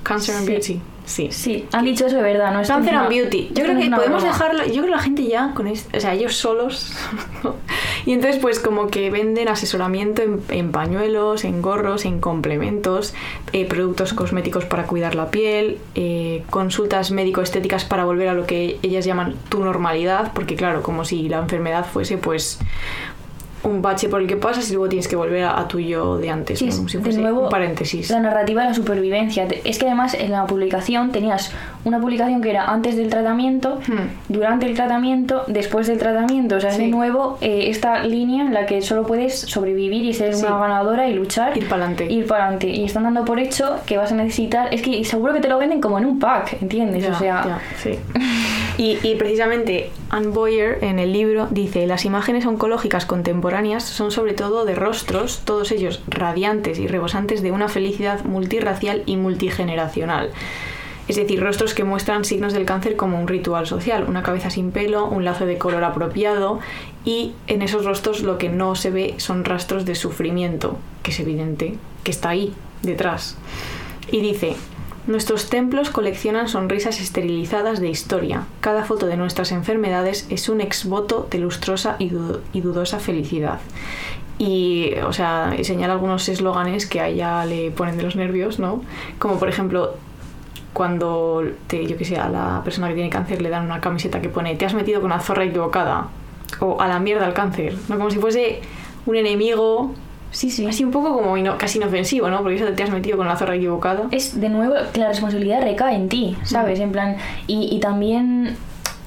Cancer 0.03 0.35
and. 0.35 0.47
Beauty. 0.47 0.81
Sí. 1.09 1.29
Sí, 1.31 1.65
han 1.73 1.85
dicho 1.85 2.05
eso 2.05 2.17
de 2.17 2.21
verdad, 2.21 2.53
¿no? 2.53 2.61
Es 2.61 2.69
and 2.69 3.09
Beauty. 3.09 3.49
Yo 3.51 3.63
creo 3.63 3.79
que 3.79 3.89
podemos 3.89 4.21
dejarlo. 4.21 4.63
Yo 4.67 4.73
creo 4.73 4.83
que 4.85 4.91
la 4.91 4.99
gente 4.99 5.23
ya 5.23 5.53
con 5.55 5.65
esto, 5.65 5.97
o 5.97 5.99
sea, 5.99 6.13
ellos 6.13 6.35
solos. 6.35 6.93
y 8.05 8.13
entonces, 8.13 8.39
pues, 8.39 8.59
como 8.59 8.87
que 8.89 9.09
venden 9.09 9.47
asesoramiento 9.47 10.21
en, 10.21 10.39
en 10.49 10.71
pañuelos, 10.71 11.45
en 11.45 11.63
gorros, 11.63 12.05
en 12.05 12.19
complementos, 12.19 13.15
eh, 13.53 13.65
productos 13.65 14.13
cosméticos 14.13 14.65
para 14.65 14.83
cuidar 14.83 15.15
la 15.15 15.31
piel, 15.31 15.79
eh, 15.95 16.43
consultas 16.51 17.09
médico-estéticas 17.09 17.85
para 17.85 18.05
volver 18.05 18.27
a 18.27 18.35
lo 18.35 18.45
que 18.45 18.77
ellas 18.83 19.03
llaman 19.03 19.33
tu 19.49 19.63
normalidad, 19.63 20.31
porque, 20.33 20.55
claro, 20.55 20.83
como 20.83 21.05
si 21.05 21.27
la 21.27 21.39
enfermedad 21.39 21.87
fuese, 21.91 22.19
pues, 22.19 22.59
un 23.63 23.81
bache 23.81 24.07
por 24.09 24.21
el 24.21 24.27
que 24.27 24.37
pasas 24.37 24.69
y 24.69 24.73
luego 24.73 24.87
tienes 24.89 25.07
que 25.07 25.15
volver 25.15 25.43
a, 25.43 25.59
a 25.59 25.67
tu 25.67 25.79
yo 25.79 26.17
de 26.17 26.29
antes, 26.29 26.59
Sí, 26.59 26.69
como 26.69 26.87
si 26.87 26.97
de 26.97 27.03
fuese 27.03 27.19
nuevo, 27.19 27.41
un 27.43 27.49
paréntesis. 27.49 28.09
La 28.09 28.19
narrativa 28.19 28.61
de 28.63 28.69
la 28.69 28.73
supervivencia. 28.73 29.47
Es 29.65 29.77
que 29.79 29.85
además 29.85 30.13
en 30.13 30.31
la 30.31 30.45
publicación 30.45 31.11
tenías 31.11 31.51
una 31.83 31.99
publicación 31.99 32.41
que 32.41 32.49
era 32.51 32.65
antes 32.71 32.95
del 32.95 33.09
tratamiento, 33.09 33.79
Hmm. 33.87 34.07
durante 34.29 34.65
el 34.65 34.75
tratamiento, 34.75 35.43
después 35.47 35.87
del 35.87 35.97
tratamiento. 35.97 36.55
O 36.55 36.59
sea, 36.61 36.69
es 36.71 36.77
de 36.77 36.87
nuevo 36.87 37.37
eh, 37.41 37.65
esta 37.69 38.03
línea 38.03 38.43
en 38.45 38.53
la 38.53 38.65
que 38.65 38.81
solo 38.81 39.03
puedes 39.05 39.39
sobrevivir 39.39 40.05
y 40.05 40.13
ser 40.13 40.33
Sí. 40.35 40.45
una 40.45 40.57
ganadora 40.59 41.07
y 41.07 41.13
luchar. 41.13 41.57
Ir 41.57 41.67
pa'lante. 41.67 42.05
Ir 42.05 42.25
para 42.27 42.43
adelante. 42.45 42.69
Y 42.69 42.85
están 42.85 43.03
dando 43.03 43.25
por 43.25 43.39
hecho 43.39 43.77
que 43.85 43.97
vas 43.97 44.11
a 44.11 44.15
necesitar. 44.15 44.73
Es 44.73 44.81
que 44.81 45.03
seguro 45.05 45.33
que 45.33 45.39
te 45.41 45.49
lo 45.49 45.57
venden 45.57 45.81
como 45.81 45.97
en 45.97 46.05
un 46.05 46.19
pack, 46.19 46.61
¿entiendes? 46.61 47.03
Ya, 47.03 47.11
o 47.11 47.19
sea, 47.19 47.43
ya, 47.45 47.59
sí. 47.81 47.99
Y, 48.81 49.15
precisamente 49.15 49.91
Anne 50.09 50.29
Boyer 50.29 50.77
en 50.81 50.99
el 50.99 51.11
libro 51.11 51.49
dice, 51.51 51.85
las 51.85 52.05
imágenes 52.05 52.45
oncológicas 52.45 53.05
contemporáneas 53.05 53.83
son 53.83 54.09
sobre 54.09 54.33
todo 54.33 54.63
de 54.63 54.73
rostros, 54.73 55.41
todos 55.43 55.73
ellos 55.73 56.01
radiantes 56.07 56.79
y 56.79 56.87
rebosantes 56.87 57.41
de 57.41 57.51
una 57.51 57.67
felicidad 57.67 58.23
multirracial 58.23 59.03
y 59.05 59.17
multigeneracional. 59.17 60.29
Es 61.09 61.17
decir, 61.17 61.41
rostros 61.41 61.73
que 61.73 61.83
muestran 61.83 62.23
signos 62.23 62.53
del 62.53 62.65
cáncer 62.65 62.95
como 62.95 63.19
un 63.19 63.27
ritual 63.27 63.67
social, 63.67 64.05
una 64.07 64.23
cabeza 64.23 64.49
sin 64.49 64.71
pelo, 64.71 65.07
un 65.07 65.25
lazo 65.25 65.45
de 65.45 65.57
color 65.57 65.83
apropiado 65.83 66.61
y 67.03 67.33
en 67.47 67.61
esos 67.61 67.83
rostros 67.83 68.21
lo 68.21 68.37
que 68.37 68.47
no 68.47 68.75
se 68.75 68.91
ve 68.91 69.15
son 69.17 69.43
rastros 69.43 69.83
de 69.83 69.95
sufrimiento, 69.95 70.77
que 71.03 71.11
es 71.11 71.19
evidente 71.19 71.75
que 72.05 72.11
está 72.11 72.29
ahí, 72.29 72.53
detrás. 72.81 73.35
Y 74.09 74.21
dice, 74.21 74.55
nuestros 75.09 75.49
templos 75.49 75.89
coleccionan 75.89 76.47
sonrisas 76.47 77.01
esterilizadas 77.01 77.79
de 77.79 77.89
historia. 77.89 78.43
Cada 78.61 78.85
foto 78.85 79.07
de 79.07 79.17
nuestras 79.17 79.51
enfermedades 79.51 80.27
es 80.29 80.49
un 80.49 80.61
exvoto 80.61 81.27
de 81.31 81.39
lustrosa 81.39 81.95
y, 81.97 82.11
y 82.53 82.61
dudosa 82.61 82.99
felicidad. 82.99 83.59
Y, 84.37 84.93
o 85.03 85.11
sea, 85.11 85.51
señala 85.63 85.93
algunos 85.93 86.29
eslóganes 86.29 86.85
que 86.85 87.01
a 87.01 87.07
ella 87.07 87.43
le 87.45 87.71
ponen 87.71 87.97
de 87.97 88.03
los 88.03 88.15
nervios, 88.15 88.59
¿no? 88.59 88.83
Como 89.17 89.39
por 89.39 89.49
ejemplo, 89.49 89.95
cuando, 90.73 91.43
te, 91.65 91.87
yo 91.87 91.97
que 91.97 92.05
sé, 92.05 92.17
a 92.17 92.29
la 92.29 92.61
persona 92.63 92.87
que 92.87 92.93
tiene 92.93 93.09
cáncer 93.09 93.41
le 93.41 93.49
dan 93.49 93.65
una 93.65 93.81
camiseta 93.81 94.21
que 94.21 94.29
pone 94.29 94.55
te 94.55 94.67
has 94.67 94.75
metido 94.75 95.01
con 95.01 95.09
la 95.09 95.19
zorra 95.19 95.43
equivocada. 95.43 96.07
O 96.59 96.79
a 96.79 96.87
la 96.87 96.99
mierda 96.99 97.27
el 97.27 97.33
cáncer, 97.33 97.75
¿no? 97.87 97.97
Como 97.97 98.11
si 98.11 98.19
fuese 98.19 98.61
un 99.07 99.15
enemigo 99.15 99.91
sí, 100.31 100.49
sí. 100.49 100.65
Así 100.67 100.83
un 100.83 100.91
poco 100.91 101.13
como 101.13 101.35
ino- 101.37 101.57
casi 101.57 101.77
inofensivo, 101.79 102.29
¿no? 102.29 102.39
Porque 102.41 102.55
eso 102.55 102.65
te 102.73 102.83
has 102.83 102.89
metido 102.91 103.17
con 103.17 103.27
la 103.27 103.35
zorra 103.35 103.55
equivocada. 103.55 104.03
es 104.11 104.39
de 104.39 104.49
nuevo 104.49 104.75
que 104.93 104.99
la 104.99 105.07
responsabilidad 105.09 105.61
recae 105.61 105.95
en 105.95 106.09
ti, 106.09 106.37
¿sabes? 106.43 106.79
En 106.79 106.91
plan, 106.91 107.17
y, 107.47 107.69
y 107.75 107.79
también 107.79 108.55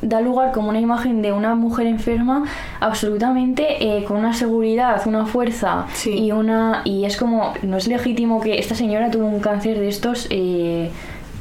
da 0.04 0.20
lugar 0.20 0.50
como 0.50 0.68
una 0.68 0.80
imagen 0.80 1.22
de 1.22 1.30
una 1.32 1.54
mujer 1.54 1.86
enferma 1.86 2.44
absolutamente 2.80 3.98
eh, 3.98 4.02
con 4.04 4.16
una 4.16 4.32
seguridad, 4.34 5.00
una 5.06 5.26
fuerza 5.26 5.86
Sí. 5.94 6.10
y 6.18 6.32
una 6.32 6.82
y 6.84 7.04
es 7.04 7.16
como 7.16 7.54
no 7.62 7.76
es 7.76 7.86
legítimo 7.86 8.40
que 8.40 8.58
esta 8.58 8.74
señora 8.74 9.10
tuvo 9.12 9.26
un 9.26 9.38
cáncer 9.38 9.78
de 9.78 9.86
estos 9.88 10.26
eh, 10.30 10.90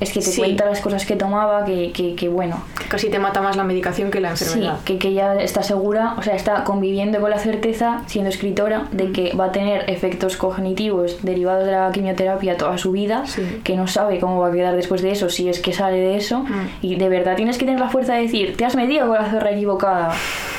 es 0.02 0.12
que 0.12 0.20
te 0.20 0.26
Sí. 0.26 0.42
cuenta 0.42 0.66
las 0.66 0.82
cosas 0.82 1.06
que 1.06 1.16
tomaba 1.16 1.64
que, 1.64 1.92
que, 1.94 2.16
que 2.16 2.28
bueno 2.28 2.62
Casi 2.90 3.10
te 3.10 3.20
mata 3.20 3.40
más 3.42 3.56
la 3.56 3.64
medicación 3.64 4.12
que 4.12 4.20
la 4.20 4.36
Sí, 4.36 4.44
enfermedad. 4.44 4.80
que, 4.84 4.98
que 4.98 5.14
ya 5.14 5.36
está 5.36 5.64
segura, 5.64 6.16
o 6.18 6.22
sea, 6.24 6.36
está 6.36 6.66
conviviendo 6.66 7.22
con 7.22 7.30
la 7.30 7.40
certeza, 7.40 8.02
siendo 8.08 8.30
escritora, 8.30 8.88
de 8.92 9.14
que 9.14 9.34
va 9.34 9.46
a 9.46 9.52
tener 9.54 9.90
efectos 9.90 10.36
cognitivos 10.36 11.24
derivados 11.24 11.66
de 11.66 11.72
la 11.72 11.90
quimioterapia 11.94 12.58
toda 12.58 12.78
su 12.78 12.92
vida, 12.92 13.24
Sí. 13.28 13.62
que 13.64 13.78
no 13.78 13.88
sabe 13.88 14.20
cómo 14.20 14.40
va 14.42 14.50
a 14.50 14.52
quedar 14.52 14.76
después 14.76 15.02
de 15.02 15.12
eso, 15.12 15.30
si 15.30 15.48
es 15.48 15.60
que 15.62 15.72
sale 15.72 15.98
de 16.00 16.18
eso, 16.18 16.40
Mm. 16.40 16.68
y 16.82 16.96
de 16.96 17.08
verdad 17.08 17.36
tienes 17.38 17.58
que 17.58 17.64
tener 17.66 17.80
la 17.80 17.88
fuerza 17.90 18.16
de 18.16 18.24
decir, 18.24 18.58
te 18.58 18.66
has 18.66 18.76
metido 18.76 19.08
con 19.08 19.16
la 19.16 19.30
zorra 19.32 19.52
equivocada, 19.52 20.12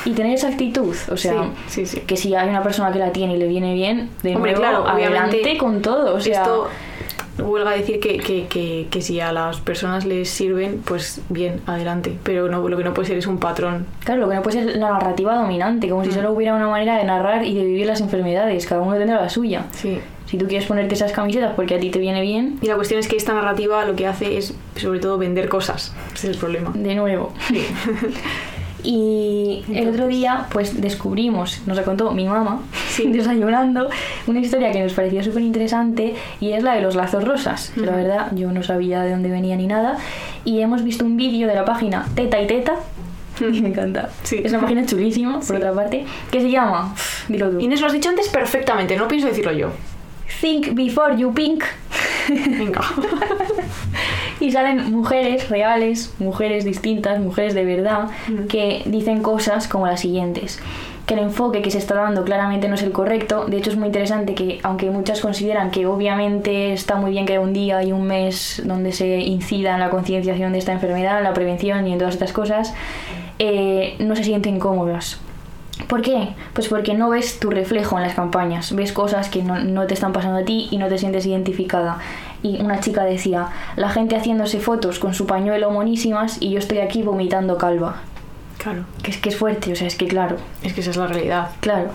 y 0.05 0.11
tener 0.11 0.33
esa 0.33 0.47
actitud, 0.47 0.95
o 1.11 1.17
sea, 1.17 1.43
sí, 1.67 1.85
sí, 1.85 1.85
sí. 1.85 1.99
que 2.01 2.17
si 2.17 2.33
hay 2.33 2.49
una 2.49 2.63
persona 2.63 2.91
que 2.91 2.99
la 2.99 3.11
tiene 3.11 3.35
y 3.35 3.37
le 3.37 3.47
viene 3.47 3.73
bien, 3.75 4.09
de 4.23 4.35
Hombre, 4.35 4.53
nuevo, 4.53 4.59
claro, 4.67 4.87
adelante 4.87 5.37
obviamente, 5.37 5.57
con 5.57 5.81
todo, 5.81 6.15
o 6.15 6.19
sea... 6.19 6.41
Esto 6.41 6.67
huelga 7.37 7.71
decir 7.71 7.99
que, 7.99 8.17
que, 8.17 8.45
que, 8.47 8.87
que 8.91 9.01
si 9.01 9.19
a 9.19 9.31
las 9.31 9.59
personas 9.59 10.05
les 10.05 10.29
sirven, 10.29 10.81
pues 10.85 11.21
bien, 11.29 11.61
adelante. 11.65 12.17
Pero 12.23 12.47
no, 12.49 12.67
lo 12.67 12.77
que 12.77 12.83
no 12.83 12.93
puede 12.93 13.07
ser 13.07 13.17
es 13.17 13.27
un 13.27 13.37
patrón. 13.39 13.85
Claro, 14.03 14.21
lo 14.21 14.29
que 14.29 14.35
no 14.35 14.41
puede 14.43 14.63
ser 14.63 14.75
la 14.77 14.91
narrativa 14.91 15.35
dominante, 15.35 15.89
como 15.89 16.03
si 16.03 16.09
Mm. 16.09 16.13
solo 16.13 16.31
hubiera 16.31 16.53
una 16.55 16.67
manera 16.67 16.97
de 16.97 17.03
narrar 17.05 17.45
y 17.45 17.55
de 17.55 17.63
vivir 17.65 17.87
las 17.87 18.01
enfermedades, 18.01 18.65
cada 18.67 18.81
uno 18.81 18.95
tendrá 18.97 19.19
la 19.21 19.29
suya. 19.29 19.65
Sí. 19.71 19.99
Si 20.25 20.37
tú 20.37 20.47
quieres 20.47 20.67
ponerte 20.67 20.95
esas 20.95 21.11
camisetas 21.11 21.53
porque 21.55 21.75
a 21.75 21.79
ti 21.79 21.89
te 21.91 21.99
viene 21.99 22.21
bien, 22.21 22.57
Y 22.61 22.67
la 22.67 22.75
cuestión 22.75 22.99
es 22.99 23.07
que 23.07 23.15
esta 23.17 23.33
narrativa 23.33 23.85
lo 23.85 23.95
que 23.95 24.07
hace 24.07 24.37
es, 24.37 24.53
sobre 24.77 24.99
todo, 24.99 25.17
vender 25.17 25.47
cosas. 25.49 25.93
Ese 26.13 26.27
es 26.29 26.33
el 26.35 26.39
problema. 26.39 26.71
de 26.73 26.95
nuevo. 26.95 27.33
Y 28.83 29.63
el 29.73 29.87
otro 29.87 30.07
día, 30.07 30.45
pues 30.51 30.81
descubrimos, 30.81 31.61
nos 31.65 31.77
la 31.77 31.83
contó 31.83 32.11
mi 32.11 32.25
mamá, 32.27 32.59
desayunando, 33.05 33.89
una 34.27 34.39
historia 34.39 34.71
que 34.71 34.83
nos 34.83 34.93
pareció 34.93 35.23
súper 35.23 35.41
interesante 35.43 36.15
y 36.41 36.51
es 36.51 36.63
la 36.63 36.73
de 36.75 36.81
los 36.81 36.95
lazos 36.95 37.23
rosas. 37.23 37.71
que 37.73 37.81
La 37.81 37.95
verdad, 37.95 38.31
yo 38.35 38.51
no 38.51 38.61
sabía 38.61 39.01
de 39.01 39.11
dónde 39.11 39.29
venía 39.29 39.55
ni 39.55 39.67
nada. 39.67 39.97
Y 40.43 40.59
hemos 40.59 40.83
visto 40.83 41.05
un 41.05 41.15
vídeo 41.15 41.47
de 41.47 41.55
la 41.55 41.63
página 41.65 42.05
Teta 42.15 42.41
y 42.41 42.47
Teta, 42.47 42.75
y 43.39 43.61
me 43.61 43.69
encanta. 43.69 44.09
Sí. 44.23 44.41
Es 44.43 44.51
una 44.51 44.61
página 44.61 44.85
chulísima, 44.85 45.35
por 45.35 45.43
Sí. 45.43 45.53
otra 45.53 45.73
parte, 45.73 46.05
que 46.29 46.41
se 46.41 46.51
llama, 46.51 46.93
dilo 47.29 47.49
tú, 47.49 47.59
Inés 47.61 47.79
lo 47.79 47.87
has 47.87 47.93
dicho 47.93 48.09
antes 48.09 48.27
perfectamente, 48.29 48.97
no 48.97 49.07
pienso 49.07 49.27
decirlo 49.27 49.53
yo. 49.53 49.69
Think 50.41 50.73
Before 50.73 51.15
You 51.17 51.33
Pink. 51.33 51.63
Venga. 52.29 52.81
Y 54.39 54.51
salen 54.51 54.91
mujeres 54.91 55.49
reales, 55.49 56.13
mujeres 56.19 56.65
distintas, 56.65 57.19
mujeres 57.19 57.53
de 57.53 57.63
verdad, 57.63 58.09
Ujú. 58.27 58.47
que 58.47 58.81
dicen 58.85 59.21
cosas 59.21 59.69
como 59.69 59.87
las 59.87 60.01
siguientes. 60.01 60.59
Que 61.05 61.13
el 61.13 61.21
enfoque 61.21 61.61
que 61.61 61.71
se 61.71 61.77
está 61.77 61.95
dando 61.95 62.25
claramente 62.25 62.67
no 62.67 62.75
es 62.75 62.81
el 62.81 62.91
correcto. 62.91 63.45
De 63.45 63.57
hecho, 63.57 63.69
es 63.69 63.77
muy 63.77 63.85
interesante 63.87 64.35
que, 64.35 64.59
aunque 64.63 64.89
muchas 64.89 65.21
consideran 65.21 65.71
que 65.71 65.85
obviamente 65.85 66.73
está 66.73 66.95
muy 66.95 67.11
bien 67.11 67.25
que 67.25 67.33
haya 67.33 67.41
un 67.41 67.53
día 67.53 67.83
y 67.83 67.93
un 67.93 68.03
mes 68.05 68.61
donde 68.65 68.91
se 68.91 69.19
incida 69.19 69.75
en 69.75 69.79
la 69.79 69.89
concienciación 69.89 70.51
de 70.51 70.59
esta 70.59 70.73
enfermedad, 70.73 71.19
en 71.19 71.23
la 71.23 71.33
prevención 71.33 71.87
y 71.87 71.93
en 71.93 71.99
todas 71.99 72.15
estas 72.15 72.33
cosas, 72.33 72.73
eh, 73.39 73.95
no 73.99 74.15
se 74.15 74.25
sienten 74.25 74.59
cómodas. 74.59 75.21
¿Por 75.87 76.01
qué? 76.01 76.29
Pues 76.53 76.67
porque 76.67 76.93
no 76.93 77.09
ves 77.09 77.39
tu 77.39 77.49
reflejo 77.49 77.97
en 77.97 78.03
las 78.03 78.13
campañas, 78.13 78.75
ves 78.75 78.91
cosas 78.91 79.29
que 79.29 79.43
no, 79.43 79.59
no 79.59 79.87
te 79.87 79.95
están 79.95 80.13
pasando 80.13 80.39
a 80.39 80.45
ti 80.45 80.67
y 80.71 80.77
no 80.77 80.87
te 80.87 80.97
sientes 80.97 81.25
identificada. 81.25 81.97
Y 82.43 82.61
una 82.61 82.79
chica 82.79 83.03
decía, 83.03 83.47
la 83.75 83.89
gente 83.89 84.15
haciéndose 84.15 84.59
fotos 84.59 84.99
con 84.99 85.13
su 85.13 85.25
pañuelo 85.25 85.71
monísimas 85.71 86.37
y 86.41 86.51
yo 86.51 86.59
estoy 86.59 86.79
aquí 86.79 87.01
vomitando 87.01 87.57
calva. 87.57 88.01
Claro. 88.59 88.85
Que 89.01 89.11
es 89.11 89.17
que 89.17 89.29
es 89.29 89.35
fuerte, 89.35 89.71
o 89.71 89.75
sea, 89.75 89.87
es 89.87 89.95
que 89.95 90.07
claro, 90.07 90.37
Es 90.61 90.73
que 90.73 90.81
esa 90.81 90.91
es 90.91 90.97
la 90.97 91.07
realidad. 91.07 91.49
claro. 91.59 91.89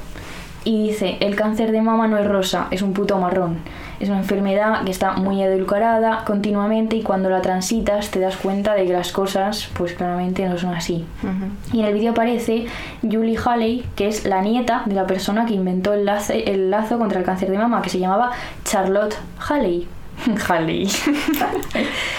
Y 0.65 0.89
dice, 0.89 1.17
el 1.21 1.35
cáncer 1.35 1.73
de 1.73 1.81
mama 1.81 2.09
no 2.09 2.19
es 2.19 2.27
rosa, 2.27 2.67
es 2.71 2.83
un 2.83 2.93
puto 2.93 3.17
marrón. 3.19 3.59
Es 4.01 4.09
una 4.09 4.19
enfermedad 4.19 4.85
que 4.85 4.91
está 4.93 5.13
muy 5.13 5.43
edulcorada 5.43 6.23
continuamente 6.25 6.97
y 6.97 7.03
cuando 7.03 7.31
la 7.31 7.43
transitas 7.43 8.11
te 8.11 8.21
das 8.21 8.37
cuenta 8.37 8.75
de 8.75 8.87
que 8.87 8.93
las 8.93 9.11
cosas 9.13 9.69
pues 9.77 9.93
claramente 9.95 10.49
no 10.49 10.57
son 10.57 10.75
así. 10.75 11.05
Y 11.73 11.81
en 11.81 11.87
el 11.87 11.95
vídeo 11.95 12.13
aparece 12.13 12.67
Julie 13.03 13.37
Haley, 13.45 13.85
que 13.97 14.07
es 14.09 14.25
la 14.25 14.41
nieta 14.41 14.83
de 14.87 14.95
la 14.95 15.07
persona 15.07 15.47
que 15.47 15.55
inventó 15.55 15.95
el, 15.95 16.05
lace- 16.07 16.45
el 16.51 16.71
lazo 16.71 16.99
contra 16.99 17.19
el 17.19 17.25
cáncer 17.25 17.51
de 17.51 17.59
mama, 17.59 17.83
que 17.83 17.91
se 17.91 17.99
llamaba 17.99 18.31
Charlotte 18.65 19.17
Haley. 19.49 19.89
Haley. 20.49 20.89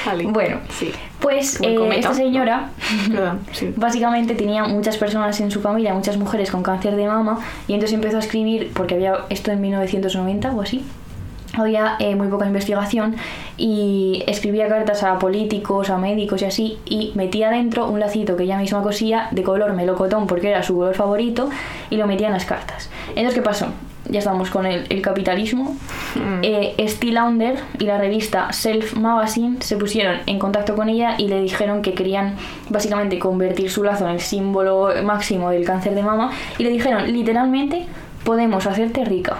Vale. 0.05 0.25
bueno, 0.27 0.57
Sí. 0.69 0.91
pues 1.19 1.59
eh, 1.61 1.77
esta 1.97 2.13
señora 2.13 2.69
Perdón, 3.11 3.39
sí. 3.51 3.73
básicamente 3.77 4.35
tenía 4.35 4.63
muchas 4.63 4.97
personas 4.97 5.39
en 5.41 5.51
su 5.51 5.59
familia, 5.61 5.93
muchas 5.93 6.17
mujeres 6.17 6.49
con 6.51 6.63
cáncer 6.63 6.95
de 6.95 7.07
mama, 7.07 7.39
y 7.67 7.73
entonces 7.73 7.93
empezó 7.95 8.17
a 8.17 8.19
escribir, 8.21 8.71
porque 8.73 8.95
había 8.95 9.25
esto 9.29 9.51
en 9.51 9.59
1990 9.61 10.51
o 10.51 10.61
así, 10.61 10.85
había 11.61 11.95
eh, 11.99 12.15
muy 12.15 12.27
poca 12.27 12.45
investigación 12.45 13.15
y 13.57 14.23
escribía 14.27 14.67
cartas 14.67 15.03
a 15.03 15.19
políticos, 15.19 15.89
a 15.89 15.97
médicos 15.97 16.41
y 16.41 16.45
así, 16.45 16.77
y 16.85 17.11
metía 17.15 17.49
dentro 17.49 17.87
un 17.87 17.99
lacito 17.99 18.35
que 18.35 18.43
ella 18.43 18.57
misma 18.57 18.81
cosía 18.81 19.27
de 19.31 19.43
color 19.43 19.73
melocotón 19.73 20.27
porque 20.27 20.49
era 20.49 20.63
su 20.63 20.75
color 20.75 20.95
favorito 20.95 21.49
y 21.89 21.97
lo 21.97 22.07
metía 22.07 22.27
en 22.27 22.33
las 22.33 22.45
cartas. 22.45 22.89
Entonces, 23.09 23.35
¿qué 23.35 23.41
pasó? 23.41 23.67
Ya 24.09 24.19
estamos 24.19 24.49
con 24.49 24.65
el, 24.65 24.85
el 24.89 25.01
capitalismo. 25.01 25.75
Mm. 26.15 26.39
Eh, 26.41 26.87
Steel 26.87 27.13
Launder 27.13 27.59
y 27.77 27.83
la 27.83 27.99
revista 27.99 28.51
Self 28.51 28.95
Magazine 28.95 29.61
se 29.61 29.77
pusieron 29.77 30.17
en 30.25 30.39
contacto 30.39 30.75
con 30.75 30.89
ella 30.89 31.15
y 31.17 31.27
le 31.27 31.41
dijeron 31.41 31.81
que 31.83 31.93
querían 31.93 32.35
básicamente 32.69 33.19
convertir 33.19 33.69
su 33.69 33.83
lazo 33.83 34.05
en 34.05 34.13
el 34.13 34.21
símbolo 34.21 34.89
máximo 35.03 35.51
del 35.51 35.63
cáncer 35.63 35.93
de 35.93 36.01
mama 36.01 36.31
y 36.57 36.63
le 36.63 36.69
dijeron 36.69 37.11
literalmente 37.11 37.85
podemos 38.23 38.65
hacerte 38.65 39.05
rica. 39.05 39.37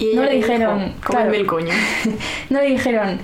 Y 0.00 0.16
no 0.16 0.22
le 0.24 0.34
dijo, 0.34 0.48
dijeron, 0.52 0.94
"Cómeme 1.06 1.24
claro. 1.28 1.34
el 1.34 1.46
coño. 1.46 1.72
no 2.50 2.58
le 2.60 2.66
dijeron 2.66 3.18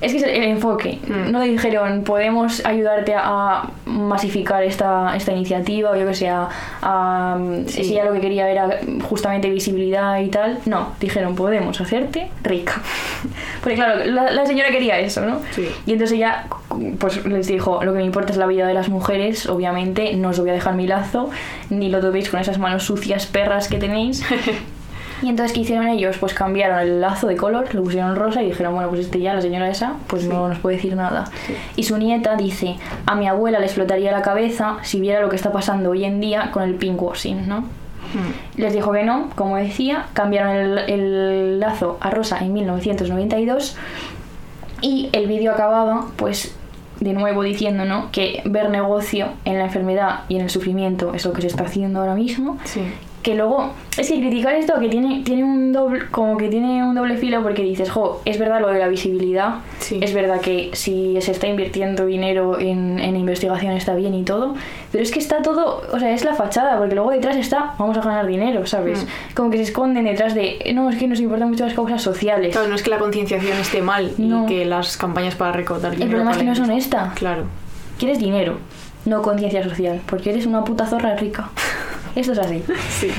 Es 0.00 0.10
que 0.12 0.18
es 0.18 0.24
el 0.24 0.42
enfoque. 0.42 0.98
Mm. 1.06 1.30
No 1.30 1.38
le 1.38 1.46
dijeron, 1.46 2.02
podemos 2.02 2.66
ayudarte 2.66 3.14
a 3.16 3.70
masificar 3.86 4.62
esta, 4.64 5.14
esta 5.16 5.32
iniciativa, 5.32 5.90
o 5.92 5.96
yo 5.96 6.04
que 6.06 6.14
sé, 6.14 6.28
a, 6.28 6.48
a- 6.82 7.38
Sí. 7.68 7.84
si 7.84 7.92
ella 7.94 8.04
lo 8.06 8.12
que 8.12 8.20
quería 8.20 8.50
era 8.50 8.80
justamente 9.08 9.48
visibilidad 9.48 10.18
y 10.18 10.28
tal. 10.28 10.58
No, 10.66 10.88
dijeron, 11.00 11.36
podemos 11.36 11.80
hacerte 11.80 12.28
rica. 12.42 12.82
Porque 13.62 13.76
claro, 13.76 14.04
la, 14.04 14.30
la 14.32 14.44
señora 14.44 14.68
quería 14.70 14.98
eso, 14.98 15.24
¿no? 15.24 15.38
Sí. 15.52 15.68
Y 15.86 15.92
entonces 15.92 16.16
ella 16.16 16.46
pues 16.98 17.24
les 17.24 17.46
dijo, 17.46 17.82
lo 17.84 17.92
que 17.92 17.98
me 18.00 18.04
importa 18.04 18.32
es 18.32 18.36
la 18.38 18.46
vida 18.46 18.66
de 18.66 18.74
las 18.74 18.88
mujeres, 18.88 19.46
obviamente 19.48 20.12
no 20.16 20.30
os 20.30 20.40
voy 20.40 20.50
a 20.50 20.54
dejar 20.54 20.74
mi 20.74 20.86
lazo, 20.88 21.30
ni 21.70 21.88
lo 21.88 22.00
toquéis 22.00 22.28
con 22.28 22.40
esas 22.40 22.58
manos 22.58 22.82
sucias 22.82 23.26
perras 23.26 23.68
que 23.68 23.78
tenéis. 23.78 24.22
Y 25.24 25.30
entonces, 25.30 25.54
¿qué 25.54 25.60
hicieron 25.60 25.88
ellos? 25.88 26.18
Pues 26.18 26.34
cambiaron 26.34 26.80
el 26.80 27.00
lazo 27.00 27.26
de 27.26 27.34
color, 27.34 27.74
lo 27.74 27.82
pusieron 27.82 28.14
rosa 28.14 28.42
y 28.42 28.46
dijeron, 28.46 28.74
bueno, 28.74 28.90
pues 28.90 29.00
este 29.00 29.20
ya, 29.20 29.32
la 29.32 29.40
señora 29.40 29.70
esa, 29.70 29.94
pues 30.06 30.26
no 30.26 30.48
nos 30.48 30.58
puede 30.58 30.76
decir 30.76 30.94
nada. 30.94 31.30
Y 31.76 31.84
su 31.84 31.96
nieta 31.96 32.36
dice, 32.36 32.76
a 33.06 33.14
mi 33.14 33.26
abuela 33.26 33.58
le 33.58 33.64
explotaría 33.64 34.12
la 34.12 34.20
cabeza 34.20 34.76
si 34.82 35.00
viera 35.00 35.22
lo 35.22 35.30
que 35.30 35.36
está 35.36 35.50
pasando 35.50 35.88
hoy 35.88 36.04
en 36.04 36.20
día 36.20 36.50
con 36.50 36.62
el 36.62 36.74
pinkwashing, 36.74 37.48
¿no? 37.48 37.60
Mm. 37.62 38.58
Les 38.58 38.74
dijo 38.74 38.92
que 38.92 39.02
no, 39.02 39.30
como 39.34 39.56
decía, 39.56 40.08
cambiaron 40.12 40.56
el, 40.56 40.78
el 40.90 41.58
lazo 41.58 41.96
a 42.02 42.10
rosa 42.10 42.40
en 42.40 42.52
1992 42.52 43.78
y 44.82 45.08
el 45.12 45.26
vídeo 45.26 45.52
acababa, 45.52 46.04
pues, 46.16 46.54
de 47.00 47.14
nuevo 47.14 47.42
diciendo, 47.42 47.86
¿no? 47.86 48.10
Que 48.12 48.42
ver 48.44 48.68
negocio 48.68 49.28
en 49.46 49.56
la 49.56 49.64
enfermedad 49.64 50.24
y 50.28 50.36
en 50.36 50.42
el 50.42 50.50
sufrimiento 50.50 51.14
es 51.14 51.24
lo 51.24 51.32
que 51.32 51.40
se 51.40 51.46
está 51.46 51.64
haciendo 51.64 52.00
ahora 52.00 52.14
mismo 52.14 52.58
Sí. 52.64 52.82
Que 53.24 53.34
luego 53.34 53.72
es 53.98 54.08
que 54.08 54.20
criticar 54.20 54.54
esto 54.54 54.78
que 54.78 54.88
tiene 54.88 55.22
tiene 55.24 55.42
un 55.42 55.72
doble 55.72 56.08
como 56.12 56.36
que 56.36 56.48
tiene 56.48 56.84
un 56.84 56.94
doble 56.94 57.16
filo 57.16 57.42
porque 57.42 57.62
dices 57.62 57.90
jo 57.90 58.20
es 58.24 58.38
verdad 58.38 58.60
lo 58.60 58.68
de 58.68 58.78
la 58.78 58.86
visibilidad 58.86 59.56
Sí. 59.80 59.98
es 60.00 60.14
verdad 60.14 60.40
que 60.40 60.70
si 60.74 61.16
se 61.20 61.32
está 61.32 61.46
invirtiendo 61.48 62.06
dinero 62.06 62.58
en, 62.60 62.98
en 63.00 63.16
investigación 63.16 63.72
está 63.72 63.94
bien 63.94 64.14
y 64.14 64.22
todo 64.22 64.54
pero 64.92 65.02
es 65.02 65.10
que 65.10 65.18
está 65.18 65.42
todo 65.42 65.82
o 65.92 65.98
sea 65.98 66.10
es 66.12 66.24
la 66.24 66.34
fachada 66.34 66.78
porque 66.78 66.94
luego 66.94 67.10
detrás 67.10 67.36
está 67.36 67.74
vamos 67.78 67.96
a 67.98 68.02
ganar 68.02 68.26
dinero 68.26 68.64
sabes 68.66 69.04
Mm. 69.04 69.34
como 69.34 69.50
que 69.50 69.56
se 69.56 69.64
esconden 69.64 70.04
detrás 70.04 70.34
de 70.34 70.70
no 70.74 70.88
es 70.90 70.96
que 70.96 71.08
nos 71.08 71.18
importan 71.18 71.48
mucho 71.50 71.64
las 71.64 71.74
causas 71.74 72.02
sociales 72.02 72.52
Claro, 72.52 72.68
no 72.68 72.74
es 72.76 72.82
que 72.82 72.90
la 72.90 72.98
concienciación 72.98 73.58
esté 73.58 73.82
mal 73.82 74.12
No. 74.18 74.44
y 74.44 74.46
que 74.46 74.64
las 74.66 74.96
campañas 74.96 75.34
para 75.34 75.52
recaudar 75.52 75.92
el 75.94 75.98
dinero. 75.98 76.10
problema 76.10 76.30
es 76.32 76.36
que 76.38 76.44
no 76.44 76.52
es 76.52 76.60
honesta 76.60 77.12
Claro. 77.16 77.44
quieres 77.98 78.18
dinero 78.18 78.58
no 79.06 79.22
conciencia 79.22 79.62
social 79.62 80.00
porque 80.06 80.30
eres 80.30 80.46
una 80.46 80.62
puta 80.64 80.86
zorra 80.86 81.16
rica 81.16 81.48
esto 82.14 82.32
es 82.32 82.38
así 82.38 82.62
Sí. 82.90 83.10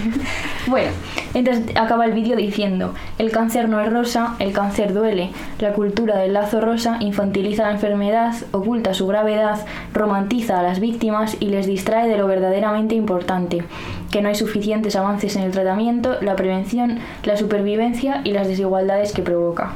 Bueno, 0.68 0.92
entonces 1.34 1.76
acaba 1.76 2.06
el 2.06 2.14
vídeo 2.14 2.36
diciendo, 2.36 2.94
el 3.20 3.32
cáncer 3.32 3.70
no 3.70 3.80
es 3.82 3.92
rosa, 3.92 4.36
el 4.40 4.52
cáncer 4.52 4.94
duele. 4.94 5.32
La 5.60 5.74
cultura 5.74 6.18
del 6.18 6.34
lazo 6.34 6.62
rosa 6.62 6.98
infantiliza 7.02 7.64
la 7.64 7.72
enfermedad, 7.72 8.34
oculta 8.52 8.94
su 8.94 9.06
gravedad, 9.06 9.66
romantiza 9.94 10.60
a 10.60 10.64
las 10.64 10.80
víctimas 10.80 11.38
y 11.40 11.48
les 11.48 11.68
distrae 11.68 12.08
de 12.08 12.18
lo 12.18 12.28
verdaderamente 12.28 12.96
importante, 12.96 13.64
que 14.12 14.22
no 14.22 14.30
hay 14.30 14.36
suficientes 14.36 14.96
avances 14.96 15.36
en 15.36 15.44
el 15.44 15.52
tratamiento, 15.52 16.18
la 16.22 16.36
prevención, 16.36 17.00
la 17.24 17.38
supervivencia 17.38 18.22
y 18.24 18.32
las 18.32 18.48
desigualdades 18.48 19.12
que 19.12 19.22
provoca. 19.22 19.74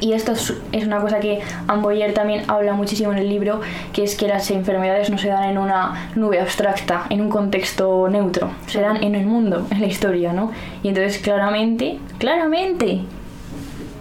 Y 0.00 0.12
esto 0.12 0.32
es, 0.32 0.52
una 0.84 1.00
cosa 1.00 1.20
que 1.20 1.40
Anne 1.66 1.82
Boyer 1.82 2.12
también 2.14 2.44
habla 2.48 2.74
muchísimo 2.74 3.12
en 3.12 3.18
el 3.18 3.28
libro, 3.28 3.60
que 3.92 4.04
es 4.04 4.14
que 4.14 4.28
las 4.28 4.50
enfermedades 4.50 5.10
no 5.10 5.18
se 5.18 5.28
dan 5.28 5.44
en 5.44 5.58
una 5.58 6.10
nube 6.14 6.40
abstracta, 6.40 7.04
en 7.10 7.20
un 7.20 7.30
contexto 7.30 8.08
neutro, 8.08 8.50
se 8.66 8.80
dan 8.80 9.02
en 9.02 9.14
el 9.14 9.26
mundo, 9.26 9.66
en 9.70 9.80
la 9.80 9.86
historia, 9.86 10.32
¿no? 10.32 10.50
Y 10.82 10.88
entonces 10.88 11.18
claramente, 11.18 11.98
claramente, 12.18 13.00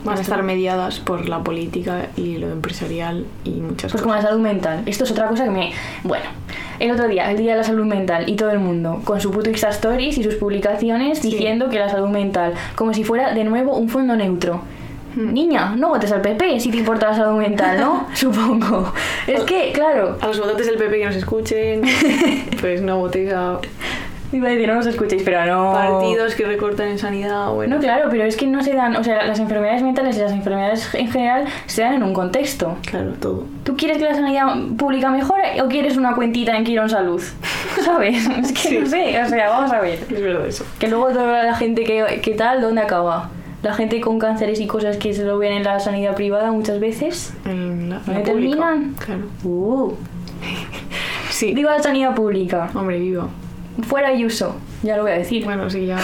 Van 0.02 0.18
a 0.18 0.22
estar 0.22 0.42
mediadas 0.44 1.00
por 1.02 1.28
la 1.28 1.40
política 1.44 2.08
y 2.16 2.38
lo 2.38 2.50
empresarial 2.50 3.26
y 3.44 3.50
muchas 3.50 3.92
pues 3.92 4.02
como 4.02 4.14
cosas. 4.14 4.24
la 4.24 4.30
salud 4.30 4.44
mental. 4.44 4.84
Esto 4.86 5.04
es 5.04 5.12
otra 5.12 5.28
cosa 5.28 5.44
que 5.44 5.50
me... 5.50 5.74
Bueno, 6.06 6.24
el 6.80 6.92
otro 6.92 7.10
día, 7.10 7.30
el 7.30 7.38
Día 7.38 7.52
de 7.52 7.58
la 7.58 7.64
Salud 7.66 7.86
Mental, 7.86 8.24
y 8.30 8.38
todo 8.38 8.50
el 8.52 8.60
mundo, 8.60 9.02
con 9.04 9.20
su 9.20 9.30
puto 9.30 9.50
Insta 9.50 9.68
Stories 9.70 10.18
y 10.18 10.24
sus 10.24 10.36
publicaciones 10.36 11.20
Sí. 11.20 11.32
diciendo 11.32 11.70
que 11.70 11.80
la 11.80 11.90
salud 11.90 12.08
mental, 12.08 12.54
como 12.76 12.94
si 12.94 13.04
fuera 13.04 13.34
de 13.34 13.44
nuevo 13.44 13.76
un 13.76 13.90
fondo 13.90 14.16
neutro. 14.16 14.62
Niña, 15.16 15.74
no 15.76 15.90
votes 15.90 16.12
al 16.12 16.22
PP 16.22 16.60
si 16.60 16.72
te 16.72 16.78
importa 16.78 17.10
la 17.10 17.16
salud 17.16 17.40
mental, 17.40 17.80
¿no? 17.80 18.08
Supongo. 18.14 18.94
Es 19.28 19.42
que, 19.44 19.72
claro, 19.74 20.18
A 20.22 20.28
los 20.28 20.40
votantes 20.40 20.68
del 20.68 20.78
PP 20.78 21.00
que 21.00 21.06
nos 21.06 21.16
escuchen, 21.16 21.82
pues 22.62 22.82
no 22.82 23.00
votéis 23.00 23.32
a 23.34 23.60
iba 24.32 24.48
a 24.48 24.52
decir, 24.52 24.68
no 24.68 24.76
nos 24.76 24.86
escuchéis, 24.86 25.24
pero 25.24 25.44
no... 25.48 25.74
partidos 25.74 26.36
que 26.36 26.46
recortan 26.46 26.90
en 26.90 27.00
sanidad. 27.00 27.50
Bueno, 27.52 27.78
No, 27.78 27.82
claro, 27.82 28.10
pero 28.12 28.26
es 28.26 28.38
que 28.38 28.46
no 28.46 28.64
se 28.64 28.74
dan, 28.76 28.96
o 28.96 29.04
sea, 29.04 29.26
las 29.26 29.40
enfermedades 29.40 29.82
mentales 29.82 30.18
y 30.18 30.20
las 30.20 30.32
enfermedades 30.32 30.94
en 30.94 31.12
general 31.12 31.46
se 31.66 31.82
dan 31.82 31.96
en 31.96 32.04
un 32.04 32.14
contexto. 32.14 32.78
claro, 32.86 33.14
todo. 33.20 33.46
¿Tú 33.64 33.76
quieres 33.76 33.98
que 33.98 34.04
la 34.04 34.14
sanidad 34.14 34.46
pública 34.78 35.10
mejore 35.10 35.60
o 35.64 35.68
quieres 35.68 35.98
una 35.98 36.14
cuentita 36.14 36.56
en 36.56 36.64
Quirón 36.64 36.90
Salud? 36.92 37.24
¿Sabes? 37.84 38.28
Es 38.28 38.52
que 38.52 38.60
Sí. 38.60 38.78
no 38.78 38.86
sé, 38.86 39.20
o 39.20 39.28
sea, 39.28 39.50
vamos 39.50 39.72
a 39.72 39.82
ver. 39.82 39.98
Es 40.12 40.22
verdad 40.22 40.46
eso. 40.46 40.64
Que 40.78 40.88
luego 40.90 41.08
toda 41.10 41.42
la 41.44 41.56
gente 41.56 41.84
que, 41.84 42.20
que 42.22 42.36
tal, 42.36 42.62
¿dónde 42.62 42.82
acaba? 42.82 43.32
La 43.62 43.74
gente 43.74 44.00
con 44.00 44.20
cánceres 44.20 44.60
y 44.62 44.68
cosas 44.68 44.98
que 44.98 45.14
se 45.14 45.24
lo 45.26 45.38
ven 45.38 45.52
en 45.52 45.64
la 45.64 45.80
sanidad 45.80 46.16
privada 46.16 46.52
muchas 46.52 46.80
veces. 46.80 47.34
En 47.46 47.90
la, 47.90 47.98
en 47.98 48.04
la 48.08 48.14
¿Dónde 48.14 48.32
pública. 48.32 48.58
terminan? 48.70 48.94
Claro. 48.94 49.22
Uh, 49.44 49.94
Sí. 51.30 51.54
digo 51.54 51.70
la 51.70 51.82
sanidad 51.82 52.16
pública. 52.16 52.70
Hombre, 52.74 53.00
vivo. 53.00 53.30
Fuera 53.88 54.10
Ayuso, 54.10 54.58
ya 54.84 54.98
lo 54.98 55.04
voy 55.04 55.12
a 55.12 55.18
decir. 55.20 55.46
Bueno, 55.46 55.70
sí, 55.70 55.86
ya. 55.86 55.98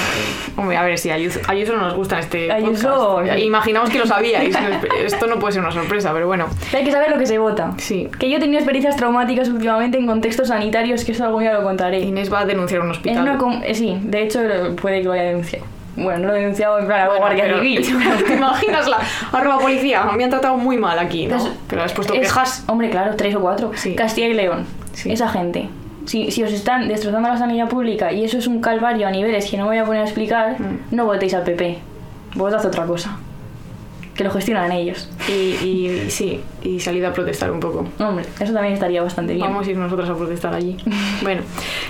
Hombre, 0.56 0.78
a 0.78 0.84
ver, 0.84 0.98
sí, 0.98 1.12
Ayuso, 1.12 1.42
Ayuso 1.48 1.74
no 1.76 1.82
nos 1.82 1.94
gusta 1.96 2.20
este 2.20 2.50
Ayuso- 2.50 3.18
podcast. 3.18 3.40
Imaginamos 3.40 3.90
que 3.90 4.00
lo 4.00 4.06
sabíais. 4.06 4.56
Esto 5.06 5.28
no 5.28 5.40
puede 5.40 5.54
ser 5.54 5.62
una 5.62 5.72
sorpresa, 5.74 6.14
pero 6.14 6.28
bueno. 6.28 6.46
Hay 6.74 6.86
que 6.86 6.92
saber 6.92 7.10
lo 7.12 7.18
que 7.18 7.26
se 7.26 7.38
vota. 7.38 7.74
Sí. 7.78 8.08
Que 8.18 8.30
yo 8.30 8.38
he 8.38 8.40
tenido 8.40 8.60
experiencias 8.60 8.96
traumáticas 8.96 9.50
últimamente 9.50 9.98
en 9.98 10.08
contextos 10.08 10.48
sanitarios, 10.50 11.04
que 11.04 11.12
eso 11.12 11.26
algún 11.26 11.42
día 11.42 11.54
lo 11.54 11.64
contaré. 11.64 12.00
Inés 12.00 12.32
va 12.32 12.42
a 12.42 12.46
denunciar 12.46 12.80
un 12.82 12.92
hospital. 12.92 13.38
una 13.38 13.66
eh, 13.66 13.76
sí, 13.76 13.98
de 14.04 14.24
hecho 14.24 14.40
puede 14.82 15.00
que 15.00 15.06
lo 15.06 15.12
haya 15.14 15.24
denunciado. 15.24 15.66
Bueno, 15.96 16.20
no 16.20 16.28
lo 16.30 16.36
he 16.36 16.40
denunciado 16.42 16.78
en 16.80 16.88
plan 16.88 17.06
Bueno, 17.08 17.22
Guardia 17.22 17.54
Civil. 17.56 17.82
¿Te 18.28 18.34
imaginas 18.34 18.88
la 18.88 19.00
arroba 19.32 19.60
policía? 19.60 20.04
Me 20.16 20.24
han 20.26 20.30
tratado 20.30 20.58
muy 20.58 20.78
mal 20.78 21.00
aquí, 21.00 21.26
¿no? 21.28 21.36
Entonces, 21.36 21.58
pero 21.68 21.84
has 21.84 21.94
puesto 21.94 22.14
es- 22.14 22.20
quejas. 22.22 22.64
Hombre, 22.68 22.90
claro, 22.90 23.16
tres 23.16 23.34
o 23.36 23.40
cuatro. 23.40 23.72
Sí. 23.76 23.96
Castilla 23.96 24.28
y 24.28 24.34
León. 24.34 24.66
Sí. 24.94 25.12
Esa 25.12 25.30
gente. 25.30 25.70
Si, 26.06 26.30
si 26.32 26.44
os 26.44 26.52
están 26.52 26.88
destrozando 26.88 27.30
la 27.30 27.38
sanidad 27.38 27.68
pública 27.68 28.12
y 28.12 28.24
eso 28.26 28.38
es 28.38 28.46
un 28.48 28.62
calvario 28.62 29.08
a 29.08 29.12
niveles 29.12 29.50
que 29.50 29.58
no 29.58 29.64
me 29.64 29.70
voy 29.70 29.78
a 29.80 29.86
poner 29.86 30.02
a 30.02 30.06
explicar, 30.06 30.60
Mm. 30.60 30.96
no 30.96 31.06
votéis 31.06 31.34
al 31.34 31.44
PP. 31.44 31.80
Votad 32.36 32.64
otra 32.66 32.86
cosa. 32.86 33.18
Que 34.16 34.24
lo 34.24 34.32
gestionan 34.32 34.72
ellos. 34.72 35.10
Y, 35.28 35.32
y 35.66 36.06
sí, 36.10 36.40
y 36.64 36.80
salid 36.80 37.04
a 37.04 37.14
protestar 37.14 37.52
un 37.52 37.60
poco. 37.60 37.86
Hombre, 38.00 38.26
eso 38.40 38.54
también 38.54 38.74
estaría 38.74 39.04
bastante 39.04 39.34
bien. 39.34 39.46
Vamos 39.46 39.68
a 39.68 39.72
ir 39.72 39.78
nosotros 39.78 40.10
a 40.10 40.16
protestar 40.16 40.54
allí. 40.54 40.78
bueno, 41.22 41.42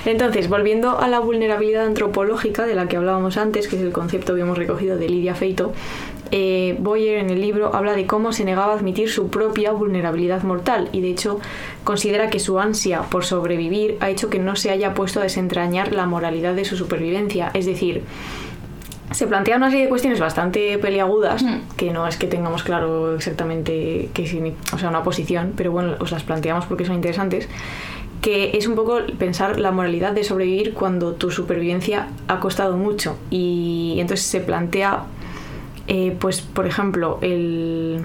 entonces, 0.05 0.49
volviendo 0.49 0.99
a 0.99 1.07
la 1.07 1.19
vulnerabilidad 1.19 1.85
antropológica 1.85 2.65
de 2.65 2.75
la 2.75 2.87
que 2.87 2.97
hablábamos 2.97 3.37
antes, 3.37 3.67
que 3.67 3.75
es 3.75 3.81
el 3.83 3.91
concepto 3.91 4.33
que 4.33 4.41
hemos 4.41 4.57
recogido 4.57 4.97
de 4.97 5.07
Lidia 5.07 5.35
Feito, 5.35 5.73
eh, 6.31 6.75
Boyer 6.79 7.19
en 7.19 7.29
el 7.29 7.39
libro 7.39 7.75
habla 7.75 7.93
de 7.93 8.07
cómo 8.07 8.33
se 8.33 8.43
negaba 8.43 8.73
a 8.73 8.75
admitir 8.75 9.09
su 9.09 9.29
propia 9.29 9.71
vulnerabilidad 9.71 10.43
mortal 10.43 10.89
y 10.91 11.01
de 11.01 11.09
hecho 11.09 11.39
considera 11.83 12.29
que 12.29 12.39
su 12.39 12.59
ansia 12.59 13.03
por 13.03 13.25
sobrevivir 13.25 13.97
ha 13.99 14.09
hecho 14.09 14.29
que 14.29 14.39
no 14.39 14.55
se 14.55 14.71
haya 14.71 14.93
puesto 14.93 15.19
a 15.19 15.23
desentrañar 15.23 15.93
la 15.93 16.07
moralidad 16.07 16.55
de 16.55 16.65
su 16.65 16.77
supervivencia. 16.77 17.51
Es 17.53 17.65
decir, 17.65 18.03
se 19.15 19.27
plantea 19.27 19.55
una 19.55 19.69
serie 19.69 19.85
de 19.85 19.89
cuestiones 19.89 20.19
bastante 20.19 20.77
peliagudas, 20.77 21.41
Mm. 21.41 21.59
que 21.77 21.91
no 21.91 22.05
es 22.05 22.17
que 22.17 22.27
tengamos 22.27 22.63
claro 22.63 23.15
exactamente 23.15 24.09
qué 24.13 24.27
significa, 24.27 24.75
o 24.75 24.79
sea, 24.79 24.89
una 24.89 25.03
posición, 25.03 25.53
pero 25.55 25.71
bueno, 25.71 25.93
os 25.99 26.11
las 26.11 26.23
planteamos 26.23 26.65
porque 26.65 26.83
son 26.85 26.95
interesantes, 26.95 27.47
que 28.21 28.57
es 28.57 28.67
un 28.67 28.75
poco 28.75 28.97
pensar 29.17 29.59
la 29.59 29.71
moralidad 29.71 30.11
de 30.11 30.23
sobrevivir 30.23 30.73
cuando 30.73 31.13
tu 31.13 31.31
supervivencia 31.31 32.07
ha 32.27 32.39
costado 32.39 32.75
mucho 32.75 33.17
y 33.29 33.95
entonces 33.99 34.25
se 34.25 34.41
plantea 34.41 35.03
eh, 35.87 36.15
pues 36.19 36.41
por 36.41 36.65
ejemplo 36.65 37.19
el 37.21 38.01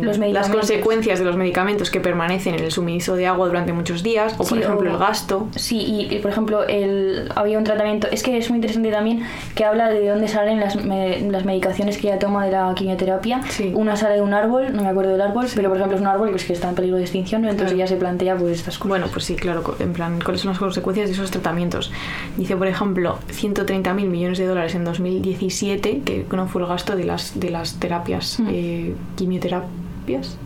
Los 0.00 0.18
las 0.18 0.48
consecuencias 0.48 1.18
de 1.18 1.24
los 1.24 1.36
medicamentos 1.36 1.90
que 1.90 2.00
permanecen 2.00 2.54
en 2.54 2.64
el 2.64 2.70
suministro 2.72 3.16
de 3.16 3.26
agua 3.26 3.46
durante 3.48 3.72
muchos 3.72 4.02
días 4.02 4.34
o 4.38 4.44
por 4.44 4.58
ejemplo 4.58 4.90
o- 4.90 4.92
el 4.94 4.98
gasto 4.98 5.48
Sí, 5.56 5.78
y, 5.78 6.14
y, 6.14 6.18
por 6.20 6.30
ejemplo, 6.30 6.64
el, 6.66 7.30
había 7.34 7.58
un 7.58 7.64
tratamiento, 7.64 8.08
es 8.10 8.22
que 8.22 8.38
es 8.38 8.48
muy 8.48 8.56
interesante 8.58 8.90
también 8.90 9.22
que 9.54 9.64
habla 9.64 9.88
de 9.90 10.08
dónde 10.08 10.28
salen 10.28 10.58
las, 10.60 10.76
me- 10.82 11.20
las 11.30 11.44
medicaciones 11.44 11.98
que 11.98 12.08
ella 12.08 12.18
toma 12.18 12.44
de 12.46 12.52
la 12.52 12.72
quimioterapia. 12.74 13.42
Sí. 13.50 13.72
Una 13.74 13.96
sale 13.96 14.14
de 14.16 14.22
un 14.22 14.32
árbol, 14.34 14.74
no 14.74 14.82
me 14.82 14.88
acuerdo 14.88 15.12
del 15.12 15.20
árbol, 15.20 15.46
pero 15.54 15.68
por 15.68 15.76
ejemplo 15.76 15.96
es 15.96 16.00
un 16.00 16.06
árbol 16.08 16.30
pues, 16.30 16.44
que 16.44 16.52
está 16.54 16.68
en 16.70 16.74
peligro 16.74 16.96
de 16.96 17.02
extinción, 17.02 17.42
entonces 17.44 17.66
Claro. 17.68 17.76
ella 17.76 17.86
se 17.86 17.96
plantea 17.96 18.36
pues 18.36 18.52
estas 18.58 18.78
cosas. 18.78 18.88
Bueno, 18.88 19.06
pues 19.12 19.24
sí, 19.26 19.36
claro, 19.36 19.76
en 19.80 19.92
plan, 19.92 20.18
¿cuáles 20.24 20.40
son 20.40 20.50
las 20.50 20.58
consecuencias 20.58 21.08
de 21.08 21.14
esos 21.14 21.30
tratamientos? 21.30 21.90
Dice, 22.36 22.56
por 22.56 22.66
ejemplo, 22.68 23.18
130.000 23.30 23.94
millones 24.08 24.38
de 24.38 24.46
dólares 24.46 24.74
en 24.74 24.84
2017, 24.84 26.02
que 26.04 26.24
no 26.32 26.46
fue 26.48 26.62
el 26.62 26.68
gasto 26.68 26.96
de 26.96 27.04
las, 27.04 27.17
de 27.34 27.50
las 27.50 27.78
terapias, 27.80 28.38
Mm. 28.40 28.46
eh, 28.50 28.94
quimioterapias. 29.16 30.36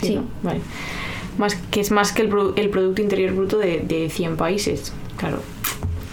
Sí. 0.00 0.16
¿no? 0.16 0.24
Vale. 0.42 0.60
Más, 1.38 1.54
que 1.54 1.80
es 1.80 1.90
más 1.90 2.12
que 2.12 2.22
el, 2.22 2.30
el 2.56 2.68
Producto 2.70 3.02
Interior 3.02 3.32
Bruto 3.34 3.58
de, 3.58 3.80
de 3.80 4.08
100 4.10 4.36
países. 4.36 4.92
Claro, 5.16 5.38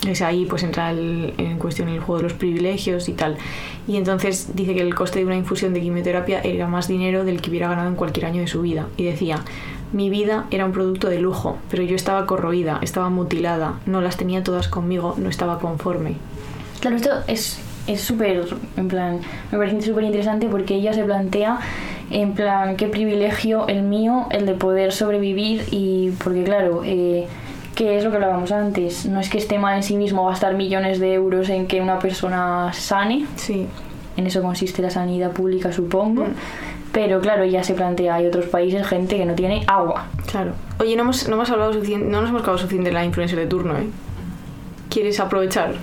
Es 0.07 0.21
ahí 0.21 0.45
pues 0.45 0.63
entra 0.63 0.91
el- 0.91 1.33
en 1.37 1.57
cuestión 1.57 1.89
el 1.89 1.99
juego 1.99 2.17
de 2.21 2.23
los 2.29 2.33
privilegios 2.33 3.09
y 3.09 3.13
tal. 3.13 3.37
Y 3.87 3.97
entonces 3.97 4.51
dice 4.55 4.73
que 4.73 4.81
el 4.81 4.95
coste 4.95 5.19
de 5.19 5.25
una 5.25 5.35
infusión 5.35 5.73
de 5.73 5.81
quimioterapia 5.81 6.39
era 6.41 6.67
más 6.67 6.87
dinero 6.87 7.25
del 7.25 7.41
que 7.41 7.49
hubiera 7.49 7.67
ganado 7.67 7.89
en 7.89 7.95
cualquier 7.95 8.27
año 8.27 8.39
de 8.41 8.47
su 8.47 8.61
vida. 8.61 8.87
Y 8.97 9.03
decía, 9.03 9.43
mi 9.91 10.09
vida 10.09 10.45
era 10.51 10.65
un 10.65 10.71
producto 10.71 11.09
de 11.09 11.19
lujo, 11.19 11.57
pero 11.69 11.83
yo 11.83 11.95
estaba 11.97 12.25
corroída, 12.27 12.79
estaba 12.81 13.09
mutilada, 13.09 13.79
no 13.85 13.99
las 13.99 14.15
tenía 14.15 14.41
todas 14.43 14.67
conmigo, 14.69 15.15
no 15.17 15.27
estaba 15.29 15.59
conforme. 15.59 16.13
Claro, 16.79 16.95
esto 16.95 17.09
es 17.27 17.59
es 17.93 18.01
súper, 18.01 18.45
en 18.77 18.87
plan, 18.87 19.19
me 19.51 19.57
parece 19.57 19.81
súper 19.81 20.03
interesante 20.03 20.47
porque 20.47 20.75
ella 20.75 20.93
se 20.93 21.03
plantea, 21.03 21.59
en 22.11 22.33
plan, 22.33 22.75
qué 22.75 22.87
privilegio 22.87 23.67
el 23.67 23.83
mío, 23.83 24.27
el 24.31 24.45
de 24.45 24.53
poder 24.53 24.91
sobrevivir 24.91 25.63
y 25.71 26.11
porque 26.23 26.43
claro, 26.43 26.81
eh, 26.85 27.27
que 27.75 27.97
es 27.97 28.03
lo 28.03 28.09
que 28.09 28.17
hablábamos 28.17 28.51
antes, 28.51 29.05
no 29.05 29.19
es 29.19 29.29
que 29.29 29.37
esté 29.37 29.57
mal 29.59 29.77
en 29.77 29.83
sí 29.83 29.95
mismo 29.95 30.25
gastar 30.25 30.53
millones 30.55 30.99
de 30.99 31.13
euros 31.13 31.49
en 31.49 31.67
que 31.67 31.81
una 31.81 31.99
persona 31.99 32.71
sane, 32.73 33.25
Sí, 33.35 33.67
en 34.17 34.27
eso 34.27 34.41
consiste 34.41 34.81
la 34.81 34.89
sanidad 34.89 35.31
pública 35.31 35.71
supongo, 35.71 36.23
Mm. 36.25 36.33
pero 36.91 37.21
claro, 37.21 37.45
ya 37.45 37.63
se 37.63 37.73
plantea, 37.75 38.15
hay 38.15 38.25
otros 38.25 38.47
países, 38.47 38.85
gente 38.87 39.15
que 39.17 39.25
no 39.25 39.33
tiene 39.35 39.63
agua. 39.67 40.07
claro. 40.29 40.53
Oye, 40.79 40.95
no 40.95 41.03
hemos, 41.03 41.27
no 41.29 41.35
hemos 41.35 41.49
hablado 41.51 41.71
suficiente, 41.73 42.05
no 42.07 42.19
nos 42.21 42.29
hemos 42.31 42.41
hablado 42.41 42.57
suficiente 42.57 42.89
de 42.89 42.93
la 42.95 43.05
influencer 43.05 43.37
de 43.39 43.45
turno, 43.47 43.77
¿eh? 43.77 43.87
¿Quieres 44.89 45.19
aprovechar? 45.19 45.73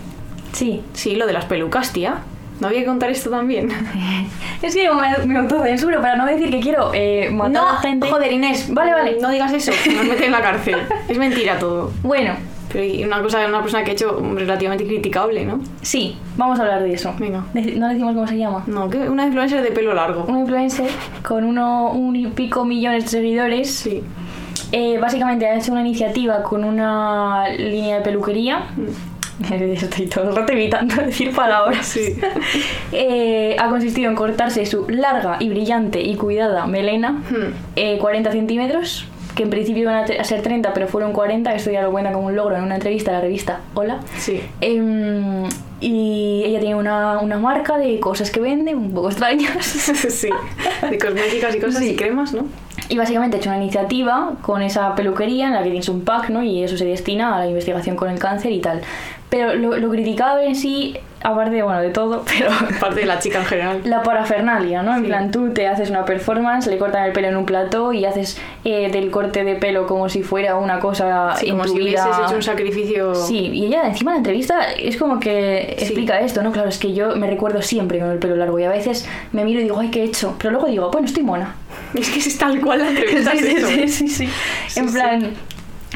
Sí, 0.56 0.82
Sí, 0.94 1.16
lo 1.16 1.26
de 1.26 1.32
las 1.34 1.44
pelucas, 1.44 1.92
tía. 1.92 2.18
¿No 2.60 2.68
había 2.68 2.80
que 2.80 2.86
contar 2.86 3.10
esto 3.10 3.28
también? 3.28 3.68
es 4.62 4.74
que 4.74 4.88
me, 4.90 5.26
me 5.26 5.38
autocensuro 5.40 6.00
para 6.00 6.16
no 6.16 6.24
decir 6.24 6.50
que 6.50 6.60
quiero 6.60 6.90
eh, 6.94 7.28
matar 7.30 7.52
no, 7.52 7.68
a 7.68 7.76
gente. 7.80 8.08
joder, 8.08 8.32
Inés. 8.32 8.72
Vale, 8.72 8.92
vale. 8.92 9.18
No 9.20 9.30
digas 9.30 9.52
eso, 9.52 9.72
que 9.84 9.92
nos 9.92 10.06
meten 10.06 10.24
en 10.24 10.32
la 10.32 10.40
cárcel. 10.40 10.76
Es 11.08 11.18
mentira 11.18 11.58
todo. 11.58 11.92
Bueno, 12.02 12.32
Pero 12.72 13.06
una 13.06 13.20
cosa 13.22 13.46
una 13.46 13.60
persona 13.60 13.84
que 13.84 13.90
ha 13.90 13.92
hecho 13.94 14.18
relativamente 14.34 14.86
criticable, 14.86 15.44
¿no? 15.44 15.60
sí, 15.82 16.16
vamos 16.38 16.58
a 16.58 16.62
hablar 16.62 16.82
de 16.82 16.94
eso. 16.94 17.14
Venga. 17.18 17.44
No 17.52 17.88
decimos 17.90 18.14
cómo 18.14 18.26
se 18.26 18.38
llama. 18.38 18.64
No, 18.66 18.88
que 18.88 18.98
una 19.10 19.26
influencer 19.26 19.62
de 19.62 19.70
pelo 19.72 19.92
largo. 19.92 20.24
Un 20.26 20.38
influencer 20.38 20.88
con 21.22 21.44
uno, 21.44 21.90
un 21.90 22.16
y 22.16 22.26
pico 22.28 22.64
millones 22.64 23.04
de 23.04 23.10
seguidores. 23.10 23.70
Sí. 23.70 24.02
eh, 24.72 24.96
básicamente 24.98 25.46
ha 25.46 25.56
hecho 25.58 25.72
una 25.72 25.82
iniciativa 25.82 26.42
con 26.42 26.64
una 26.64 27.50
línea 27.50 27.96
de 27.98 28.02
peluquería. 28.02 28.62
Estoy 29.50 30.06
todo 30.06 30.30
el 30.30 30.36
rato 30.36 30.52
evitando 30.52 30.94
decir 31.06 31.34
palabras. 31.34 31.86
Sí. 31.86 32.16
Eh, 32.92 33.56
ha 33.58 33.68
consistido 33.68 34.08
en 34.08 34.16
cortarse 34.16 34.64
su 34.64 34.88
larga 34.88 35.36
y 35.40 35.48
brillante 35.48 36.00
y 36.00 36.14
cuidada 36.16 36.66
melena, 36.66 37.10
Hmm. 37.28 37.52
eh, 37.74 37.98
40 37.98 38.32
centímetros, 38.32 39.06
que 39.34 39.42
en 39.42 39.50
principio 39.50 39.82
iban 39.82 39.96
a, 39.96 40.24
ser 40.24 40.40
30, 40.42 40.72
pero 40.72 40.88
fueron 40.88 41.12
40. 41.12 41.54
Esto 41.54 41.70
ya 41.70 41.82
lo 41.82 41.90
cuenta 41.90 42.12
como 42.12 42.26
un 42.28 42.36
logro 42.36 42.56
en 42.56 42.62
una 42.62 42.76
entrevista 42.76 43.10
a 43.10 43.14
la 43.14 43.20
revista 43.20 43.60
Hola. 43.74 43.98
Sí. 44.16 44.40
Em, 44.60 45.44
y 45.80 46.42
ella 46.46 46.60
tiene 46.60 46.74
una, 46.76 47.18
una 47.18 47.38
marca 47.38 47.76
de 47.76 48.00
cosas 48.00 48.30
que 48.30 48.40
vende, 48.40 48.74
un 48.74 48.92
poco 48.94 49.08
extrañas. 49.10 49.64
sí. 49.66 50.30
De 50.88 50.98
cosméticas 50.98 51.54
y 51.56 51.60
cosas 51.60 51.82
Sí. 51.82 51.90
y 51.90 51.96
cremas, 51.96 52.32
¿no? 52.32 52.46
Y 52.88 52.96
básicamente 52.96 53.36
ha 53.36 53.40
hecho 53.40 53.50
una 53.50 53.58
iniciativa 53.60 54.34
con 54.42 54.62
esa 54.62 54.94
peluquería 54.94 55.48
en 55.48 55.54
la 55.54 55.58
que 55.58 55.70
tienes 55.70 55.88
un 55.88 56.02
pack, 56.02 56.30
¿no? 56.30 56.42
Y 56.44 56.62
eso 56.62 56.76
se 56.78 56.84
destina 56.84 57.34
a 57.34 57.40
la 57.40 57.48
investigación 57.48 57.96
con 57.96 58.08
el 58.08 58.18
cáncer 58.18 58.52
y 58.52 58.60
tal. 58.60 58.80
Pero 59.28 59.54
lo, 59.54 59.76
lo 59.76 59.90
criticable 59.90 60.46
en 60.46 60.54
sí, 60.54 60.96
aparte, 61.22 61.60
bueno, 61.60 61.80
de 61.80 61.90
todo, 61.90 62.24
pero 62.38 62.50
Parte 62.78 63.00
de 63.00 63.06
la 63.06 63.18
chica 63.18 63.40
en 63.40 63.44
general. 63.44 63.80
la 63.84 64.02
parafernalia, 64.04 64.82
¿no? 64.84 64.94
En 64.94 65.00
Sí. 65.00 65.06
plan, 65.08 65.30
tú 65.32 65.52
te 65.52 65.66
haces 65.66 65.90
una 65.90 66.04
performance, 66.04 66.68
le 66.68 66.78
cortan 66.78 67.04
el 67.04 67.12
pelo 67.12 67.26
en 67.28 67.36
un 67.36 67.44
plató 67.44 67.92
y 67.92 68.04
haces 68.04 68.38
eh, 68.64 68.88
del 68.92 69.10
corte 69.10 69.42
de 69.42 69.56
pelo 69.56 69.86
como 69.88 70.08
si 70.08 70.22
fuera 70.22 70.54
una 70.56 70.78
cosa 70.78 71.34
Sí, 71.36 71.50
como 71.50 71.64
si 71.64 71.70
hubieses 71.72 72.06
hecho 72.24 72.36
un 72.36 72.42
sacrificio. 72.42 73.14
Sí, 73.16 73.50
y 73.52 73.66
ella 73.66 73.88
encima 73.88 74.12
en 74.12 74.14
la 74.14 74.18
entrevista 74.18 74.72
es 74.72 74.96
como 74.96 75.18
que 75.18 75.74
Sí. 75.78 75.84
explica 75.86 76.20
esto, 76.20 76.42
¿no? 76.44 76.52
Claro, 76.52 76.68
es 76.68 76.78
que 76.78 76.92
yo 76.94 77.16
me 77.16 77.26
recuerdo 77.26 77.62
siempre 77.62 77.98
con 77.98 78.10
el 78.10 78.18
pelo 78.20 78.36
largo 78.36 78.58
y 78.60 78.64
a 78.64 78.70
veces 78.70 79.08
me 79.32 79.44
miro 79.44 79.58
y 79.58 79.64
digo, 79.64 79.80
ay, 79.80 79.90
¿qué 79.90 80.02
he 80.02 80.04
hecho? 80.04 80.36
Pero 80.38 80.52
luego 80.52 80.68
digo, 80.68 80.88
bueno, 80.92 81.06
estoy 81.08 81.24
mona. 81.24 81.56
Es 81.94 82.10
que 82.10 82.18
es 82.20 82.38
tal 82.38 82.60
cual 82.60 82.78
la 82.80 82.88
entrevista. 82.90 83.32
sí, 83.36 83.88
sí, 83.88 84.08
sí. 84.08 84.28
Sí, 84.68 84.78
En 84.80 84.92
plan, 84.92 85.30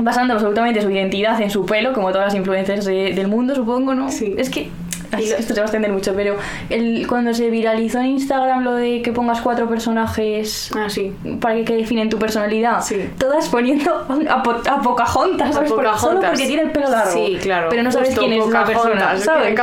basando 0.01 0.34
absolutamente 0.34 0.80
su 0.82 0.91
identidad 0.91 1.41
en 1.41 1.51
su 1.51 1.64
pelo, 1.66 1.93
como 1.93 2.11
todas 2.12 2.26
las 2.28 2.34
influencers 2.34 2.84
de- 2.84 3.12
del 3.14 3.28
mundo, 3.28 3.55
supongo, 3.55 3.95
¿no? 3.95 4.11
Sí. 4.11 4.34
Es 4.38 4.51
que... 4.51 4.70
esto 5.18 5.55
se 5.55 5.61
va 5.61 5.62
a 5.62 5.64
extender 5.64 5.91
mucho, 5.93 6.14
pero 6.14 6.36
el, 6.70 7.05
cuando 7.09 7.34
se 7.34 7.51
viralizó 7.51 7.99
en 7.99 8.07
Instagram 8.07 8.62
lo 8.62 8.74
de 8.76 9.03
que 9.03 9.11
pongas 9.12 9.41
cuatro 9.41 9.68
personajes 9.68 10.70
Ah, 10.76 10.88
sí. 10.88 11.12
para 11.41 11.57
que, 11.57 11.64
que 11.64 11.74
definen 11.76 12.09
tu 12.09 12.18
personalidad, 12.18 12.80
Sí. 12.82 13.11
todas 13.18 13.49
poniendo 13.49 13.93
a, 14.28 14.34
a 14.34 14.82
Pocahontas, 14.82 15.51
A 15.51 15.53
¿sabes? 15.53 15.68
Solo 15.70 15.82
Pocahontas. 15.82 16.30
porque 16.30 16.47
tiene 16.47 16.62
el 16.62 16.70
pelo 16.70 16.88
largo. 16.91 17.12
Sí, 17.12 17.38
claro. 17.43 17.66
Pero 17.70 17.82
no 17.82 17.91
sabes 17.91 18.11
Justo 18.11 18.20
quién 18.22 18.41
es 18.41 18.47
la 18.49 18.64
persona, 18.64 19.18
¿sabes? 19.18 19.59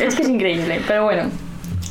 Es 0.00 0.14
que 0.16 0.22
es 0.22 0.28
increíble, 0.28 0.80
pero 0.88 1.04
bueno. 1.04 1.22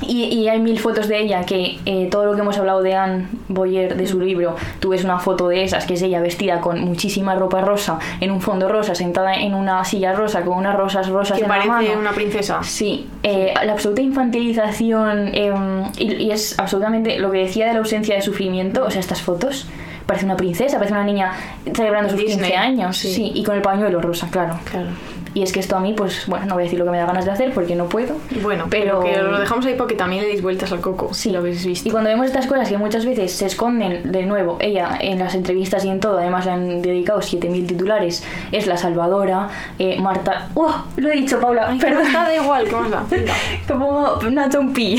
Y, 0.08 0.26
y 0.26 0.48
hay 0.50 0.60
mil 0.60 0.80
fotos 0.80 1.08
de 1.08 1.20
ella 1.22 1.46
que 1.46 1.80
eh, 1.86 2.08
todo 2.12 2.26
lo 2.26 2.36
que 2.36 2.42
hemos 2.42 2.58
hablado 2.58 2.82
de 2.82 2.94
Anne 2.96 3.28
Boyer, 3.48 3.96
de 3.96 4.06
su 4.08 4.20
libro, 4.20 4.56
tú 4.80 4.90
ves 4.90 5.04
una 5.04 5.20
foto 5.20 5.48
de 5.48 5.64
esas, 5.64 5.86
que 5.86 5.94
es 5.96 6.02
ella 6.02 6.20
vestida 6.22 6.62
con 6.62 6.80
muchísima 6.82 7.36
ropa 7.36 7.62
rosa, 7.62 8.00
en 8.20 8.32
un 8.32 8.42
fondo 8.42 8.68
rosa, 8.70 8.96
sentada 8.96 9.36
en 9.36 9.54
una 9.54 9.84
silla 9.86 10.14
rosa, 10.14 10.42
con 10.44 10.58
unas 10.58 10.76
rosas 10.76 11.08
rosas 11.10 11.38
Que 11.38 11.44
en 11.46 11.50
la 11.50 11.56
parece 11.56 11.70
mano. 11.90 12.00
una 12.00 12.12
princesa. 12.12 12.60
Sí, 12.64 13.08
eh, 13.24 13.54
la 13.66 13.74
absoluta 13.74 14.02
infantilización 14.02 15.30
em, 15.34 15.84
y, 15.98 16.14
y 16.16 16.32
es 16.32 16.58
absolutamente 16.60 17.18
lo 17.20 17.32
que 17.32 17.40
decía 17.40 17.68
de 17.68 17.74
la 17.74 17.80
ausencia 17.80 18.16
de 18.16 18.22
sufrimiento, 18.22 18.86
o 18.86 18.92
sea, 18.92 19.00
estas 19.00 19.22
fotos. 19.22 19.68
Parece 20.06 20.26
una 20.26 20.36
princesa, 20.36 20.78
parece 20.78 20.94
una 20.94 21.06
niña 21.06 21.32
celebrando 21.74 22.10
sus 22.10 22.20
Disney, 22.20 22.52
15 22.52 22.56
años. 22.58 22.98
sí. 22.98 23.14
Sí. 23.14 23.32
y 23.34 23.44
con 23.44 23.56
el 23.56 23.62
pañuelo 23.62 24.02
rosa, 24.02 24.28
claro. 24.30 24.60
Claro. 24.70 24.88
Y 25.34 25.42
es 25.44 25.52
que 25.52 25.60
esto 25.60 25.76
a 25.76 25.80
mí, 25.80 25.94
pues, 25.96 26.28
bueno, 26.28 26.46
no 26.46 26.54
voy 26.56 26.64
a 26.64 26.66
decir 26.66 26.78
lo 26.80 26.86
que 26.86 26.92
me 26.92 26.98
da 26.98 27.06
ganas 27.06 27.26
de 27.26 27.32
hacer 27.32 27.54
porque 27.54 27.76
no 27.76 27.86
puedo. 27.86 28.16
Bueno, 28.42 28.66
pero, 28.70 29.00
Pero- 29.02 29.14
que 29.14 29.22
lo 29.32 29.40
dejamos 29.40 29.66
ahí 29.66 29.74
porque 29.76 29.96
también 29.96 30.22
le 30.24 30.28
deis 30.30 30.42
vueltas 30.42 30.72
al 30.72 30.80
coco. 30.82 31.14
Sí, 31.14 31.24
Si 31.24 31.30
lo 31.32 31.40
habéis 31.40 31.66
visto. 31.66 31.88
Y 31.90 31.92
cuando 31.92 32.10
vemos 32.10 32.28
estas 32.28 32.46
cosas 32.48 32.70
que 32.70 32.78
muchas 32.78 33.06
veces 33.06 33.32
se 33.34 33.46
esconden, 33.48 34.12
de 34.12 34.24
nuevo, 34.26 34.58
ella 34.60 34.98
en 35.00 35.20
las 35.20 35.34
entrevistas 35.36 35.84
y 35.86 35.90
en 35.90 36.00
todo, 36.00 36.20
además 36.20 36.46
le 36.46 36.52
han 36.52 36.82
dedicado 36.82 37.20
7.000 37.22 37.66
titulares, 37.68 38.24
es 38.52 38.68
la 38.68 38.78
salvadora, 38.78 39.50
eh, 39.80 40.00
Marta... 40.00 40.50
¡Uh! 40.56 40.68
Lo 40.98 41.10
he 41.10 41.14
dicho, 41.16 41.40
Paula, 41.40 41.68
Ay, 41.70 41.78
pero 41.82 41.96
perdón. 41.98 42.08
está 42.08 42.24
da 42.24 42.36
igual, 42.36 42.66
¿qué 42.68 42.76
más 42.76 42.92
da? 42.92 43.04
Como 43.68 44.18
Nacho 44.30 44.62
pi. 44.74 44.98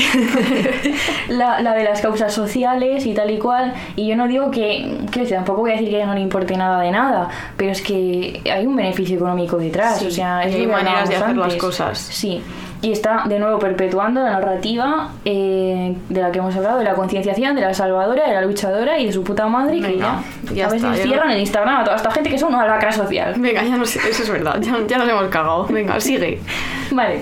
la, 1.29 1.61
la 1.61 1.73
de 1.73 1.83
las 1.83 2.01
causas 2.01 2.33
sociales 2.33 3.05
y 3.05 3.13
tal 3.13 3.31
y 3.31 3.37
cual. 3.37 3.73
Y 3.95 4.07
yo 4.07 4.15
no 4.15 4.27
digo 4.27 4.51
que, 4.51 4.97
decir, 5.11 5.35
tampoco 5.35 5.61
voy 5.61 5.71
a 5.71 5.73
decir 5.73 5.89
que 5.89 5.95
a 5.95 5.99
ella 5.99 6.07
no 6.07 6.13
le 6.13 6.21
importe 6.21 6.55
nada 6.57 6.81
de 6.81 6.91
nada, 6.91 7.29
pero 7.57 7.71
es 7.71 7.81
que 7.81 8.41
hay 8.51 8.65
un 8.65 8.75
beneficio 8.75 9.15
económico 9.17 9.57
detrás. 9.57 9.99
Sí, 9.99 10.07
o 10.07 10.11
sea, 10.11 10.24
es 10.43 10.53
y 10.53 10.55
hay 10.55 10.65
lo 10.65 10.69
que 10.69 10.83
maneras 10.83 11.09
de 11.09 11.15
hacer 11.15 11.37
las 11.37 11.55
cosas. 11.55 11.97
Sí. 11.97 12.41
Y 12.81 12.91
está 12.91 13.23
de 13.27 13.39
nuevo 13.39 13.57
perpetuando 13.57 14.21
la 14.21 14.31
narrativa 14.31 15.09
eh, 15.23 15.95
de 16.09 16.21
la 16.21 16.31
que 16.31 16.39
hemos 16.39 16.55
hablado, 16.55 16.77
de 16.77 16.83
la 16.83 16.93
concienciación, 16.93 17.55
de 17.55 17.61
la 17.61 17.73
salvadora, 17.73 18.27
de 18.27 18.33
la 18.33 18.41
luchadora 18.41 18.99
y 18.99 19.07
de 19.07 19.11
su 19.11 19.23
puta 19.23 19.47
madre, 19.47 19.79
que 19.79 19.87
Venga, 19.87 20.21
ya, 20.43 20.53
ya 20.53 20.67
a 20.67 20.69
veces 20.69 21.01
cierran 21.01 21.31
el 21.31 21.39
Instagram 21.39 21.81
a 21.81 21.83
toda 21.83 21.95
esta 21.95 22.11
gente 22.11 22.29
que 22.29 22.37
son 22.37 22.53
una 22.53 22.67
lacra 22.67 22.91
social. 22.91 23.33
Venga, 23.37 23.63
ya 23.63 23.77
no 23.77 23.85
sé, 23.85 23.99
eso 24.07 24.23
es 24.23 24.29
verdad. 24.29 24.59
Ya, 24.61 24.77
ya 24.87 24.97
nos 24.97 25.09
hemos 25.09 25.27
cagado. 25.29 25.65
Venga, 25.65 25.99
sigue. 25.99 26.39
Vale. 26.91 27.21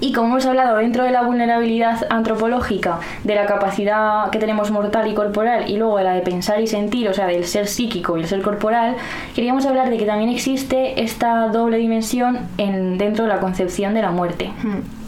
Y 0.00 0.12
como 0.12 0.28
hemos 0.28 0.46
hablado 0.46 0.76
dentro 0.76 1.04
de 1.04 1.10
la 1.10 1.22
vulnerabilidad 1.22 2.06
antropológica, 2.10 3.00
de 3.24 3.34
la 3.34 3.46
capacidad 3.46 4.30
que 4.30 4.38
tenemos 4.38 4.70
mortal 4.70 5.10
y 5.10 5.14
corporal, 5.14 5.70
y 5.70 5.76
luego 5.76 5.98
de 5.98 6.04
la 6.04 6.12
de 6.12 6.20
pensar 6.20 6.60
y 6.60 6.66
sentir, 6.66 7.08
o 7.08 7.14
sea, 7.14 7.26
del 7.26 7.44
ser 7.46 7.66
psíquico 7.66 8.16
y 8.16 8.22
el 8.22 8.26
ser 8.26 8.42
corporal, 8.42 8.96
queríamos 9.34 9.64
hablar 9.66 9.90
de 9.90 9.96
que 9.98 10.04
también 10.04 10.30
existe 10.30 11.02
esta 11.02 11.48
doble 11.48 11.78
dimensión 11.78 12.40
en, 12.58 12.98
dentro 12.98 13.24
de 13.24 13.30
la 13.30 13.40
concepción 13.40 13.94
de 13.94 14.02
la 14.02 14.10
muerte. 14.10 14.52
Hmm. 14.62 15.05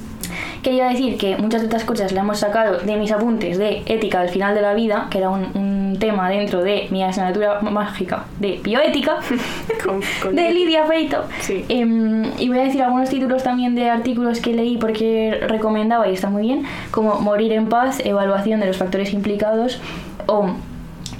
Quería 0.62 0.88
decir 0.88 1.16
que 1.16 1.36
muchas 1.36 1.60
de 1.62 1.66
estas 1.68 1.84
cosas 1.84 2.12
las 2.12 2.22
hemos 2.24 2.38
sacado 2.38 2.78
de 2.78 2.96
mis 2.96 3.12
apuntes 3.12 3.58
de 3.58 3.82
ética 3.86 4.20
del 4.20 4.30
final 4.30 4.54
de 4.54 4.62
la 4.62 4.74
vida, 4.74 5.06
que 5.10 5.18
era 5.18 5.30
un, 5.30 5.46
un 5.56 5.96
tema 5.98 6.28
dentro 6.30 6.62
de 6.62 6.86
mi 6.90 7.02
asignatura 7.02 7.60
mágica 7.60 8.24
de 8.40 8.60
bioética. 8.62 9.16
Con- 9.84 10.00
con- 10.22 10.34
de 10.36 10.50
Lidia 10.52 10.84
Feito. 10.86 11.24
Sí. 11.40 11.64
Em, 11.68 12.24
y 12.38 12.48
voy 12.48 12.58
a 12.58 12.62
decir 12.64 12.82
algunos 12.82 13.08
títulos 13.08 13.42
también 13.42 13.74
de 13.74 13.88
artículos 13.90 14.40
que 14.40 14.52
leí 14.52 14.76
porque 14.76 15.38
recomendaba 15.48 16.08
y 16.08 16.14
está 16.14 16.28
muy 16.28 16.42
bien, 16.42 16.64
como 16.90 17.20
Morir 17.20 17.52
en 17.52 17.68
paz, 17.68 18.00
evaluación 18.04 18.60
de 18.60 18.66
los 18.66 18.76
factores 18.76 19.12
implicados 19.12 19.80
o 20.26 20.50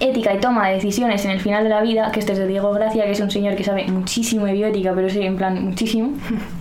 Ética 0.01 0.33
y 0.33 0.39
toma 0.39 0.69
de 0.69 0.75
decisiones 0.75 1.25
en 1.25 1.33
el 1.33 1.41
final 1.41 1.64
de 1.64 1.71
la 1.71 1.81
vida, 1.81 2.12
que 2.12 2.21
este 2.21 2.33
es 2.33 2.39
de 2.39 2.47
Diego 2.47 2.71
Gracia, 2.73 3.05
que 3.05 3.11
es 3.12 3.21
un 3.21 3.31
señor 3.33 3.57
que 3.57 3.64
sabe 3.64 3.85
muchísimo 3.89 4.47
de 4.47 4.53
bioética, 4.53 4.93
pero 4.95 5.09
sí, 5.11 5.23
en 5.23 5.37
plan, 5.37 5.64
muchísimo. 5.64 6.12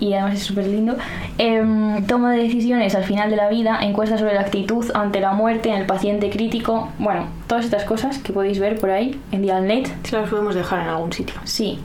Y 0.00 0.14
además 0.14 0.34
es 0.34 0.42
súper 0.44 0.66
lindo. 0.66 0.96
Em, 1.38 2.04
toma 2.06 2.32
de 2.32 2.42
decisiones 2.42 2.94
al 2.94 3.04
final 3.04 3.28
de 3.30 3.36
la 3.36 3.48
vida, 3.50 3.78
encuesta 3.82 4.16
sobre 4.18 4.34
la 4.34 4.40
actitud 4.40 4.84
ante 4.94 5.20
la 5.20 5.32
muerte 5.32 5.68
en 5.68 5.76
el 5.76 5.86
paciente 5.86 6.30
crítico. 6.30 6.88
Bueno, 6.98 7.26
todas 7.46 7.66
estas 7.66 7.84
cosas 7.84 8.18
que 8.18 8.32
podéis 8.32 8.58
ver 8.58 8.78
por 8.80 8.90
ahí 8.90 9.20
en 9.30 9.42
Dialnet. 9.42 9.88
Si 10.04 10.16
las 10.16 10.30
podemos 10.30 10.54
dejar 10.54 10.80
en 10.80 10.88
algún 10.88 11.12
sitio. 11.12 11.34
Sí, 11.44 11.78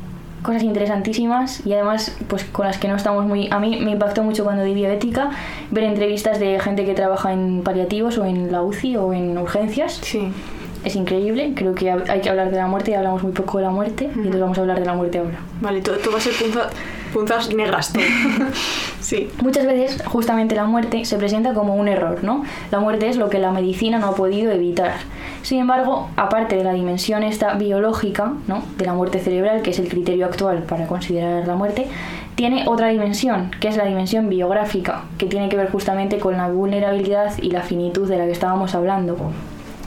cosas 0.43 0.63
interesantísimas 0.63 1.65
y 1.65 1.73
además 1.73 2.15
pues 2.27 2.45
con 2.45 2.65
las 2.67 2.77
que 2.77 2.87
no 2.87 2.95
estamos 2.95 3.25
muy... 3.25 3.49
A 3.51 3.59
mí 3.59 3.79
me 3.83 3.91
impactó 3.91 4.23
mucho 4.23 4.43
cuando 4.45 4.63
di 4.63 4.73
bioética 4.73 5.31
ver 5.71 5.83
entrevistas 5.83 6.39
de 6.39 6.59
gente 6.59 6.85
que 6.85 6.93
trabaja 6.93 7.33
en 7.33 7.63
paliativos 7.63 8.17
o 8.17 8.25
en 8.25 8.51
la 8.51 8.61
UCI 8.61 8.95
o 8.97 9.11
en 9.11 9.37
urgencias. 9.37 9.99
Sí. 10.01 10.31
Es 10.85 10.95
increíble, 10.95 11.53
creo 11.55 11.73
que 11.73 11.89
hay 11.91 12.21
que 12.21 12.29
hablar 12.29 12.51
de 12.51 12.57
la 12.57 12.67
muerte 12.67 12.91
y 12.91 12.93
hablamos 12.93 13.23
muy 13.23 13.31
poco 13.31 13.57
de 13.57 13.63
la 13.63 13.71
muerte 13.71 14.05
y 14.05 14.19
entonces 14.19 14.39
vamos 14.39 14.57
a 14.59 14.61
hablar 14.61 14.79
de 14.79 14.85
la 14.85 14.93
muerte 14.93 15.17
ahora. 15.17 15.39
Vale, 15.59 15.81
todo, 15.81 15.97
todo 15.97 16.11
va 16.11 16.19
a 16.19 16.21
ser 16.21 16.33
punza- 16.33 16.69
punzas 17.15 17.55
negras 17.55 17.93
sí. 18.99 19.29
Muchas 19.41 19.65
veces, 19.65 20.03
justamente 20.03 20.53
la 20.53 20.65
muerte 20.65 21.05
se 21.05 21.15
presenta 21.15 21.53
como 21.53 21.73
un 21.73 21.87
error, 21.87 22.25
¿no? 22.25 22.43
La 22.71 22.81
muerte 22.81 23.07
es 23.07 23.15
lo 23.15 23.29
que 23.29 23.39
la 23.39 23.51
medicina 23.51 23.99
no 23.99 24.07
ha 24.07 24.15
podido 24.15 24.51
evitar. 24.51 24.95
Sin 25.41 25.59
embargo, 25.59 26.09
aparte 26.17 26.57
de 26.57 26.65
la 26.65 26.73
dimensión 26.73 27.23
esta 27.23 27.53
biológica, 27.53 28.33
¿no? 28.47 28.63
De 28.77 28.85
la 28.85 28.93
muerte 28.93 29.19
cerebral, 29.19 29.61
que 29.61 29.69
es 29.69 29.79
el 29.79 29.87
criterio 29.87 30.25
actual 30.25 30.63
para 30.63 30.87
considerar 30.87 31.47
la 31.47 31.55
muerte, 31.55 31.87
tiene 32.35 32.67
otra 32.67 32.89
dimensión, 32.89 33.49
que 33.61 33.69
es 33.69 33.77
la 33.77 33.85
dimensión 33.85 34.27
biográfica, 34.27 35.03
que 35.17 35.27
tiene 35.27 35.47
que 35.47 35.55
ver 35.55 35.71
justamente 35.71 36.19
con 36.19 36.35
la 36.35 36.49
vulnerabilidad 36.49 37.31
y 37.41 37.49
la 37.49 37.61
finitud 37.61 38.09
de 38.09 38.17
la 38.17 38.25
que 38.25 38.33
estábamos 38.33 38.75
hablando. 38.75 39.15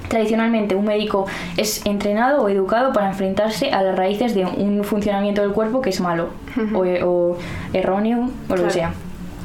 Tradicionalmente 0.08 0.74
un 0.74 0.84
médico 0.84 1.26
es 1.56 1.84
entrenado 1.86 2.42
o 2.42 2.48
educado 2.48 2.92
para 2.92 3.08
enfrentarse 3.08 3.70
a 3.70 3.82
las 3.82 3.96
raíces 3.96 4.34
de 4.34 4.44
un 4.44 4.82
funcionamiento 4.84 5.42
del 5.42 5.52
cuerpo 5.52 5.80
que 5.80 5.90
es 5.90 6.00
malo 6.00 6.28
o, 6.74 6.80
o 6.80 7.36
erróneo 7.72 8.30
o 8.48 8.56
lo 8.56 8.64
que 8.64 8.70
sea. 8.70 8.92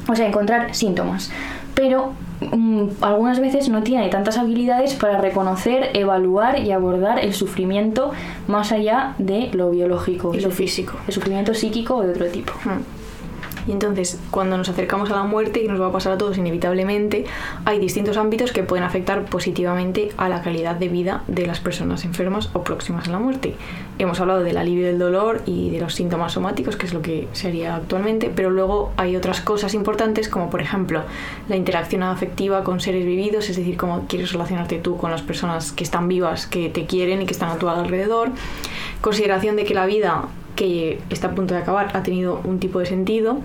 O 0.08 0.14
sea, 0.14 0.26
encontrar 0.26 0.74
síntomas. 0.74 1.30
Pero 1.74 2.12
mm, 2.40 2.88
algunas 3.00 3.40
veces 3.40 3.68
no 3.68 3.82
tiene 3.82 4.08
tantas 4.08 4.38
habilidades 4.38 4.94
para 4.94 5.20
reconocer, 5.20 5.90
evaluar 5.94 6.60
y 6.60 6.72
abordar 6.72 7.18
el 7.18 7.34
sufrimiento 7.34 8.12
más 8.46 8.72
allá 8.72 9.14
de 9.18 9.50
lo 9.52 9.70
biológico. 9.70 10.34
Y 10.34 10.40
lo 10.40 10.48
decir, 10.48 10.68
físico. 10.68 10.98
El 11.06 11.14
sufrimiento 11.14 11.54
psíquico 11.54 11.96
o 11.96 12.02
de 12.02 12.10
otro 12.10 12.26
tipo. 12.26 12.52
Y 13.66 13.72
entonces, 13.72 14.20
cuando 14.30 14.56
nos 14.56 14.68
acercamos 14.68 15.10
a 15.10 15.16
la 15.16 15.24
muerte, 15.24 15.62
y 15.62 15.68
nos 15.68 15.80
va 15.80 15.88
a 15.88 15.92
pasar 15.92 16.12
a 16.12 16.18
todos 16.18 16.38
inevitablemente, 16.38 17.24
hay 17.64 17.78
distintos 17.78 18.16
ámbitos 18.16 18.52
que 18.52 18.62
pueden 18.62 18.84
afectar 18.84 19.24
positivamente 19.24 20.10
a 20.16 20.28
la 20.28 20.42
calidad 20.42 20.76
de 20.76 20.88
vida 20.88 21.22
de 21.26 21.46
las 21.46 21.60
personas 21.60 22.04
enfermas 22.04 22.50
o 22.52 22.62
próximas 22.62 23.08
a 23.08 23.12
la 23.12 23.18
muerte. 23.18 23.54
Hemos 23.98 24.20
hablado 24.20 24.42
del 24.42 24.56
alivio 24.56 24.86
del 24.86 24.98
dolor 24.98 25.42
y 25.46 25.70
de 25.70 25.80
los 25.80 25.94
síntomas 25.94 26.32
somáticos, 26.32 26.76
que 26.76 26.86
es 26.86 26.94
lo 26.94 27.02
que 27.02 27.28
se 27.32 27.48
haría 27.48 27.76
actualmente, 27.76 28.30
pero 28.34 28.50
luego 28.50 28.92
hay 28.96 29.16
otras 29.16 29.40
cosas 29.40 29.74
importantes, 29.74 30.28
como 30.28 30.50
por 30.50 30.60
ejemplo 30.60 31.02
la 31.48 31.56
interacción 31.56 32.02
afectiva 32.02 32.64
con 32.64 32.80
seres 32.80 33.04
vividos, 33.04 33.48
es 33.48 33.56
decir, 33.56 33.76
cómo 33.76 34.06
quieres 34.08 34.32
relacionarte 34.32 34.78
tú 34.78 34.96
con 34.96 35.10
las 35.10 35.22
personas 35.22 35.72
que 35.72 35.84
están 35.84 36.08
vivas, 36.08 36.46
que 36.46 36.68
te 36.68 36.86
quieren 36.86 37.22
y 37.22 37.26
que 37.26 37.32
están 37.32 37.50
a 37.50 37.56
tu 37.56 37.68
alrededor, 37.68 38.30
consideración 39.00 39.56
de 39.56 39.64
que 39.64 39.74
la 39.74 39.86
vida 39.86 40.24
que 40.54 41.00
está 41.10 41.28
a 41.28 41.34
punto 41.34 41.54
de 41.54 41.60
acabar 41.60 41.90
ha 41.94 42.02
tenido 42.02 42.40
un 42.44 42.58
tipo 42.58 42.78
de 42.78 42.86
sentido 42.86 43.38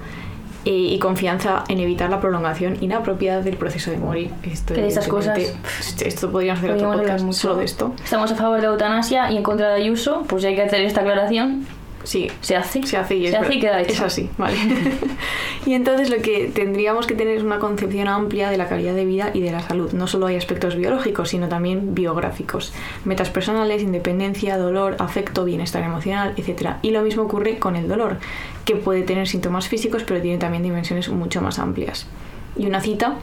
eh, 0.66 0.72
y 0.72 1.00
confianza 1.00 1.64
en 1.70 1.80
evitar 1.80 2.10
la 2.10 2.20
prolongación 2.20 2.78
inapropiada 2.82 3.42
del 3.42 3.56
proceso 3.56 3.92
de 3.92 3.98
morir. 3.98 4.32
Esto, 4.44 4.74
Que 4.74 4.82
de 4.82 4.88
estas 4.88 5.08
pf, 5.08 6.06
esto 6.06 6.32
podríamos 6.32 6.60
hacer 6.60 6.72
otro 6.76 6.92
Podríamos 6.92 7.22
podcast 7.22 7.42
solo 7.42 7.56
de 7.56 7.66
esto. 7.66 7.94
Estamos 8.04 8.32
a 8.32 8.36
favor 8.36 8.58
de 8.58 8.64
la 8.64 8.74
eutanasia 8.74 9.32
y 9.32 9.38
en 9.38 9.44
contra 9.44 9.70
de 9.70 9.82
Ayuso, 9.82 10.26
pues 10.28 10.44
ya 10.44 10.50
hay 10.50 10.56
que 10.56 10.64
hacer 10.64 10.82
esta 10.82 11.02
aclaración. 11.02 11.66
Sí, 12.04 12.32
Se 12.42 12.56
hace. 12.56 12.84
se 12.84 12.98
hace 12.98 13.16
y 13.16 13.26
es, 13.26 13.32
Se 13.32 13.38
hace 13.38 13.56
y 13.56 13.60
queda 13.60 13.82
hecho. 13.82 13.94
Es 13.94 14.02
así, 14.02 14.30
vale. 14.38 14.58
y 15.66 15.74
entonces 15.74 16.10
lo 16.10 16.22
que 16.22 16.50
tendríamos 16.54 17.08
que 17.08 17.16
tener 17.16 17.38
es 17.38 17.44
una 17.44 17.60
concepción 17.60 18.08
amplia 18.08 18.50
de 18.50 18.58
la 18.58 18.68
calidad 18.68 18.96
de 18.96 19.06
vida 19.06 19.32
y 19.34 19.42
de 19.42 19.52
la 19.52 19.62
salud. 19.62 19.92
No 19.92 20.08
solo 20.08 20.28
hay 20.28 20.36
aspectos 20.36 20.76
biológicos, 20.76 21.30
sino 21.30 21.50
también 21.50 21.96
biográficos. 21.96 22.74
Metas 23.06 23.30
personales, 23.30 23.82
independencia, 23.82 24.58
dolor, 24.58 24.96
afecto, 25.00 25.46
bienestar 25.46 25.84
emocional, 25.84 26.34
etc. 26.38 26.76
Y 26.82 26.92
lo 26.92 27.02
mismo 27.02 27.24
ocurre 27.24 27.60
con 27.60 27.76
el 27.76 27.88
dolor, 27.88 28.18
que 28.66 28.76
puede 28.76 29.04
tener 29.04 29.28
síntomas 29.28 29.68
físicos, 29.68 30.04
pero 30.04 30.22
tiene 30.22 30.38
también 30.38 30.64
dimensiones 30.64 31.10
mucho 31.10 31.42
más 31.42 31.60
amplias. 31.60 32.08
Y 32.56 32.66
una 32.66 32.82
cita 32.82 33.16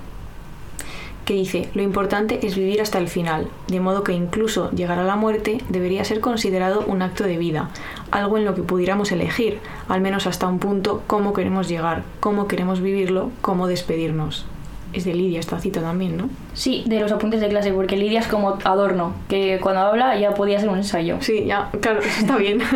que 1.26 1.34
dice, 1.34 1.68
lo 1.74 1.82
importante 1.82 2.46
es 2.46 2.54
vivir 2.54 2.80
hasta 2.80 2.98
el 2.98 3.08
final, 3.08 3.48
de 3.66 3.80
modo 3.80 4.04
que 4.04 4.12
incluso 4.12 4.70
llegar 4.70 5.00
a 5.00 5.04
la 5.04 5.16
muerte 5.16 5.58
debería 5.68 6.04
ser 6.04 6.20
considerado 6.20 6.84
un 6.86 7.02
acto 7.02 7.24
de 7.24 7.36
vida, 7.36 7.68
algo 8.12 8.38
en 8.38 8.44
lo 8.44 8.54
que 8.54 8.62
pudiéramos 8.62 9.10
elegir, 9.10 9.58
al 9.88 10.00
menos 10.00 10.28
hasta 10.28 10.46
un 10.46 10.60
punto, 10.60 11.02
cómo 11.08 11.32
queremos 11.32 11.68
llegar, 11.68 12.04
cómo 12.20 12.46
queremos 12.46 12.80
vivirlo, 12.80 13.32
cómo 13.42 13.66
despedirnos. 13.66 14.46
Es 14.92 15.04
de 15.04 15.14
Lidia 15.14 15.40
esta 15.40 15.58
cita 15.58 15.80
también, 15.80 16.16
¿no? 16.16 16.30
Sí, 16.54 16.84
de 16.86 17.00
los 17.00 17.10
apuntes 17.10 17.40
de 17.40 17.48
clase, 17.48 17.72
porque 17.72 17.96
Lidia 17.96 18.20
es 18.20 18.28
como 18.28 18.56
adorno, 18.62 19.12
que 19.28 19.58
cuando 19.60 19.80
habla 19.80 20.16
ya 20.18 20.32
podía 20.32 20.60
ser 20.60 20.68
un 20.68 20.76
ensayo. 20.76 21.16
Sí, 21.20 21.44
ya, 21.44 21.70
claro, 21.80 22.00
está 22.00 22.36
bien. 22.36 22.60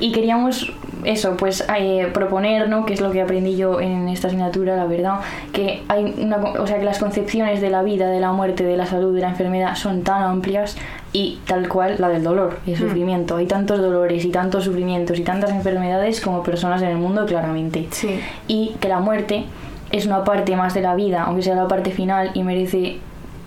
Y 0.00 0.10
queríamos 0.10 0.72
eso, 1.04 1.36
pues 1.36 1.64
eh, 1.78 2.08
proponer, 2.12 2.68
¿no? 2.68 2.84
Que 2.86 2.94
es 2.94 3.00
lo 3.00 3.10
que 3.10 3.20
aprendí 3.22 3.56
yo 3.56 3.80
en 3.80 4.08
esta 4.08 4.28
asignatura, 4.28 4.76
la 4.76 4.86
verdad, 4.86 5.20
que 5.52 5.82
hay 5.88 6.14
una, 6.18 6.36
o 6.36 6.66
sea, 6.66 6.78
que 6.78 6.84
las 6.84 6.98
concepciones 6.98 7.60
de 7.60 7.70
la 7.70 7.82
vida, 7.82 8.08
de 8.08 8.20
la 8.20 8.32
muerte, 8.32 8.64
de 8.64 8.76
la 8.76 8.86
salud, 8.86 9.14
de 9.14 9.20
la 9.22 9.28
enfermedad 9.30 9.74
son 9.76 10.02
tan 10.02 10.22
amplias 10.22 10.76
y 11.12 11.38
tal 11.46 11.68
cual 11.68 11.96
la 11.98 12.08
del 12.08 12.22
dolor 12.22 12.58
y 12.66 12.72
el 12.72 12.76
Mm. 12.78 12.80
sufrimiento. 12.82 13.36
Hay 13.36 13.46
tantos 13.46 13.80
dolores 13.80 14.24
y 14.24 14.30
tantos 14.30 14.64
sufrimientos 14.64 15.18
y 15.18 15.22
tantas 15.22 15.50
enfermedades 15.50 16.20
como 16.20 16.42
personas 16.42 16.80
en 16.82 16.88
el 16.88 16.96
mundo, 16.98 17.26
claramente. 17.26 17.86
Sí. 17.90 18.20
y 18.48 18.74
que 18.80 18.88
la 18.88 18.98
muerte 19.00 19.44
es 19.90 20.06
una 20.06 20.24
parte 20.24 20.56
más 20.56 20.72
de 20.74 20.80
la 20.80 20.94
vida, 20.94 21.24
aunque 21.24 21.42
sea 21.42 21.54
la 21.54 21.68
parte 21.68 21.90
final, 21.90 22.30
y 22.34 22.42
merece 22.42 22.98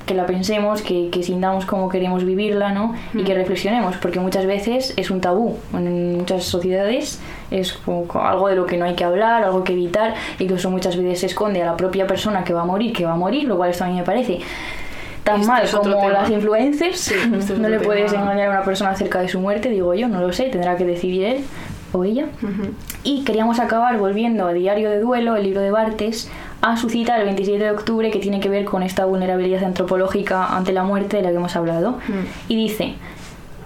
que 0.06 0.14
la 0.14 0.26
pensemos, 0.26 0.82
que, 0.82 1.10
que 1.10 1.24
sintamos 1.24 1.66
cómo 1.66 1.90
queremos 1.90 2.24
vivirla, 2.24 2.72
¿no? 2.72 2.94
Y 3.14 3.24
que 3.24 3.34
reflexionemos, 3.34 3.98
porque 3.98 4.20
muchas 4.20 4.46
veces 4.46 4.94
es 4.98 5.10
un 5.10 5.22
tabú. 5.22 5.58
En 5.74 6.18
muchas 6.18 6.44
sociedades 6.44 7.20
es 7.52 7.74
como 7.74 8.06
algo 8.22 8.48
de 8.48 8.56
lo 8.56 8.66
que 8.66 8.78
no 8.78 8.86
hay 8.86 8.96
que 8.96 9.04
hablar, 9.04 9.44
algo 9.44 9.64
que 9.64 9.74
evitar, 9.74 10.14
incluso 10.40 10.70
muchas 10.70 10.96
veces 10.98 11.20
se 11.20 11.26
esconde 11.28 11.62
a 11.62 11.66
la 11.66 11.78
propia 11.78 12.08
persona 12.08 12.44
que 12.44 12.54
va 12.54 12.62
a 12.62 12.66
morir, 12.66 12.94
que 12.94 13.06
va 13.06 13.14
a 13.14 13.18
morir, 13.18 13.46
lo 13.46 13.58
cual 13.58 13.72
esto 13.72 13.84
a 13.84 13.88
mí 13.88 13.96
me 13.96 14.04
parece 14.04 14.40
tan 15.24 15.42
Esto 15.42 15.52
mal 15.52 15.70
como 15.98 16.10
las 16.10 16.30
influencers. 16.30 17.00
Sí, 17.00 17.16
esto 17.38 17.54
es 17.54 17.60
no 17.60 17.68
le 17.68 17.80
puedes 17.80 18.12
tema. 18.12 18.24
engañar 18.24 18.48
a 18.48 18.52
una 18.52 18.64
persona 18.64 18.92
acerca 18.92 19.20
de 19.20 19.28
su 19.28 19.40
muerte, 19.40 19.70
digo 19.70 19.94
yo, 19.94 20.08
no 20.08 20.22
lo 20.22 20.32
sé, 20.32 20.46
tendrá 20.46 20.78
que 20.78 20.86
decidir 20.86 21.24
él 21.26 21.44
o 21.92 22.04
ella. 22.04 22.28
Y 23.04 23.24
queríamos 23.24 23.60
acabar 23.60 23.98
volviendo 23.98 24.48
a 24.48 24.54
Diario 24.54 24.90
de 24.90 25.00
Duelo, 25.00 25.36
el 25.36 25.44
libro 25.44 25.62
de 25.62 25.72
Bartes, 25.72 26.30
a 26.66 26.78
su 26.78 26.90
cita 26.90 27.18
el 27.18 27.26
27 27.26 27.64
de 27.64 27.72
octubre 27.72 28.10
que 28.10 28.20
tiene 28.20 28.40
que 28.40 28.50
ver 28.50 28.66
con 28.66 28.82
esta 28.82 29.06
vulnerabilidad 29.06 29.64
antropológica 29.64 30.56
ante 30.56 30.74
la 30.74 30.84
muerte 30.84 31.18
de 31.18 31.24
la 31.24 31.30
que 31.30 31.36
hemos 31.36 31.56
hablado. 31.56 31.92
Mm. 32.08 32.50
Y 32.50 32.56
dice, 32.56 32.96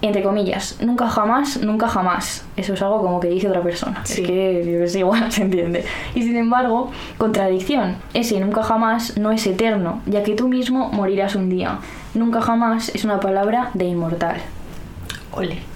entre 0.01 0.21
comillas, 0.21 0.77
nunca 0.81 1.07
jamás, 1.09 1.61
nunca 1.61 1.87
jamás. 1.87 2.45
Eso 2.57 2.73
es 2.73 2.81
algo 2.81 3.01
como 3.01 3.19
que 3.19 3.29
dice 3.29 3.47
otra 3.47 3.61
persona. 3.61 4.01
Sí. 4.05 4.21
Es 4.21 4.27
que 4.27 4.87
sé, 4.87 4.99
igual 4.99 5.31
se 5.31 5.43
entiende. 5.43 5.85
Y 6.13 6.23
sin 6.23 6.35
embargo, 6.35 6.91
contradicción. 7.17 7.95
Ese 8.13 8.39
nunca 8.39 8.63
jamás 8.63 9.17
no 9.17 9.31
es 9.31 9.47
eterno, 9.47 10.01
ya 10.05 10.23
que 10.23 10.35
tú 10.35 10.47
mismo 10.47 10.89
morirás 10.91 11.35
un 11.35 11.49
día. 11.49 11.79
Nunca 12.13 12.41
jamás 12.41 12.89
es 12.93 13.05
una 13.05 13.19
palabra 13.19 13.71
de 13.73 13.85
inmortal. 13.85 14.37
Ole. 15.31 15.68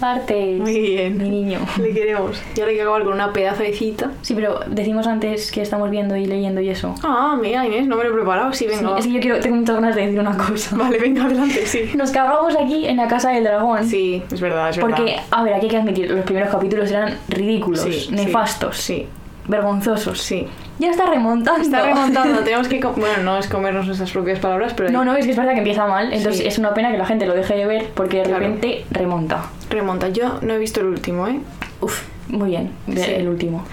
Bartes. 0.00 0.58
Muy 0.58 0.80
bien. 0.80 1.18
Mi 1.18 1.28
niño. 1.28 1.58
Le 1.80 1.92
queremos. 1.92 2.40
Y 2.56 2.60
ahora 2.60 2.70
hay 2.70 2.76
que 2.76 2.82
acabar 2.82 3.04
con 3.04 3.12
una 3.12 3.32
pedazo 3.32 3.62
de 3.62 3.72
cita. 3.72 4.12
Sí, 4.22 4.34
pero 4.34 4.60
decimos 4.66 5.06
antes 5.06 5.50
que 5.52 5.62
estamos 5.62 5.90
viendo 5.90 6.16
y 6.16 6.24
leyendo 6.26 6.60
y 6.60 6.70
eso. 6.70 6.94
Ah, 7.02 7.36
mira, 7.40 7.66
Inés, 7.66 7.86
no 7.86 7.96
me 7.96 8.04
lo 8.04 8.10
he 8.10 8.12
preparado. 8.14 8.52
Sí, 8.52 8.64
Sí, 8.64 8.66
venga. 8.66 8.90
va. 8.90 8.98
es 8.98 9.06
que 9.06 9.12
yo 9.12 9.20
quiero, 9.20 9.40
tengo 9.40 9.56
muchas 9.56 9.74
ganas 9.76 9.94
de 9.94 10.02
decir 10.06 10.20
una 10.20 10.36
cosa. 10.36 10.76
Vale, 10.76 10.98
venga, 10.98 11.24
adelante, 11.24 11.66
sí. 11.66 11.90
Nos 11.96 12.10
cagamos 12.10 12.54
aquí 12.56 12.86
en 12.86 12.96
la 12.96 13.08
casa 13.08 13.30
del 13.30 13.44
dragón. 13.44 13.84
Sí, 13.86 14.22
es 14.32 14.40
verdad, 14.40 14.70
es 14.70 14.76
verdad. 14.78 14.96
Porque, 14.96 15.16
a 15.30 15.42
ver, 15.42 15.54
aquí 15.54 15.66
hay 15.66 15.70
que 15.70 15.76
admitir, 15.76 16.10
los 16.10 16.24
primeros 16.24 16.50
capítulos 16.50 16.90
eran 16.90 17.18
ridículos, 17.28 17.80
Sí, 17.80 17.92
sí, 17.92 18.12
nefastos, 18.12 18.76
Sí, 18.78 19.06
vergonzosos. 19.46 20.20
sí. 20.20 20.46
Ya 20.80 20.90
está 20.90 21.06
remontando. 21.06 21.60
Está 21.60 21.82
remontando, 21.82 22.38
tenemos 22.44 22.66
que... 22.68 22.80
Bueno, 22.80 23.22
no 23.22 23.38
es 23.38 23.46
comernos 23.48 23.86
nuestras 23.86 24.10
propias 24.10 24.38
palabras, 24.38 24.72
pero 24.74 24.90
No, 24.90 25.04
no, 25.04 25.14
es 25.14 25.24
que 25.26 25.32
es 25.32 25.36
verdad 25.36 25.52
que 25.52 25.58
empieza 25.58 25.86
mal, 25.86 26.12
entonces 26.12 26.40
Sí. 26.42 26.48
es 26.48 26.58
una 26.58 26.72
pena 26.74 26.90
que 26.90 26.96
la 26.98 27.04
gente 27.06 27.26
lo 27.26 27.34
deje 27.34 27.54
de 27.54 27.66
ver 27.66 27.86
porque 27.94 28.18
de 28.18 28.22
Claro. 28.24 28.38
repente 28.40 28.84
remonta. 28.90 29.44
remonta. 29.68 30.08
Yo 30.08 30.38
no 30.40 30.54
he 30.54 30.58
visto 30.58 30.80
el 30.80 30.86
último, 30.86 31.28
¿eh? 31.28 31.38
Uf, 31.80 32.02
muy 32.28 32.50
bien, 32.50 32.72
Sí. 32.92 33.02
el 33.10 33.28
último. 33.28 33.64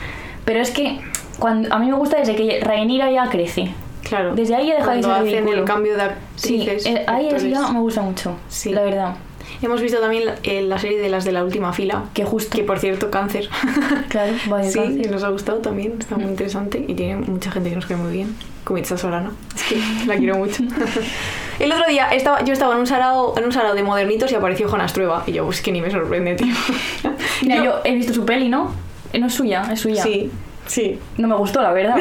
Pero 0.45 0.59
es 0.59 0.71
que 0.71 0.99
cuando, 1.39 1.73
a 1.73 1.79
mí 1.79 1.87
me 1.87 1.93
gusta 1.97 2.17
desde 2.17 2.35
que 2.35 2.59
Rhaenyra 2.61 3.09
ya 3.09 3.29
crece. 3.29 3.71
Claro. 4.03 4.35
Desde 4.35 4.55
ahí 4.55 4.71
deja 4.71 4.91
de 4.93 5.03
ser 5.03 5.23
ridículo. 5.23 5.57
el 5.59 5.63
cambio 5.65 5.97
de 5.97 6.03
Sí, 6.35 6.61
actrices. 6.61 6.85
eh, 6.85 7.03
ahí 7.07 7.27
es 7.29 7.43
ya 7.43 7.67
me 7.71 7.79
gusta 7.79 8.01
mucho, 8.01 8.35
Sí. 8.49 8.71
la 8.73 8.83
verdad. 8.83 9.15
Hemos 9.61 9.81
visto 9.81 9.99
también 9.99 10.25
la, 10.25 10.35
eh, 10.43 10.61
la 10.61 10.77
serie 10.77 10.99
de 10.99 11.09
las 11.09 11.25
de 11.25 11.31
la 11.31 11.43
última 11.43 11.73
fila. 11.73 12.03
Que 12.13 12.23
justo. 12.25 12.55
Que 12.57 12.63
por 12.63 12.79
cierto, 12.79 13.09
cáncer. 13.11 13.49
Claro, 14.09 14.33
va 14.51 14.59
de 14.59 14.71
sí, 14.71 14.79
cáncer. 14.79 15.05
y 15.05 15.09
nos 15.09 15.23
ha 15.23 15.29
gustado 15.29 15.59
también. 15.59 15.95
Está 15.99 16.15
muy 16.15 16.25
interesante 16.29 16.83
y 16.87 16.93
tiene 16.93 17.15
mucha 17.17 17.51
gente 17.51 17.69
que 17.69 17.75
nos 17.75 17.85
cae 17.85 17.97
muy 17.97 18.11
bien. 18.13 18.35
Como 18.63 18.77
Itza 18.79 18.97
Sorano. 18.97 19.31
Es 19.55 19.63
que 19.63 19.77
la 20.05 20.15
quiero 20.17 20.37
mucho. 20.37 20.63
El 21.59 21.71
otro 21.71 21.85
día 21.89 22.07
estaba, 22.09 22.43
yo 22.43 22.53
estaba 22.53 22.73
en 22.73 22.79
un 22.81 22.87
sarao, 22.87 23.35
en 23.37 23.45
un 23.45 23.51
sarao 23.51 23.73
de 23.73 23.81
modernitos 23.81 24.31
y 24.31 24.35
apareció 24.35 24.67
Jonas 24.67 24.93
Trueba. 24.93 25.23
Y 25.25 25.31
yo, 25.31 25.45
pues 25.45 25.61
que 25.61 25.71
ni 25.71 25.81
me 25.81 25.89
sorprende, 25.89 26.35
tío. 26.35 26.53
Mira, 27.41 27.63
yo 27.63 27.79
he 27.83 27.95
visto 27.95 28.13
su 28.13 28.25
peli, 28.25 28.49
¿no? 28.49 28.71
Eh, 29.13 29.19
No 29.19 29.27
es 29.27 29.33
suya, 29.33 29.63
es 29.71 29.79
suya. 29.79 30.03
Sí, 30.03 30.29
sí. 30.67 30.99
No 31.17 31.27
me 31.27 31.35
gustó, 31.35 31.61
la 31.61 31.71
verdad. 31.73 31.95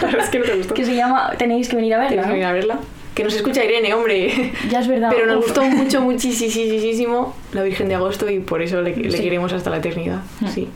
La 0.00 0.06
verdad 0.06 0.24
es 0.24 0.30
que 0.30 0.38
no 0.38 0.44
te 0.44 0.54
gustó. 0.56 0.74
que 0.74 0.84
se 0.84 0.94
llama 0.94 1.32
Tenéis 1.38 1.68
que 1.68 1.76
venir 1.76 1.94
a 1.94 1.98
verla. 1.98 2.08
Tienes 2.10 2.26
que 2.26 2.32
venir 2.32 2.46
a 2.46 2.52
verla. 2.52 2.78
Que 3.14 3.22
nos 3.24 3.34
escucha 3.34 3.64
Irene, 3.64 3.94
hombre. 3.94 4.52
Ya 4.70 4.80
es 4.80 4.88
verdad. 4.88 5.10
Pero 5.14 5.26
nos 5.26 5.36
Uf. 5.38 5.44
gustó 5.44 5.62
mucho, 5.64 6.00
muchísimo 6.00 7.34
la 7.52 7.62
Virgen 7.62 7.88
de 7.88 7.94
Agosto 7.94 8.28
y 8.28 8.40
por 8.40 8.60
eso 8.62 8.82
le, 8.82 8.96
le 8.96 9.10
Sí. 9.16 9.22
queremos 9.22 9.52
hasta 9.52 9.70
la 9.70 9.76
eternidad. 9.76 10.20
Mm. 10.40 10.46
Sí. 10.48 10.68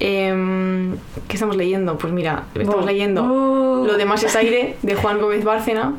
Em, 0.00 0.96
¿Qué 1.26 1.34
estamos 1.34 1.56
leyendo? 1.56 1.98
Pues 1.98 2.12
mira, 2.12 2.44
estamos 2.54 2.84
Oh. 2.84 2.86
leyendo 2.86 3.24
Oh. 3.24 3.84
Lo 3.86 3.96
demás 3.96 4.22
es 4.24 4.34
aire 4.36 4.76
de 4.82 4.94
Juan 4.94 5.20
Gómez 5.20 5.44
Bárcena. 5.44 5.94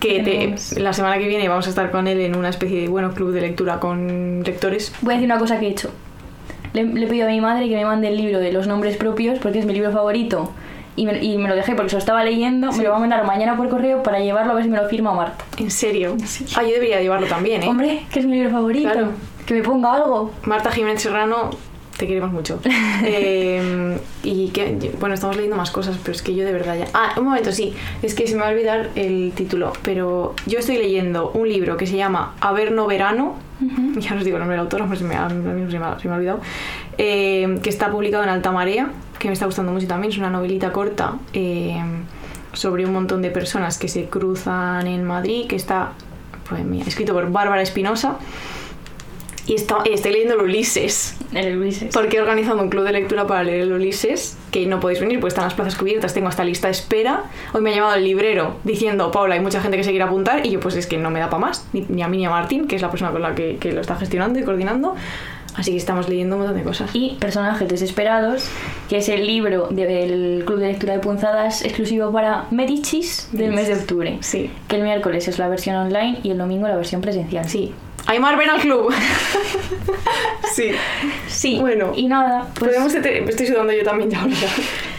Que 0.00 0.20
te- 0.20 0.80
la 0.80 0.92
semana 0.92 1.16
que 1.18 1.28
viene 1.28 1.48
vamos 1.48 1.66
a 1.68 1.70
estar 1.70 1.92
con 1.92 2.08
él 2.08 2.18
en 2.20 2.34
una 2.34 2.48
especie 2.48 2.80
de 2.80 2.88
bueno 2.88 3.14
club 3.14 3.30
de 3.30 3.40
lectura 3.42 3.78
con 3.78 4.42
lectores. 4.44 4.92
Voy 5.00 5.12
a 5.14 5.16
decir 5.16 5.26
una 5.30 5.38
cosa 5.38 5.60
que 5.60 5.66
he 5.66 5.70
hecho. 5.70 5.90
le, 6.72 6.82
le 6.84 7.04
he 7.04 7.06
pedido 7.06 7.26
a 7.28 7.30
mi 7.30 7.40
madre 7.40 7.68
que 7.68 7.76
me 7.76 7.84
mande 7.84 8.08
el 8.08 8.16
libro 8.16 8.40
de 8.40 8.50
los 8.50 8.66
nombres 8.66 8.96
propios 8.96 9.38
porque 9.38 9.58
es 9.60 9.66
mi 9.66 9.74
libro 9.74 9.92
favorito. 9.92 10.50
Y 10.96 11.06
me, 11.06 11.22
y 11.24 11.38
me 11.38 11.48
lo 11.48 11.54
dejé 11.56 11.74
porque 11.74 11.90
se 11.90 11.96
lo 11.96 12.00
estaba 12.00 12.22
leyendo. 12.24 12.70
Me 12.72 12.82
lo 12.84 12.90
va 12.90 12.96
a 12.96 13.00
mandar 13.00 13.24
mañana 13.26 13.56
por 13.56 13.68
correo 13.68 14.02
para 14.02 14.20
llevarlo 14.20 14.52
a 14.52 14.54
ver 14.56 14.64
si 14.64 14.70
me 14.70 14.76
lo 14.76 14.88
firma 14.88 15.12
Marta. 15.14 15.44
¿En 15.58 15.70
serio? 15.70 16.16
Ah, 16.56 16.62
yo 16.62 16.68
debería 16.70 17.00
llevarlo 17.00 17.26
también, 17.26 17.62
¿eh? 17.62 17.68
Hombre, 17.68 18.02
que 18.12 18.20
es 18.20 18.26
mi 18.26 18.34
libro 18.34 18.50
favorito. 18.50 18.90
Claro. 18.90 19.08
Que 19.46 19.54
me 19.54 19.62
ponga 19.62 19.94
algo. 19.94 20.32
Marta 20.44 20.70
Jiménez 20.70 21.02
Serrano, 21.02 21.50
te 21.96 22.06
queremos 22.06 22.30
mucho. 22.32 22.60
Eh, 23.04 23.98
y 24.22 24.48
que, 24.50 24.92
bueno, 25.00 25.14
estamos 25.14 25.34
leyendo 25.36 25.56
más 25.56 25.70
cosas, 25.72 25.96
pero 26.02 26.12
es 26.14 26.22
que 26.22 26.34
yo 26.34 26.44
de 26.44 26.52
verdad 26.52 26.76
ya... 26.78 26.84
Ah, 26.94 27.14
un 27.18 27.24
momento, 27.24 27.50
sí, 27.52 27.74
es 28.02 28.14
que 28.14 28.26
se 28.28 28.34
me 28.36 28.42
va 28.42 28.48
a 28.48 28.50
olvidar 28.52 28.90
el 28.94 29.32
título, 29.34 29.72
pero 29.82 30.34
yo 30.46 30.58
estoy 30.60 30.78
leyendo 30.78 31.30
un 31.34 31.48
libro 31.48 31.76
que 31.76 31.86
se 31.86 31.96
llama 31.96 32.34
Averno 32.40 32.86
Verano, 32.86 33.34
ya 33.96 34.12
no 34.12 34.18
os 34.18 34.24
digo 34.24 34.36
el 34.36 34.40
nombre 34.42 34.56
del 34.56 34.60
autor, 34.60 34.96
se 34.96 35.02
me 35.04 35.16
ha- 35.16 35.28
se 35.28 35.34
me 36.08 36.14
ha 36.14 36.16
olvidado, 36.16 36.40
eh, 36.98 37.58
que 37.62 37.70
está 37.70 37.90
publicado 37.90 38.22
en 38.22 38.28
Alta 38.30 38.52
Marea, 38.52 38.90
que 39.22 39.28
me 39.28 39.34
está 39.34 39.46
gustando 39.46 39.70
mucho 39.70 39.86
también, 39.86 40.12
es 40.12 40.18
una 40.18 40.30
novelita 40.30 40.72
corta 40.72 41.14
eh, 41.32 41.80
sobre 42.52 42.84
un 42.84 42.92
montón 42.92 43.22
de 43.22 43.30
personas 43.30 43.78
que 43.78 43.86
se 43.86 44.06
cruzan 44.06 44.88
en 44.88 45.04
Madrid, 45.04 45.46
que 45.46 45.54
está 45.54 45.92
pues, 46.48 46.64
mira, 46.64 46.84
escrito 46.86 47.12
por 47.14 47.30
Bárbara 47.30 47.62
Espinosa. 47.62 48.16
Y 49.46 49.54
está- 49.54 49.78
estoy 49.84 50.12
leyendo 50.12 50.34
el 50.34 50.42
Ulises. 50.42 51.16
El 51.34 51.58
Ulises. 51.58 51.92
Porque 51.92 52.16
he 52.16 52.20
organizado 52.20 52.60
un 52.62 52.68
club 52.68 52.84
de 52.84 52.92
lectura 52.92 53.26
para 53.26 53.42
leer 53.42 53.62
el 53.62 53.72
Ulises, 53.72 54.36
que 54.52 54.66
no 54.66 54.78
podéis 54.78 55.00
venir 55.00 55.18
porque 55.18 55.28
están 55.30 55.44
las 55.44 55.54
plazas 55.54 55.74
cubiertas, 55.76 56.14
tengo 56.14 56.28
hasta 56.28 56.44
lista 56.44 56.68
de 56.68 56.72
espera. 56.72 57.24
Hoy 57.52 57.60
me 57.60 57.72
ha 57.72 57.76
llamado 57.76 57.94
el 57.96 58.04
librero 58.04 58.56
diciendo, 58.64 59.10
Paula, 59.10 59.34
hay 59.34 59.40
mucha 59.40 59.60
gente 59.60 59.76
que 59.76 59.82
se 59.84 59.90
quiere 59.90 60.04
apuntar, 60.04 60.46
y 60.46 60.50
yo 60.50 60.60
pues 60.60 60.76
es 60.76 60.86
que 60.86 60.96
no 60.98 61.10
me 61.10 61.18
da 61.20 61.28
para 61.28 61.40
más, 61.40 61.66
ni, 61.72 61.84
ni 61.88 62.02
a 62.02 62.08
mí 62.08 62.18
ni 62.18 62.26
a 62.26 62.30
Martín, 62.30 62.68
que 62.68 62.76
es 62.76 62.82
la 62.82 62.90
persona 62.90 63.10
con 63.10 63.22
la 63.22 63.34
que, 63.34 63.56
que 63.58 63.72
lo 63.72 63.80
está 63.80 63.96
gestionando 63.96 64.38
y 64.38 64.44
coordinando. 64.44 64.94
Así 65.54 65.72
que 65.72 65.76
estamos 65.76 66.08
leyendo 66.08 66.36
un 66.36 66.42
montón 66.42 66.58
de 66.58 66.64
cosas. 66.64 66.90
Y 66.94 67.16
Personajes 67.20 67.68
Desesperados, 67.68 68.48
que 68.88 68.98
es 68.98 69.08
el 69.08 69.26
libro 69.26 69.68
del 69.70 70.44
Club 70.46 70.58
de 70.58 70.68
Lectura 70.68 70.94
de 70.94 70.98
Punzadas 71.00 71.64
exclusivo 71.64 72.10
para 72.10 72.46
Medicis 72.50 73.28
del 73.32 73.52
mes 73.52 73.68
de 73.68 73.74
octubre. 73.74 74.18
Sí. 74.20 74.50
Que 74.68 74.76
el 74.76 74.82
miércoles 74.82 75.28
es 75.28 75.38
la 75.38 75.48
versión 75.48 75.76
online 75.76 76.20
y 76.22 76.30
el 76.30 76.38
domingo 76.38 76.68
la 76.68 76.76
versión 76.76 77.00
presencial. 77.00 77.48
Sí. 77.48 77.72
Aymar, 78.06 78.36
ven 78.36 78.50
al 78.50 78.60
club. 78.60 78.92
sí. 80.54 80.70
Sí. 81.28 81.58
Bueno. 81.60 81.92
Y 81.94 82.08
nada, 82.08 82.48
pues 82.54 82.72
Podemos 82.72 82.94
estoy 82.94 83.46
sudando 83.46 83.72
yo 83.72 83.84
también 83.84 84.10
ya 84.10 84.22
ahora. 84.22 84.34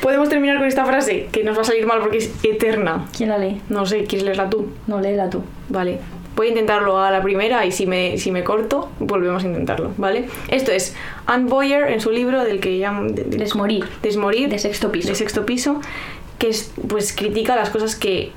Podemos 0.01 0.29
terminar 0.29 0.57
con 0.57 0.67
esta 0.67 0.85
frase, 0.85 1.27
que 1.31 1.43
nos 1.43 1.57
va 1.57 1.61
a 1.61 1.65
salir 1.65 1.85
mal 1.85 1.99
porque 1.99 2.17
es 2.17 2.31
eterna. 2.43 3.07
¿quién 3.15 3.29
la 3.29 3.37
lee? 3.37 3.61
No 3.69 3.85
sé, 3.85 4.03
¿quieres 4.03 4.23
leerla 4.23 4.49
tú? 4.49 4.69
No, 4.87 5.01
léela 5.01 5.29
tú. 5.29 5.43
Vale. 5.69 5.99
Voy 6.35 6.47
a 6.47 6.49
intentarlo 6.49 6.97
a 6.99 7.11
la 7.11 7.21
primera 7.21 7.63
y 7.65 7.71
si 7.71 7.85
me, 7.85 8.17
si 8.17 8.31
me 8.31 8.43
corto, 8.43 8.89
volvemos 8.99 9.43
a 9.43 9.47
intentarlo, 9.47 9.91
¿vale? 9.97 10.27
Esto 10.47 10.71
es 10.71 10.95
Anne 11.27 11.47
Boyer 11.49 11.91
en 11.91 12.01
su 12.01 12.09
libro 12.11 12.43
del 12.43 12.59
que 12.59 12.77
llaman... 12.79 13.13
de- 13.13 13.23
de- 13.25 13.37
Desmorir. 13.37 13.85
Desmorir. 14.01 14.49
De 14.49 14.57
sexto 14.57 14.91
piso. 14.91 15.09
De 15.09 15.15
sexto 15.15 15.45
piso, 15.45 15.79
que 16.39 16.49
es, 16.49 16.73
pues 16.89 17.13
critica 17.13 17.55
las 17.55 17.69
cosas 17.69 17.95
que, 17.95 18.31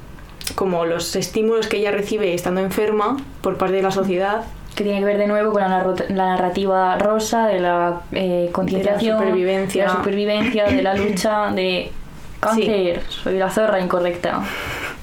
como 0.55 0.85
los 0.85 1.17
estímulos 1.17 1.69
que 1.69 1.79
ella 1.79 1.91
recibe 1.91 2.35
estando 2.35 2.61
enferma 2.61 3.17
por 3.41 3.57
parte 3.57 3.77
de 3.77 3.83
la 3.83 3.91
sociedad, 3.91 4.45
Que 4.75 4.85
tiene 4.85 4.99
que 4.99 5.07
ver 5.07 5.17
de 5.17 5.27
nuevo 5.27 5.53
con 5.53 5.63
la, 5.63 5.83
la 6.11 6.27
narrativa 6.27 6.99
rosa 6.99 7.47
de 7.49 7.61
la 7.61 8.03
eh, 8.13 8.51
concienciación, 8.53 9.19
supervivencia. 9.19 9.85
de 9.85 9.89
la 9.89 9.95
supervivencia, 9.97 10.65
de 10.67 10.83
la 10.83 10.95
lucha, 10.95 11.51
de 11.51 11.91
cáncer. 12.41 13.01
Soy 13.09 13.39
la 13.39 13.49
zorra 13.51 13.81
incorrecta. 13.81 14.43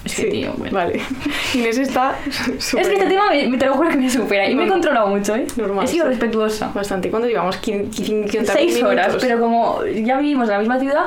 Es 0.06 0.16
que, 0.16 0.22
Sí, 0.24 0.30
tío, 0.32 0.54
bueno. 0.58 0.74
Vale. 0.76 1.00
Inés 1.54 1.78
está 1.78 2.16
Es 2.28 2.72
que 2.74 2.82
este 2.82 3.06
tema 3.06 3.30
me, 3.30 3.58
te 3.58 3.66
lo 3.66 3.74
juro 3.76 3.90
que 3.90 3.96
me 3.98 4.10
supera 4.10 4.50
y 4.50 4.54
me 4.56 4.64
he 4.64 4.66
No, 4.66 4.70
no. 4.70 4.74
controlado 4.74 5.08
mucho, 5.08 5.36
¿eh? 5.36 5.46
Normal, 5.56 5.86
He 5.86 5.88
sido 5.88 6.06
sí. 6.06 6.10
respetuosa. 6.10 6.72
bastante. 6.74 7.10
¿Cuánto 7.10 7.28
llevamos? 7.30 7.62
¿Quin- 7.62 7.90
quin- 7.90 8.28
50 8.30 8.54
Seis 8.54 8.84
horas, 8.84 9.16
pero 9.22 9.40
como 9.40 9.80
ya 9.86 10.18
vivimos 10.20 10.48
en 10.50 10.54
la 10.54 10.60
misma 10.60 10.80
ciudad, 10.80 11.06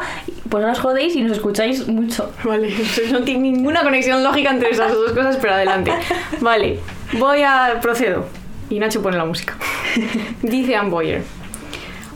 pues 0.49 0.65
no 0.65 0.73
os 0.73 0.79
jodéis 0.79 1.15
y 1.15 1.23
nos 1.23 1.33
escucháis 1.33 1.87
mucho. 1.89 2.33
Vale, 2.45 2.73
no 3.13 3.21
tiene 3.23 3.41
ninguna 3.51 3.83
conexión 3.83 4.23
lógica 4.25 4.51
entre 4.51 4.71
esas 4.71 4.93
dos 4.93 5.13
cosas, 5.13 5.37
pero 5.43 5.55
adelante. 5.55 5.93
Vale, 6.41 6.79
voy 7.19 7.43
a 7.43 7.79
procedo. 7.83 8.27
Y 8.71 8.79
Nacho 8.81 9.01
pone 9.03 9.17
la 9.17 9.25
música. 9.25 9.55
Dice 10.43 10.75
Anne 10.75 10.91
Boyer. 10.91 11.23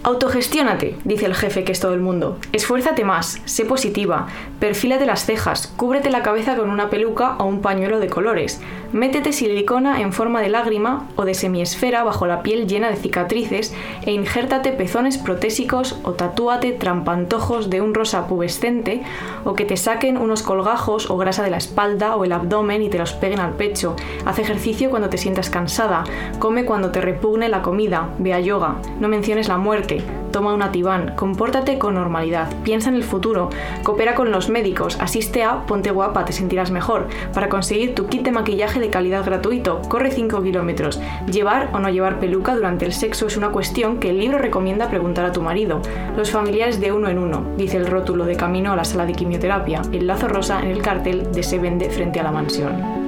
Autogestiónate, 0.03 0.97
dice 1.05 1.27
el 1.27 1.35
jefe 1.35 1.63
que 1.63 1.73
es 1.73 1.81
todo 1.81 1.93
el 1.93 2.01
mundo. 2.01 2.39
Esfuérzate 2.55 3.05
más, 3.05 3.43
sé 3.45 3.67
positiva, 3.67 4.29
perfílate 4.59 5.05
las 5.05 5.27
cejas, 5.27 5.67
cúbrete 5.77 6.09
la 6.09 6.23
cabeza 6.23 6.57
con 6.57 6.71
una 6.71 6.89
peluca 6.89 7.37
o 7.37 7.45
un 7.45 7.61
pañuelo 7.61 8.01
de 8.01 8.09
colores, 8.09 8.63
métete 8.93 9.35
silicona 9.35 10.01
en 10.01 10.15
forma 10.15 10.41
de 10.41 10.49
lágrima 10.49 11.07
o 11.17 11.27
de 11.27 11.35
semiesfera 11.35 12.03
bajo 12.03 12.27
la 12.27 12.43
piel 12.43 12.67
llena 12.67 12.89
de 12.89 12.97
cicatrices 12.97 13.75
e 14.03 14.13
injértate 14.13 14.73
pezones 14.73 15.19
protésicos 15.19 15.99
o 16.03 16.13
tatúate 16.13 16.73
trampantojos 16.73 17.69
de 17.69 17.83
un 17.83 17.93
rosa 17.93 18.27
pubescente 18.27 19.03
o 19.45 19.55
que 19.55 19.67
te 19.67 19.77
saquen 19.77 20.17
unos 20.17 20.43
colgajos 20.43 21.11
o 21.11 21.19
grasa 21.19 21.43
de 21.43 21.51
la 21.51 21.59
espalda 21.59 22.17
o 22.17 22.25
el 22.25 22.33
abdomen 22.33 22.83
y 22.83 22.89
te 22.89 22.99
los 22.99 23.13
peguen 23.13 23.41
al 23.41 23.53
pecho. 23.53 23.97
Haz 24.25 24.39
ejercicio 24.39 24.89
cuando 24.89 25.11
te 25.11 25.19
sientas 25.19 25.51
cansada, 25.51 26.05
come 26.39 26.65
cuando 26.65 26.91
te 26.91 27.03
repugne 27.03 27.51
la 27.51 27.61
comida, 27.61 28.09
ve 28.19 28.33
a 28.33 28.41
yoga, 28.41 28.77
no 28.99 29.09
menciones 29.09 29.49
la 29.49 29.59
muerte, 29.59 29.90
toma 30.33 30.55
un 30.55 30.63
ativán, 30.63 31.15
compórtate 31.17 31.79
con 31.79 31.95
normalidad, 31.95 32.49
piensa 32.63 32.89
en 32.89 32.95
el 32.95 33.05
futuro, 33.05 33.51
coopera 33.83 34.15
con 34.15 34.31
los 34.31 34.49
médicos, 34.49 34.99
asiste 35.01 35.43
a 35.43 35.67
Ponte 35.67 35.91
Guapa, 35.91 36.25
te 36.25 36.33
sentirás 36.33 36.71
mejor. 36.71 37.09
Para 37.35 37.49
conseguir 37.49 37.95
tu 37.95 38.07
kit 38.07 38.23
de 38.23 38.31
maquillaje 38.31 38.81
de 38.81 38.91
calidad 38.91 39.25
gratuito, 39.25 39.83
corre 39.89 40.11
5 40.11 40.43
kilómetros. 40.43 41.01
Llevar 41.31 41.71
o 41.73 41.79
no 41.79 41.89
llevar 41.91 42.21
peluca 42.21 42.55
durante 42.55 42.87
el 42.87 42.93
sexo 42.93 43.27
es 43.27 43.37
una 43.37 43.51
cuestión 43.51 43.99
que 43.99 44.11
el 44.11 44.19
libro 44.21 44.39
recomienda 44.39 44.89
preguntar 44.89 45.25
a 45.25 45.33
tu 45.33 45.43
marido. 45.43 45.81
Los 46.17 46.31
familiares 46.31 46.81
de 46.81 46.93
uno 46.93 47.09
en 47.09 47.19
uno, 47.19 47.45
dice 47.57 47.77
el 47.77 47.87
rótulo 47.87 48.25
de 48.25 48.37
camino 48.37 48.73
a 48.73 48.77
la 48.77 48.85
sala 48.85 49.07
de 49.07 49.13
quimioterapia, 49.13 49.83
el 49.93 50.07
lazo 50.07 50.29
rosa 50.29 50.61
en 50.61 50.69
el 50.69 50.83
cartel 50.83 51.33
de 51.33 51.43
se 51.43 51.59
vende 51.59 51.91
frente 51.91 52.21
a 52.21 52.23
la 52.23 52.33
mansión. 52.33 53.00